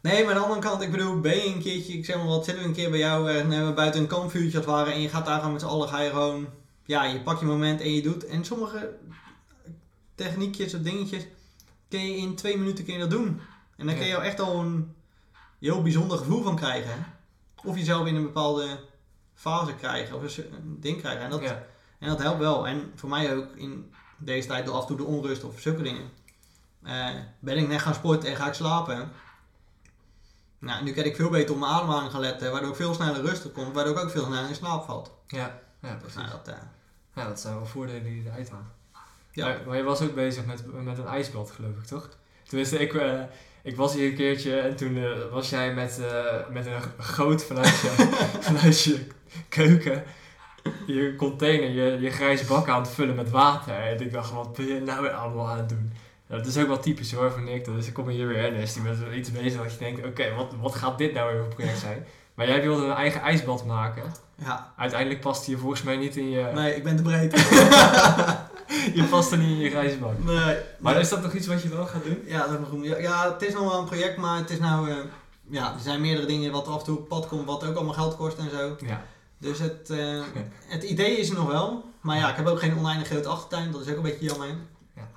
Nee, 0.00 0.24
maar 0.24 0.34
aan 0.34 0.40
de 0.40 0.46
andere 0.46 0.68
kant, 0.68 0.82
ik 0.82 0.90
bedoel, 0.90 1.20
ben 1.20 1.36
je 1.36 1.46
een 1.46 1.62
keertje, 1.62 1.92
ik 1.92 2.04
zeg 2.04 2.16
maar 2.16 2.26
wat, 2.26 2.44
zitten 2.44 2.62
we 2.62 2.68
een 2.68 2.74
keer 2.74 2.90
bij 2.90 2.98
jou 2.98 3.30
en 3.30 3.52
eh, 3.52 3.66
we 3.66 3.72
buiten 3.72 4.00
een 4.00 4.06
kampvuurtje 4.06 4.62
waren 4.62 4.92
en 4.92 5.00
je 5.00 5.08
gaat 5.08 5.26
daar 5.26 5.36
gewoon 5.38 5.52
met 5.52 5.60
z'n 5.60 5.66
allen, 5.66 5.88
ga 5.88 6.00
je 6.00 6.10
gewoon, 6.10 6.46
ja, 6.84 7.04
je 7.04 7.20
pakt 7.20 7.40
je 7.40 7.46
moment 7.46 7.80
en 7.80 7.92
je 7.94 8.02
doet. 8.02 8.26
En 8.26 8.44
sommige 8.44 8.94
techniekjes 10.14 10.74
of 10.74 10.80
dingetjes 10.80 11.26
kun 11.88 12.06
je 12.06 12.16
in 12.16 12.34
twee 12.36 12.58
minuten 12.58 12.84
kun 12.84 12.94
je 12.94 13.00
dat 13.00 13.10
doen. 13.10 13.40
En 13.76 13.86
dan 13.86 13.96
kun 13.96 14.06
je 14.06 14.16
echt 14.16 14.40
al 14.40 14.60
een 14.60 14.94
heel 15.58 15.82
bijzonder 15.82 16.18
gevoel 16.18 16.42
van 16.42 16.56
krijgen. 16.56 17.06
Of 17.64 17.76
jezelf 17.76 18.06
in 18.06 18.16
een 18.16 18.22
bepaalde 18.22 18.78
fase 19.34 19.74
krijgen, 19.74 20.16
of 20.16 20.36
een, 20.38 20.76
ding 20.80 20.98
krijgen. 20.98 21.24
En 21.24 21.30
dat, 21.30 21.42
en 21.98 22.08
dat 22.08 22.18
helpt 22.18 22.38
wel. 22.38 22.66
En 22.66 22.92
voor 22.94 23.08
mij 23.08 23.36
ook 23.36 23.56
in 23.56 23.92
deze 24.18 24.48
tijd 24.48 24.66
door 24.66 24.74
af 24.74 24.80
en 24.80 24.86
toe 24.86 24.96
de 24.96 25.04
onrust 25.04 25.44
of 25.44 25.60
zulke 25.60 25.82
dingen. 25.82 26.10
Eh, 26.82 27.08
ben 27.38 27.56
ik 27.56 27.68
net 27.68 27.80
gaan 27.80 27.94
sporten 27.94 28.28
en 28.28 28.36
ga 28.36 28.46
ik 28.46 28.54
slapen. 28.54 29.10
Nou, 30.58 30.84
nu 30.84 30.92
kan 30.92 31.04
ik 31.04 31.16
veel 31.16 31.30
beter 31.30 31.54
op 31.54 31.60
mijn 31.60 31.72
ademhaling 31.72 32.10
gaan 32.10 32.20
letten, 32.20 32.52
waardoor 32.52 32.70
ik 32.70 32.76
veel 32.76 32.94
sneller 32.94 33.20
rustig 33.20 33.52
kom, 33.52 33.72
waardoor 33.72 33.96
ik 33.96 34.02
ook 34.02 34.10
veel 34.10 34.24
sneller 34.24 34.48
in 34.48 34.54
slaap 34.54 34.84
valt. 34.84 35.10
Ja, 35.26 35.60
ja, 35.80 35.92
Dus 35.92 36.00
precies. 36.00 36.16
nou, 36.16 36.30
dat, 36.30 36.48
eh, 36.48 36.54
Ja, 37.14 37.28
dat 37.28 37.40
zijn 37.40 37.54
wel 37.54 37.66
voordelen 37.66 38.02
die 38.02 38.22
je 38.22 38.28
eruit 38.30 38.50
haalt. 38.50 38.64
Ja. 39.32 39.56
Maar, 39.66 39.76
je 39.76 39.82
was 39.82 40.02
ook 40.02 40.14
bezig 40.14 40.44
met, 40.46 40.82
met 40.84 40.98
een 40.98 41.06
ijsbad, 41.06 41.50
geloof 41.50 41.76
ik, 41.76 41.84
toch? 41.84 42.08
Tenminste, 42.48 42.78
ik, 42.78 42.94
eh, 42.94 43.20
ik 43.62 43.76
was 43.76 43.94
hier 43.94 44.08
een 44.08 44.14
keertje 44.14 44.60
en 44.60 44.76
toen 44.76 44.96
eh, 44.96 45.10
was 45.30 45.50
jij 45.50 45.74
met, 45.74 46.00
eh, 46.00 46.48
met 46.50 46.66
een 46.66 46.82
goot 46.98 47.44
vanuit 47.44 47.80
je, 47.80 47.88
vanuit 48.40 48.82
je 48.84 49.06
keuken, 49.48 50.04
je 50.86 51.14
container, 51.16 51.70
je, 51.70 52.00
je 52.00 52.10
grijze 52.10 52.46
bak 52.46 52.68
aan 52.68 52.82
het 52.82 52.90
vullen 52.90 53.14
met 53.14 53.30
water. 53.30 53.74
En 53.74 54.00
ik 54.00 54.12
dacht, 54.12 54.32
wat 54.32 54.52
ben 54.52 54.66
je 54.66 54.80
nou 54.80 55.02
weer 55.02 55.12
allemaal 55.12 55.48
aan 55.48 55.58
het 55.58 55.68
doen? 55.68 55.92
Dat 56.26 56.46
is 56.46 56.58
ook 56.58 56.66
wel 56.66 56.78
typisch 56.78 57.12
hoor 57.12 57.30
van 57.30 57.44
Nick. 57.44 57.64
Dus 57.64 57.86
ik 57.86 57.94
kom 57.94 58.08
hier 58.08 58.26
weer 58.26 58.44
en 58.44 58.52
dan 58.52 58.62
is 58.62 58.74
hij 58.74 58.84
met 58.84 59.14
iets 59.14 59.32
bezig 59.32 59.62
dat 59.62 59.72
je 59.72 59.78
denkt, 59.78 60.06
oké, 60.06 60.34
wat, 60.34 60.54
wat 60.60 60.74
gaat 60.74 60.98
dit 60.98 61.12
nou 61.12 61.32
weer 61.32 61.42
voor 61.42 61.54
project 61.54 61.78
zijn? 61.78 62.06
Maar 62.34 62.46
jij 62.46 62.62
wilde 62.62 62.84
een 62.84 62.92
eigen 62.92 63.20
ijsbad 63.20 63.64
maken. 63.64 64.02
ja. 64.34 64.72
Uiteindelijk 64.76 65.20
past 65.20 65.46
hij 65.46 65.56
volgens 65.56 65.82
mij 65.82 65.96
niet 65.96 66.16
in 66.16 66.30
je... 66.30 66.50
Nee, 66.54 66.76
ik 66.76 66.82
ben 66.82 66.96
te 66.96 67.02
breed. 67.02 67.32
je 68.94 69.06
past 69.10 69.32
er 69.32 69.38
niet 69.38 69.48
in 69.48 69.58
je 69.58 69.70
grijze 69.70 69.98
bak. 69.98 70.24
nee. 70.24 70.56
Maar 70.78 71.00
is 71.00 71.08
dat 71.08 71.22
nog 71.22 71.32
iets 71.32 71.46
wat 71.46 71.62
je 71.62 71.68
wel 71.68 71.86
gaat 71.86 72.04
doen? 72.04 72.22
Ja, 72.26 72.46
dat 72.46 72.60
is 72.60 72.66
goed. 72.70 72.84
Ja, 72.84 72.98
ja, 72.98 73.32
het 73.32 73.42
is 73.42 73.54
nog 73.54 73.70
wel 73.70 73.78
een 73.78 73.84
project, 73.84 74.16
maar 74.16 74.38
het 74.38 74.50
is 74.50 74.58
nou... 74.58 74.90
eh, 74.90 74.96
ja, 75.52 75.74
er 75.74 75.80
zijn 75.80 76.00
meerdere 76.00 76.26
dingen 76.26 76.52
wat 76.52 76.68
af 76.68 76.78
en 76.78 76.84
toe 76.84 76.98
op 76.98 77.08
pad 77.08 77.26
komt, 77.26 77.46
wat 77.46 77.64
ook 77.64 77.76
allemaal 77.76 77.94
geld 77.94 78.16
kost 78.16 78.38
en 78.38 78.50
zo. 78.50 78.76
Ja. 78.86 79.04
Dus 79.38 79.58
het, 79.58 79.90
eh, 79.90 80.22
het 80.74 80.82
idee 80.82 81.16
is 81.16 81.28
er 81.28 81.34
nog 81.34 81.46
wel. 81.48 81.84
Maar 82.00 82.16
ja, 82.16 82.30
ik 82.30 82.36
heb 82.36 82.46
ook 82.46 82.58
geen 82.58 82.78
oneindig 82.78 83.08
grote 83.08 83.28
achtertuin. 83.28 83.72
Dat 83.72 83.80
is 83.80 83.90
ook 83.90 83.96
een 83.96 84.02
beetje 84.02 84.24
jammer. 84.24 84.48
Ja. 84.96 85.08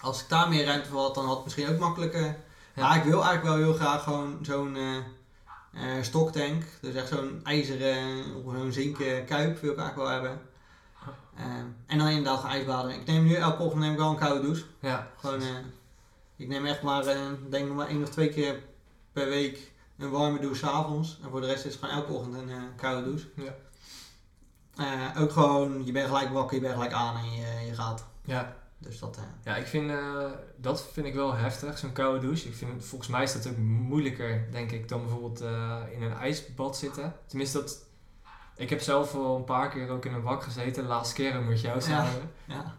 Als 0.00 0.20
ik 0.20 0.28
daar 0.28 0.48
meer 0.48 0.64
ruimte 0.64 0.88
voor 0.88 1.00
had, 1.00 1.14
dan 1.14 1.24
had 1.24 1.34
het 1.34 1.44
misschien 1.44 1.68
ook 1.68 1.78
makkelijker. 1.78 2.22
Ja. 2.22 2.36
Ja, 2.74 2.94
ik 2.94 3.02
wil 3.04 3.24
eigenlijk 3.24 3.44
wel 3.44 3.56
heel 3.56 3.74
graag 3.74 4.02
gewoon 4.02 4.38
zo'n 4.42 4.76
eh, 4.76 4.96
eh, 5.72 6.02
stoktank. 6.02 6.62
Dus 6.80 6.94
echt 6.94 7.08
zo'n 7.08 7.40
ijzeren 7.44 8.24
of 8.44 8.54
zo'n 8.54 8.72
zinken 8.72 9.24
kuip 9.24 9.60
wil 9.60 9.72
ik 9.72 9.78
eigenlijk 9.78 10.08
wel 10.08 10.20
hebben. 10.20 10.40
Eh, 11.36 11.44
en 11.86 11.98
dan 11.98 12.08
inderdaad 12.08 12.40
gaan 12.40 12.50
ijsbaden. 12.50 12.94
Ik 12.94 13.06
neem 13.06 13.24
nu 13.24 13.34
elke 13.34 13.62
ochtend 13.62 13.82
neem 13.82 13.92
ik 13.92 13.98
wel 13.98 14.10
een 14.10 14.16
koude 14.16 14.40
douche. 14.40 14.64
Ja. 14.80 15.10
Gewoon, 15.16 15.40
eh, 15.40 15.48
ik 16.36 16.48
neem 16.48 16.66
echt 16.66 16.82
maar, 16.82 17.06
eh, 17.06 17.20
denk 17.50 17.66
nog 17.66 17.76
maar 17.76 17.88
één 17.88 18.02
of 18.02 18.08
twee 18.08 18.28
keer 18.28 18.62
per 19.12 19.28
week 19.28 19.72
een 19.98 20.10
warme 20.10 20.40
douche 20.40 20.66
's 20.66 20.68
avonds. 20.68 21.18
En 21.22 21.30
voor 21.30 21.40
de 21.40 21.46
rest 21.46 21.64
is 21.64 21.72
het 21.72 21.82
gewoon 21.82 22.00
elke 22.00 22.12
ochtend 22.12 22.34
een 22.34 22.50
eh, 22.50 22.62
koude 22.76 23.04
douche. 23.04 23.26
Ja. 23.34 23.54
Ook 25.18 25.32
gewoon, 25.32 25.84
je 25.86 25.92
bent 25.92 26.06
gelijk 26.06 26.30
wakker, 26.30 26.56
je 26.56 26.62
bent 26.62 26.74
gelijk 26.74 26.92
aan 26.92 27.16
en 27.16 27.32
je, 27.32 27.66
je 27.66 27.74
gaat. 27.74 28.06
Ja. 28.24 28.56
Dus 28.78 28.98
dat, 28.98 29.18
Ja, 29.44 29.56
ik 29.56 29.66
vind, 29.66 29.92
dat 30.56 30.86
vind 30.92 31.06
ik 31.06 31.14
wel 31.14 31.34
heftig, 31.34 31.78
zo'n 31.78 31.92
koude 31.92 32.20
douche. 32.20 32.48
Ik 32.48 32.54
vind, 32.54 32.84
volgens 32.84 33.10
mij 33.10 33.22
is 33.22 33.32
dat 33.32 33.46
ook 33.46 33.56
moeilijker, 33.56 34.48
denk 34.50 34.70
ik, 34.70 34.88
dan 34.88 35.00
bijvoorbeeld 35.00 35.40
in 35.92 36.02
een 36.02 36.12
ijsbad 36.12 36.76
zitten. 36.76 37.16
Tenminste, 37.26 37.58
dat, 37.58 37.86
ik 38.56 38.70
heb 38.70 38.80
zelf 38.80 39.14
al 39.14 39.36
een 39.36 39.44
paar 39.44 39.68
keer 39.68 39.88
ook 39.90 40.04
in 40.04 40.12
een 40.14 40.22
wak 40.22 40.42
gezeten, 40.42 40.82
de 40.82 40.88
laatste 40.88 41.14
keer 41.14 41.36
ook 41.38 41.44
met 41.44 41.60
jou 41.60 41.80
samen. 41.80 42.30
ja. 42.44 42.74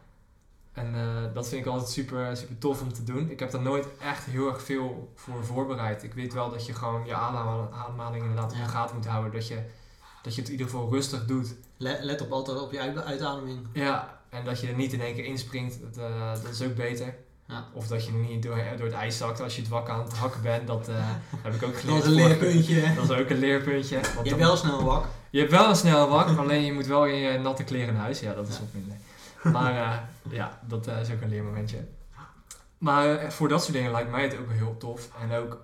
En 0.73 0.95
eh, 0.95 1.33
dat 1.33 1.47
vind 1.49 1.65
ik 1.65 1.71
altijd 1.71 1.89
super, 1.89 2.37
super 2.37 2.57
tof 2.57 2.81
om 2.81 2.93
te 2.93 3.03
doen. 3.03 3.29
Ik 3.29 3.39
heb 3.39 3.51
daar 3.51 3.61
nooit 3.61 3.87
echt 4.01 4.25
heel 4.25 4.47
erg 4.47 4.61
veel 4.63 5.11
voor 5.15 5.45
voorbereid. 5.45 6.03
Ik 6.03 6.13
weet 6.13 6.33
wel 6.33 6.49
dat 6.49 6.65
je 6.65 6.73
gewoon 6.73 7.05
je 7.05 7.13
ademhaling, 7.15 8.21
inderdaad 8.23 8.51
in 8.51 8.57
Ja. 8.57 8.63
de 8.63 8.69
gaten 8.71 8.95
moet 8.95 9.05
houden. 9.05 9.31
Dat 9.31 9.47
je, 9.47 9.59
dat 10.21 10.35
je 10.35 10.41
het 10.41 10.49
in 10.49 10.57
ieder 10.57 10.71
geval 10.71 10.89
rustig 10.91 11.25
doet. 11.25 11.55
Let, 11.77 12.03
let 12.03 12.21
op 12.21 12.31
altijd 12.31 12.59
op 12.59 12.71
je 12.71 12.79
uit- 12.79 13.03
uitademing. 13.03 13.67
Ja, 13.73 14.19
en 14.29 14.45
dat 14.45 14.59
je 14.61 14.67
er 14.67 14.75
niet 14.75 14.93
in 14.93 15.01
één 15.01 15.15
keer 15.15 15.25
inspringt, 15.25 15.81
dat, 15.81 15.97
eh, 15.97 16.33
dat 16.43 16.51
is 16.51 16.61
ook 16.61 16.75
beter. 16.75 17.15
Ja. 17.47 17.65
Of 17.73 17.87
dat 17.87 18.05
je 18.05 18.11
niet 18.11 18.43
door, 18.43 18.57
door 18.77 18.85
het 18.85 18.95
ijs 18.95 19.17
zakt 19.17 19.41
als 19.41 19.55
je 19.55 19.61
het 19.61 19.69
wak 19.69 19.89
aan 19.89 19.99
het 20.03 20.13
hakken 20.17 20.41
bent. 20.41 20.67
Dat 20.67 20.87
eh, 20.87 20.95
heb 21.43 21.53
ik 21.53 21.63
ook 21.63 21.71
Dat 21.71 21.79
geleerd. 21.81 21.99
is 22.03 22.05
een 22.05 22.13
leerpuntje. 22.13 22.93
Dat 22.95 23.09
is 23.09 23.17
ook 23.17 23.29
een 23.29 23.37
leerpuntje. 23.39 23.95
Je 24.23 24.29
hebt 24.29 24.41
wel 24.41 24.57
snel 24.57 24.79
een 24.79 24.85
wak. 24.85 25.05
Je 25.35 25.41
hebt 25.41 25.53
wel 25.53 25.69
een 25.69 25.75
snelle 25.75 26.07
wak, 26.07 26.37
alleen 26.37 26.65
je 26.65 26.73
moet 26.73 26.85
wel 26.85 27.05
in 27.05 27.15
je 27.15 27.37
natte 27.37 27.63
kleren 27.63 27.93
naar 27.93 28.03
huis. 28.03 28.19
Ja, 28.19 28.33
dat 28.33 28.47
is 28.47 28.59
wat 28.59 28.73
minder. 28.73 28.97
Maar 29.43 29.75
eh, 29.75 29.99
ja, 30.31 30.59
dat 30.67 30.87
eh, 30.87 30.99
is 30.99 31.11
ook 31.11 31.21
een 31.21 31.29
leermomentje. 31.29 31.87
Maar 32.77 33.15
eh, 33.15 33.29
voor 33.29 33.47
dat 33.47 33.61
soort 33.61 33.73
dingen 33.73 33.91
lijkt 33.91 34.11
mij 34.11 34.23
het 34.23 34.37
ook 34.37 34.51
heel 34.51 34.77
tof. 34.77 35.09
En 35.21 35.31
ook 35.31 35.59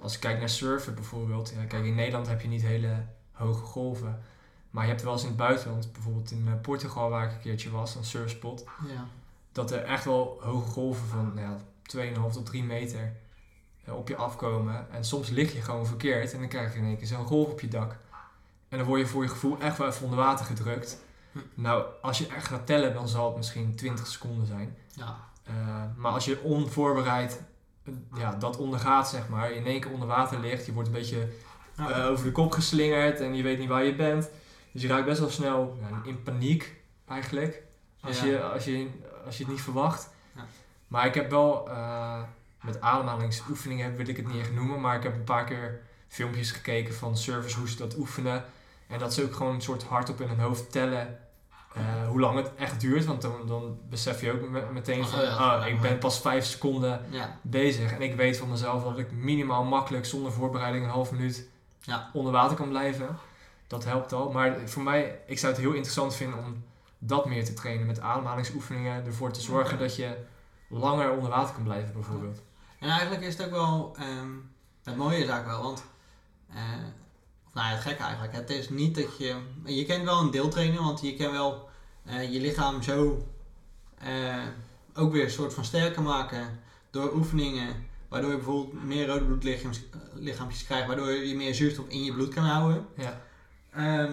als 0.00 0.14
ik 0.14 0.20
kijk 0.20 0.38
naar 0.38 0.48
surfen 0.48 0.94
bijvoorbeeld. 0.94 1.52
Kijk, 1.68 1.84
in 1.84 1.94
Nederland 1.94 2.28
heb 2.28 2.40
je 2.40 2.48
niet 2.48 2.62
hele 2.62 3.04
hoge 3.32 3.64
golven. 3.64 4.22
Maar 4.70 4.84
je 4.84 4.90
hebt 4.90 5.02
wel 5.02 5.12
eens 5.12 5.22
in 5.22 5.28
het 5.28 5.36
buitenland, 5.36 5.92
bijvoorbeeld 5.92 6.30
in 6.30 6.58
Portugal 6.62 7.10
waar 7.10 7.24
ik 7.26 7.32
een 7.32 7.40
keertje 7.40 7.70
was, 7.70 7.94
een 7.94 8.04
surfspot. 8.04 8.64
Ja. 8.88 9.06
Dat 9.52 9.70
er 9.70 9.82
echt 9.82 10.04
wel 10.04 10.38
hoge 10.40 10.70
golven 10.70 11.06
van 11.06 11.32
nou 11.34 11.48
ja, 11.48 11.58
2,5 12.28 12.32
tot 12.32 12.46
3 12.46 12.64
meter 12.64 13.12
op 13.88 14.08
je 14.08 14.16
afkomen. 14.16 14.86
En 14.90 15.04
soms 15.04 15.28
lig 15.28 15.52
je 15.52 15.60
gewoon 15.62 15.86
verkeerd 15.86 16.32
en 16.32 16.38
dan 16.38 16.48
krijg 16.48 16.72
je 16.72 16.78
in 16.78 16.84
één 16.84 16.96
keer 16.96 17.06
zo'n 17.06 17.26
golf 17.26 17.50
op 17.50 17.60
je 17.60 17.68
dak. 17.68 17.96
En 18.74 18.80
dan 18.80 18.88
word 18.88 19.00
je 19.00 19.06
voor 19.06 19.22
je 19.22 19.28
gevoel 19.28 19.58
echt 19.60 19.78
wel 19.78 19.88
even 19.88 20.04
onder 20.04 20.18
water 20.18 20.44
gedrukt. 20.46 20.98
Hm. 21.32 21.38
Nou, 21.54 21.84
als 22.02 22.18
je 22.18 22.26
echt 22.26 22.46
gaat 22.46 22.66
tellen, 22.66 22.94
dan 22.94 23.08
zal 23.08 23.26
het 23.26 23.36
misschien 23.36 23.74
20 23.74 24.06
seconden 24.06 24.46
zijn. 24.46 24.76
Ja. 24.94 25.16
Eh, 25.44 25.54
maar 25.96 26.12
als 26.12 26.24
je 26.24 26.40
onvoorbereid 26.42 27.42
eh, 27.84 27.94
ja, 28.14 28.34
dat 28.34 28.56
ondergaat, 28.56 29.08
zeg 29.08 29.28
maar, 29.28 29.50
in 29.52 29.66
één 29.66 29.80
keer 29.80 29.90
onder 29.90 30.08
water 30.08 30.40
ligt, 30.40 30.66
je 30.66 30.72
wordt 30.72 30.88
een 30.88 30.94
beetje 30.94 31.28
Ja. 31.76 31.90
eh, 31.90 32.10
over 32.10 32.24
de 32.24 32.32
kop 32.32 32.52
geslingerd 32.52 33.20
en 33.20 33.34
je 33.34 33.42
weet 33.42 33.58
niet 33.58 33.68
waar 33.68 33.84
je 33.84 33.94
bent. 33.94 34.28
Dus 34.72 34.82
je 34.82 34.88
raakt 34.88 35.04
best 35.04 35.20
wel 35.20 35.30
snel 35.30 35.78
ja, 35.80 36.00
in 36.04 36.22
paniek 36.22 36.74
eigenlijk. 37.08 37.62
Als, 38.00 38.20
Ja. 38.20 38.26
je, 38.26 38.42
als, 38.42 38.64
je, 38.64 38.88
als 39.24 39.36
je 39.36 39.42
het 39.44 39.52
niet 39.52 39.62
verwacht. 39.62 40.08
Ja. 40.36 40.44
Maar 40.88 41.06
ik 41.06 41.14
heb 41.14 41.30
wel 41.30 41.68
met 42.62 42.80
ademhalingsoefeningen 42.80 43.96
wil 43.96 44.08
ik 44.08 44.16
het 44.16 44.26
niet 44.26 44.40
echt 44.40 44.52
noemen. 44.52 44.80
Maar 44.80 44.96
ik 44.96 45.02
heb 45.02 45.14
een 45.14 45.24
paar 45.24 45.44
keer 45.44 45.80
filmpjes 46.08 46.50
gekeken 46.50 46.94
van 46.94 47.16
surfers 47.16 47.54
hoe 47.54 47.68
ze 47.68 47.76
dat 47.76 47.96
oefenen. 47.96 48.44
En 48.94 49.00
dat 49.00 49.14
ze 49.14 49.22
ook 49.24 49.34
gewoon 49.34 49.54
een 49.54 49.62
soort 49.62 49.82
hardop 49.84 50.20
in 50.20 50.28
hun 50.28 50.40
hoofd 50.40 50.72
tellen. 50.72 51.18
eh, 51.74 52.08
hoe 52.08 52.20
lang 52.20 52.36
het 52.36 52.50
echt 52.56 52.80
duurt, 52.80 53.04
want 53.04 53.22
dan, 53.22 53.46
dan 53.46 53.78
besef 53.88 54.20
je 54.20 54.32
ook 54.32 54.48
me- 54.48 54.66
meteen 54.72 55.06
van, 55.06 55.18
Oh 55.18 55.24
ja, 55.24 55.30
ah, 55.36 55.66
ik 55.66 55.80
ben 55.80 55.98
pas 55.98 56.20
vijf 56.20 56.44
seconden 56.44 57.00
ja. 57.10 57.38
bezig. 57.42 57.92
En 57.92 58.02
ik 58.02 58.14
weet 58.14 58.36
van 58.36 58.48
mezelf 58.50 58.82
dat 58.84 58.98
ik 58.98 59.12
minimaal 59.12 59.64
makkelijk 59.64 60.04
zonder 60.06 60.32
voorbereiding 60.32 60.84
een 60.84 60.90
half 60.90 61.10
minuut 61.12 61.48
Ja. 61.80 62.10
onder 62.12 62.32
water 62.32 62.56
kan 62.56 62.68
blijven. 62.68 63.16
Dat 63.66 63.84
helpt 63.84 64.12
al. 64.12 64.30
Maar 64.32 64.56
voor 64.64 64.82
mij, 64.82 65.20
ik 65.26 65.38
zou 65.38 65.52
het 65.52 65.60
heel 65.60 65.72
interessant 65.72 66.14
vinden 66.14 66.38
om 66.38 66.64
dat 66.98 67.26
meer 67.26 67.44
te 67.44 67.54
trainen 67.54 67.86
met 67.86 68.00
ademhalingsoefeningen. 68.00 69.06
Ervoor 69.06 69.32
te 69.32 69.40
zorgen 69.40 69.78
dat 69.78 69.96
je 69.96 70.16
langer 70.68 71.10
onder 71.10 71.30
water 71.30 71.54
kan 71.54 71.64
blijven 71.64 71.92
bijvoorbeeld. 71.92 72.42
En 72.78 72.88
eigenlijk 72.88 73.22
is 73.22 73.36
het 73.36 73.46
ook 73.46 73.52
wel, 73.52 73.94
ehm, 73.98 74.30
het 74.84 74.96
mooie 74.96 75.18
is 75.18 75.28
eigenlijk 75.28 75.46
wel, 75.46 75.62
want, 75.62 75.84
eh, 76.50 76.60
nou 77.54 77.68
ja, 77.68 77.72
het 77.74 77.82
gekke 77.82 78.02
eigenlijk, 78.02 78.32
het 78.32 78.50
is 78.50 78.68
niet 78.68 78.94
dat 78.94 79.18
je, 79.18 79.36
je 79.64 79.84
kent 79.84 80.04
wel 80.04 80.20
een 80.20 80.30
deeltrainer, 80.30 80.82
want 80.82 81.00
je 81.00 81.14
kan 81.14 81.32
wel 81.32 81.68
eh, 82.04 82.32
je 82.32 82.40
lichaam 82.40 82.82
zo 82.82 83.26
eh, 83.98 84.42
ook 84.94 85.12
weer 85.12 85.24
een 85.24 85.30
soort 85.30 85.54
van 85.54 85.64
sterker 85.64 86.02
maken 86.02 86.60
door 86.90 87.14
oefeningen, 87.14 87.86
waardoor 88.08 88.30
je 88.30 88.36
bijvoorbeeld 88.36 88.84
meer 88.84 89.06
rode 89.06 89.24
bloedlichaampjes 89.24 89.84
lichaampjes 90.14 90.64
krijgt, 90.64 90.86
waardoor 90.86 91.10
je 91.10 91.34
meer 91.34 91.54
zuurstof 91.54 91.88
in 91.88 92.04
je 92.04 92.12
bloed 92.12 92.34
kan 92.34 92.44
houden. 92.44 92.86
Ja, 92.96 93.22
Ehm, 93.74 94.12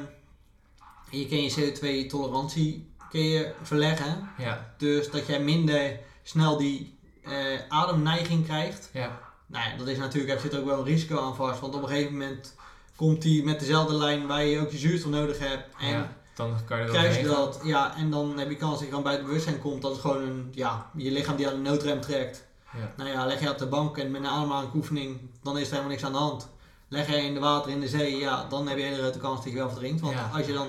en 1.12 1.20
je 1.20 1.28
kan 1.28 1.44
je 1.44 1.52
CO2-tolerantie 1.52 2.90
kun 3.10 3.24
je 3.24 3.54
verleggen, 3.62 4.30
ja, 4.38 4.74
dus 4.78 5.12
dat 5.12 5.28
jij 5.28 5.40
minder 5.40 6.00
snel 6.24 6.58
die 6.58 6.98
eh, 7.24 7.60
ademneiging 7.68 8.46
krijgt. 8.46 8.90
ja, 8.94 9.20
Nou 9.48 9.70
ja, 9.70 9.78
dat 9.78 9.88
is 9.88 9.98
natuurlijk, 9.98 10.34
er 10.34 10.40
zit 10.40 10.56
ook 10.56 10.66
wel 10.66 10.78
een 10.78 10.86
risico 10.86 11.20
aan 11.20 11.36
vast. 11.36 11.60
Want 11.60 11.76
op 11.76 11.82
een 11.82 11.88
gegeven 11.88 12.12
moment 12.12 12.56
komt 13.02 13.24
hij 13.24 13.42
met 13.46 13.60
dezelfde 13.60 13.94
lijn 13.94 14.28
waar 14.28 14.44
je 14.46 14.60
ook 14.60 14.72
je 14.72 14.78
zuurstof 14.78 15.12
nodig 15.12 15.40
hebt. 15.40 15.76
En 15.80 15.90
ja. 15.90 16.14
Dan 16.36 16.56
kan 16.66 16.80
je 16.80 16.86
kruis 16.86 17.16
je 17.18 17.26
gaan. 17.26 17.36
dat, 17.36 17.60
ja, 17.64 17.96
en 17.98 18.10
dan 18.12 18.38
heb 18.38 18.50
je 18.50 18.56
kans 18.56 18.72
dat 18.72 18.80
je 18.80 18.88
gewoon 18.88 19.04
buiten 19.04 19.26
bewustzijn 19.26 19.60
komt. 19.60 19.82
Dat 19.82 19.96
is 19.96 20.02
gewoon 20.02 20.22
een, 20.22 20.50
ja, 20.54 20.90
je 20.96 21.12
lichaam 21.12 21.36
die 21.36 21.48
aan 21.48 21.64
de 21.64 21.70
noodrem 21.70 22.02
trekt. 22.02 22.46
Ja, 22.74 22.94
Nou 22.98 23.10
ja, 23.10 23.26
leg 23.26 23.40
je 23.40 23.50
op 23.50 23.58
de 23.58 23.68
bank 23.68 23.98
en 23.98 24.12
met 24.12 24.22
een 24.22 24.28
ademhalingsoefening, 24.28 25.20
dan 25.44 25.58
is 25.58 25.66
er 25.66 25.70
helemaal 25.70 25.90
niks 25.92 26.04
aan 26.04 26.12
de 26.12 26.18
hand. 26.18 26.50
Leg 26.88 27.08
je 27.08 27.16
in 27.16 27.34
de 27.34 27.40
water 27.40 27.72
in 27.72 27.80
de 27.80 27.88
zee, 27.88 28.18
ja, 28.18 28.46
dan 28.50 28.68
heb 28.68 28.78
je 28.78 28.84
hele 28.84 29.02
grote 29.02 29.20
kans 29.20 29.44
dat 29.44 29.52
je 29.52 29.58
wel 29.58 29.70
verdrinkt. 29.70 30.02
Want 30.02 30.14
Ja. 30.14 30.30
als 30.34 30.46
je 30.46 30.54
dan, 30.54 30.68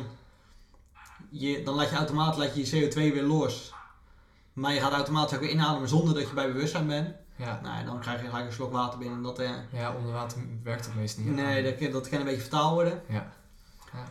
je, 1.31 1.63
dan 1.63 1.75
laat 1.75 1.91
je 1.91 1.97
automatisch 1.97 2.39
laat 2.39 2.55
je, 2.55 2.81
je 2.81 2.91
CO2 2.91 2.95
weer 2.95 3.23
los. 3.23 3.73
Maar 4.53 4.75
je 4.75 4.81
gaat 4.81 4.93
automatisch 4.93 5.35
ook 5.35 5.41
weer 5.43 5.51
inademen 5.51 5.89
zonder 5.89 6.15
dat 6.15 6.29
je 6.29 6.35
bij 6.35 6.53
bewustzijn 6.53 6.87
bent. 6.87 7.09
Ja. 7.47 7.61
Nou 7.63 7.79
ja, 7.79 7.85
dan 7.85 8.01
krijg 8.01 8.21
je 8.21 8.29
gelijk 8.29 8.47
een 8.47 8.53
slok 8.53 8.73
water 8.73 8.99
binnen. 8.99 9.23
Dat, 9.23 9.39
eh, 9.39 9.51
ja, 9.73 9.93
onder 9.93 10.13
water 10.13 10.39
werkt 10.63 10.85
het 10.85 10.95
meestal 10.95 11.23
niet. 11.25 11.35
nee, 11.35 11.63
dat, 11.63 11.77
kan- 11.77 11.91
dat 11.91 12.09
kan 12.09 12.19
een 12.19 12.25
beetje 12.25 12.41
vertaald 12.41 12.73
worden. 12.73 13.03
Ja. 13.09 13.33
Ja. 13.93 14.05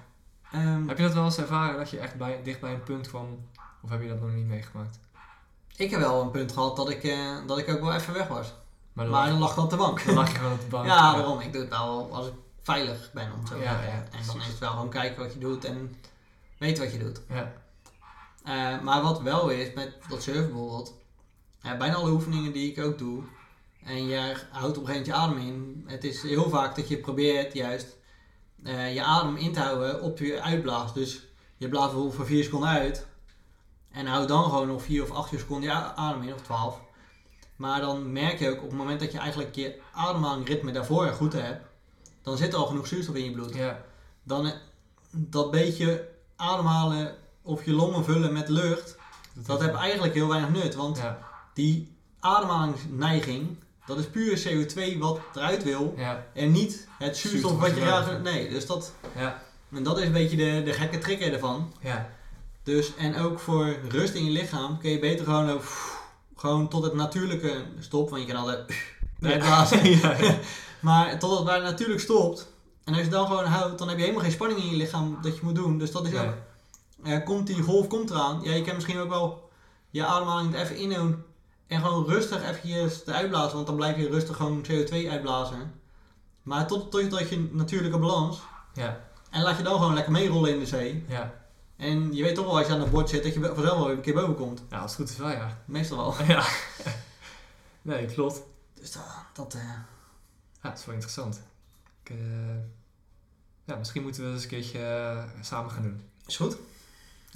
Ehm, 0.52 0.88
Heb 0.88 0.98
je 0.98 1.04
dat 1.04 1.14
wel 1.14 1.24
eens 1.24 1.38
ervaren 1.38 1.78
dat 1.78 1.90
je 1.90 2.00
echt 2.00 2.16
bij, 2.16 2.40
dicht 2.44 2.60
bij 2.60 2.74
een 2.74 2.84
punt 2.84 3.08
kwam? 3.08 3.48
Of 3.82 3.90
heb 3.90 4.02
je 4.02 4.08
dat 4.08 4.22
nog 4.22 4.32
niet 4.32 4.46
meegemaakt? 4.46 5.00
Ik 5.76 5.92
heb 5.92 6.00
wel 6.00 6.22
een 6.22 6.32
punt 6.32 6.52
gehad 6.52 6.76
dat 6.76 6.90
ik, 6.90 7.04
eh, 7.04 7.36
dat 7.48 7.58
ik 7.58 7.70
ook 7.70 7.80
wel 7.80 7.94
even 7.94 8.14
weg 8.14 8.28
was. 8.28 8.54
Maar 8.94 9.06
dan, 9.06 9.14
Maar 9.14 9.30
dan 9.30 9.40
lag, 9.40 9.52
ik 9.52 9.58
op 9.58 9.70
de 9.70 9.76
bank. 9.76 10.04
dan 10.06 10.16
lag 10.16 10.32
je 10.32 10.38
gewoon 10.38 10.54
op 10.54 10.60
de 10.62 10.68
bank. 10.68 10.86
Ja, 10.86 11.14
daarom. 11.14 11.40
Ik 11.40 11.52
doe 11.54 11.62
het 11.62 11.70
wel 11.70 12.14
als 12.16 12.28
ik 12.28 12.34
veilig 12.62 13.10
ben, 13.14 13.32
om 13.34 13.48
zo 13.48 13.56
Ja, 13.58 13.64
ja, 13.84 14.04
en 14.12 14.26
dan 14.26 14.38
is 14.38 14.48
het 14.48 14.60
wel 14.60 14.70
gewoon 14.72 14.90
kijken 14.90 15.24
wat 15.24 15.34
je 15.34 15.40
doet 15.40 15.66
en 15.66 15.96
weten 16.58 16.84
wat 16.84 16.94
je 16.94 17.00
doet. 17.00 17.22
Ja, 17.30 17.52
Eh, 18.44 18.80
maar 18.82 19.02
wat 19.02 19.22
wel 19.22 19.50
is, 19.50 19.74
met 19.74 19.94
dat 20.10 20.22
surfen 20.24 20.48
bijvoorbeeld, 20.52 20.94
bijna 21.62 21.94
alle 21.94 22.12
oefeningen 22.12 22.52
die 22.52 22.72
ik 22.72 22.84
ook 22.84 22.98
doe, 22.98 23.24
en 23.84 24.08
je 24.08 24.36
houdt 24.52 24.78
op 24.78 24.88
een 24.88 24.90
gegeven 24.90 24.90
moment 24.90 25.06
je 25.06 25.14
adem 25.14 25.38
in, 25.38 25.84
het 25.88 26.04
is 26.04 26.22
heel 26.22 26.50
vaak 26.50 26.76
dat 26.76 26.88
je 26.88 26.98
probeert 26.98 27.54
juist 27.54 27.98
eh, 28.64 28.94
je 28.94 29.04
adem 29.04 29.36
in 29.36 29.54
te 29.54 29.60
houden 29.60 30.02
op 30.02 30.20
je 30.20 30.42
uitblaas. 30.42 30.94
Dus 30.94 31.28
je 31.58 31.70
blaast 31.70 31.86
bijvoorbeeld 31.86 32.16
voor 32.16 32.26
4 32.26 32.44
seconden 32.44 32.70
uit, 32.70 33.08
en 33.92 34.06
houd 34.06 34.28
dan 34.28 34.44
gewoon 34.44 34.68
nog 34.68 34.84
4 34.84 35.04
of 35.04 35.12
8 35.12 35.30
seconden 35.30 35.70
je 35.70 35.76
adem 35.76 36.22
in, 36.22 36.34
of 36.34 36.42
12. 36.42 36.80
Maar 37.56 37.82
dan 37.82 38.12
merk 38.12 38.40
je 38.40 38.50
ook 38.50 38.62
op 38.62 38.70
het 38.70 38.78
moment 38.78 39.00
dat 39.00 39.12
je 39.12 39.18
eigenlijk 39.18 39.56
je 39.56 39.82
ademhalingritme 39.94 40.72
daarvoor 40.72 41.08
goed 41.08 41.34
hebt, 41.34 41.66
dan 42.22 42.38
zit 42.38 42.54
er 42.54 42.60
al 42.60 42.66
genoeg 42.66 42.88
zuurstof 42.88 43.16
in 43.16 43.24
je 43.24 43.32
bloed 43.32 43.56
ja, 43.56 43.82
dan 44.24 44.46
eh, 44.46 44.54
dat 45.12 45.52
beetje 45.52 46.10
ademhalen 46.36 47.16
of 47.42 47.66
je 47.66 47.74
longen 47.74 48.04
vullen 48.04 48.34
met 48.34 48.50
lucht, 48.50 48.98
dat 49.34 49.62
heeft 49.62 49.74
eigenlijk 49.74 50.14
heel 50.14 50.28
weinig 50.28 50.50
nut. 50.50 50.76
Want 50.76 50.98
Ja, 50.98 51.31
die 51.54 51.96
ademhalingsneiging, 52.20 53.58
dat 53.86 53.98
is 53.98 54.06
puur 54.10 54.38
CO2 54.48 54.98
wat 54.98 55.20
eruit 55.36 55.64
wil 55.64 55.94
ja, 55.98 56.26
en 56.34 56.52
niet 56.52 56.88
het 56.98 57.18
zuurstof 57.18 57.60
wat 57.60 57.76
je 57.76 57.82
graag... 57.82 58.22
Nee, 58.22 58.50
dus 58.50 58.66
dat, 58.66 58.94
ja, 59.16 59.42
en 59.72 59.84
dat 59.84 59.98
is 60.00 60.06
een 60.06 60.12
beetje 60.12 60.38
de, 60.38 60.62
de 60.66 60.74
gekke 60.74 60.98
trick 60.98 61.22
ervan. 61.22 61.74
ja, 61.82 62.10
Dus, 62.64 62.96
en 62.96 63.18
ook 63.18 63.40
voor 63.40 63.76
rust 63.90 64.14
in 64.14 64.26
je 64.26 64.32
lichaam 64.32 64.78
kun 64.80 64.90
je 64.92 65.00
beter 65.00 65.26
gewoon, 65.26 65.62
gewoon 66.36 66.68
tot 66.68 66.84
het 66.84 66.94
natuurlijke 66.94 67.64
stop, 67.80 68.10
want 68.10 68.22
je 68.22 68.28
kan 68.28 68.42
altijd 68.42 68.74
uitblazen. 69.22 69.90
ja, 69.90 70.16
ja. 70.22 70.38
Maar 70.80 71.20
tot 71.20 71.38
het 71.38 71.48
waar 71.48 71.62
natuurlijk 71.62 72.00
stopt. 72.00 72.48
En 72.84 72.94
als 72.94 73.04
je 73.04 73.10
dan 73.10 73.28
gewoon 73.28 73.46
houdt, 73.46 73.78
dan 73.80 73.88
heb 73.88 73.98
je 73.98 74.04
helemaal 74.04 74.24
geen 74.24 74.32
spanning 74.34 74.60
in 74.60 74.70
je 74.70 74.76
lichaam 74.76 75.18
dat 75.22 75.36
je 75.36 75.42
moet 75.44 75.56
doen. 75.56 75.78
Dus 75.78 75.92
dat 75.92 76.06
is 76.06 76.12
Nee. 76.12 76.22
ook. 76.28 76.34
eh, 77.04 77.24
komt 77.26 77.48
die 77.48 77.62
golf 77.62 77.88
komt 77.88 78.10
eraan. 78.10 78.40
Ja, 78.44 78.54
je 78.54 78.62
kan 78.62 78.76
misschien 78.76 78.98
ook 79.00 79.10
wel 79.10 79.50
je 79.90 80.06
ademhaling 80.06 80.56
even 80.56 80.76
inhouden. 80.78 81.26
En 81.72 81.82
gewoon 81.82 82.06
rustig 82.06 82.44
eventjes 82.50 83.04
te 83.04 83.12
uitblazen. 83.12 83.56
Want 83.56 83.68
dan 83.68 83.76
blijf 83.76 83.98
je 83.98 84.10
rustig 84.10 84.36
gewoon 84.36 84.66
CO2 84.66 85.10
uitblazen. 85.10 85.82
Maar 86.42 86.68
tot, 86.68 86.92
tot, 86.92 87.10
tot 87.10 87.30
je 87.30 87.50
natuurlijke 87.52 87.98
balans. 87.98 88.42
ja, 88.74 89.00
En 89.30 89.42
laat 89.42 89.58
je 89.58 89.64
dan 89.64 89.74
gewoon 89.74 89.94
lekker 89.94 90.12
meerollen 90.12 90.54
in 90.54 90.60
de 90.60 90.66
zee. 90.66 91.06
ja. 91.08 91.34
En 91.78 92.14
je 92.14 92.24
weet 92.24 92.36
toch 92.36 92.46
wel 92.46 92.58
als 92.58 92.68
je 92.68 92.74
aan 92.74 92.80
het 92.80 92.92
bord 92.92 93.10
zit 93.10 93.24
dat 93.24 93.34
je 93.34 93.40
vanzelf 93.40 93.78
wel 93.78 93.92
een 93.92 94.02
keer 94.02 94.14
boven 94.14 94.36
komt. 94.36 94.62
Ja, 94.70 94.80
als 94.80 94.92
het 94.92 95.00
goed 95.00 95.10
is 95.10 95.18
wel, 95.18 95.30
ja. 95.30 95.62
Meestal 95.66 95.98
wel. 95.98 96.26
Ja. 96.28 96.46
Nee, 97.82 98.06
klopt. 98.06 98.42
Dus 98.74 98.92
dat, 98.92 99.04
dat 99.34 99.54
eh, 99.54 99.64
Ja, 100.62 100.70
dat 100.70 100.78
is 100.80 100.86
wel 100.86 100.94
interessant. 100.94 101.42
Ik, 102.04 102.10
eh, 102.10 102.56
ja, 103.64 103.76
misschien 103.76 104.02
moeten 104.02 104.22
we 104.22 104.28
dat 104.28 104.36
eens 104.36 104.44
een 104.44 104.50
keertje 104.50 104.80
eh, 104.80 105.24
samen 105.42 105.72
gaan 105.72 105.84
doen. 105.84 106.02
is 106.26 106.38
goed. 106.38 106.58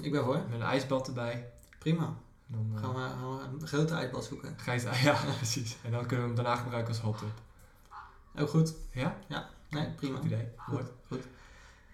Ik 0.02 0.12
ben 0.12 0.24
voor. 0.24 0.42
Met 0.50 0.60
een 0.60 0.66
ijsbad 0.66 1.08
erbij. 1.08 1.52
Prima. 1.80 2.16
Dan, 2.48 2.72
eh, 2.76 2.82
Gaan 2.82 2.93
we, 2.93 3.00
gaan 3.00 3.38
we 3.38 3.43
een 3.62 3.68
grote 3.68 3.93
uitbad 3.93 4.26
zoeken. 4.26 4.56
het, 4.66 4.98
ja, 5.02 5.18
precies. 5.38 5.78
En 5.84 5.91
dan 5.91 6.06
kunnen 6.06 6.30
we 6.30 6.34
hem 6.34 6.43
daarna 6.43 6.62
gebruiken 6.62 6.93
als 6.93 7.02
hot 7.02 7.18
tub. 7.18 7.41
Ook 8.39 8.50
goed. 8.50 8.74
Ja? 8.91 9.18
Nee, 9.70 9.89
prima. 9.89 10.18
Goed 10.18 10.26
idee. 10.26 10.48
Mooi. 10.68 10.84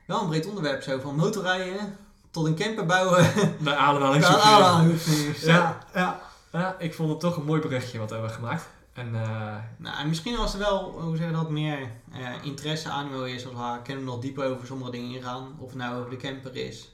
Wel 0.06 0.22
een 0.22 0.28
breed 0.28 0.47
onderwerp 0.47 0.82
zo, 0.82 0.99
van 0.99 1.16
motorrijden 1.16 1.97
tot 2.32 2.45
een 2.45 2.56
camper 2.56 2.86
bouwen. 2.86 3.32
Bij 3.60 3.76
ademhaling. 3.76 4.24
Ja, 4.24 4.39
ademhalingsoefeningen. 4.39 5.60
Ja, 5.62 5.78
ja. 5.93 6.22
ja, 6.52 6.76
ik 6.80 6.93
vond 6.93 7.10
het 7.10 7.20
toch 7.20 7.38
een 7.38 7.45
mooi 7.45 7.62
berichtje 7.62 7.99
wat 7.99 8.10
we 8.10 8.14
hebben 8.16 8.34
gemaakt. 8.34 8.70
En 8.93 9.16
eh, 9.16 9.56
Nou, 9.78 9.97
en 9.97 10.10
misschien 10.10 10.38
als 10.38 10.54
er 10.54 10.60
wel, 10.60 11.02
hoe 11.02 11.18
zeg 11.18 11.28
je 11.28 11.34
dat, 11.34 11.49
meer 11.49 11.91
eh, 12.12 12.43
interesse 12.43 12.89
aan 12.89 13.10
wil 13.10 13.26
is, 13.26 13.45
als 13.47 13.54
we 13.54 13.82
kunnen 13.84 14.04
we 14.04 14.10
nog 14.10 14.20
dieper 14.20 14.45
over 14.45 14.68
sommige 14.68 14.91
dingen 14.91 15.16
ingaan. 15.16 15.56
Of 15.58 15.70
het 15.70 15.78
nou 15.78 15.97
over 15.99 16.10
de 16.10 16.18
camper 16.18 16.56
is, 16.56 16.91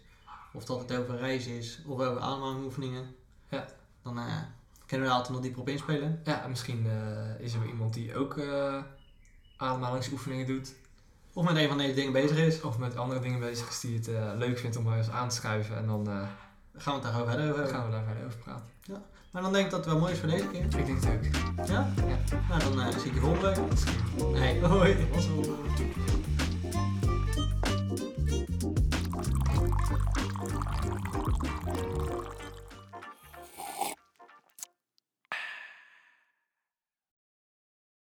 of 0.54 0.66
dat 0.66 0.80
het 0.80 0.98
over 0.98 1.18
reizen 1.18 1.52
is, 1.52 1.80
of 1.86 2.00
over 2.00 2.20
ademhalingoefeningen. 2.22 3.16
Ja. 3.50 3.66
Dan 4.04 4.18
eh, 4.18 4.24
kunnen 4.86 5.08
we 5.08 5.12
daar 5.12 5.18
altijd 5.18 5.34
nog 5.34 5.42
dieper 5.42 5.62
op 5.62 5.70
inspelen. 5.70 6.22
ja, 6.24 6.46
misschien 6.48 6.86
eh, 6.86 7.46
is 7.46 7.54
er 7.54 7.66
iemand 7.66 7.94
die 7.94 8.16
ook 8.16 8.38
eh, 8.38 8.82
ademhalingsoefeningen 9.58 10.46
doet. 10.46 10.74
Of 11.34 11.44
met 11.44 11.56
een 11.56 11.68
van 11.68 11.78
deze 11.78 11.94
dingen 11.94 12.12
bezig 12.12 12.38
is. 12.38 12.62
Of 12.62 12.78
met 12.78 12.96
andere 12.96 13.20
dingen 13.20 13.40
bezig 13.40 13.70
is 13.70 13.80
die 13.80 13.96
het 13.96 14.38
leuk 14.38 14.58
vindt 14.58 14.78
om 14.78 14.84
bij 14.84 14.98
ons 14.98 15.10
aan 15.10 15.30
te 15.30 15.36
schuiven. 15.36 15.78
En 15.78 15.88
dan 15.88 16.06
gaan 16.76 17.00
we 17.00 17.08
het 17.08 17.14
daar 17.16 17.26
verder 17.26 17.50
over 17.50 17.64
hebben. 17.64 17.68
gaan 17.68 17.86
we 17.86 17.92
daar 17.92 18.04
verder 18.04 18.26
over 18.26 18.38
praten. 18.38 18.66
Maar 19.32 19.42
dan 19.42 19.54
denk 19.54 19.66
ik 19.66 19.72
dat 19.72 19.80
het 19.80 19.90
wel 19.90 20.00
mooi 20.00 20.14
is 20.14 20.20
voor 20.20 20.30
deze 20.30 20.48
keer. 20.48 20.64
Ik 20.64 20.72
denk 20.86 21.04
het 21.04 21.08
ook. 21.08 21.68
Ja? 21.68 21.94
Ja. 21.96 22.40
Nou, 22.50 22.76
dan 22.76 22.94
zie 22.94 23.10
ik 23.10 23.14
je 23.14 23.20
volgende 23.20 23.54
week. 23.54 24.34
Nee, 24.34 24.66
hoi. 24.66 25.08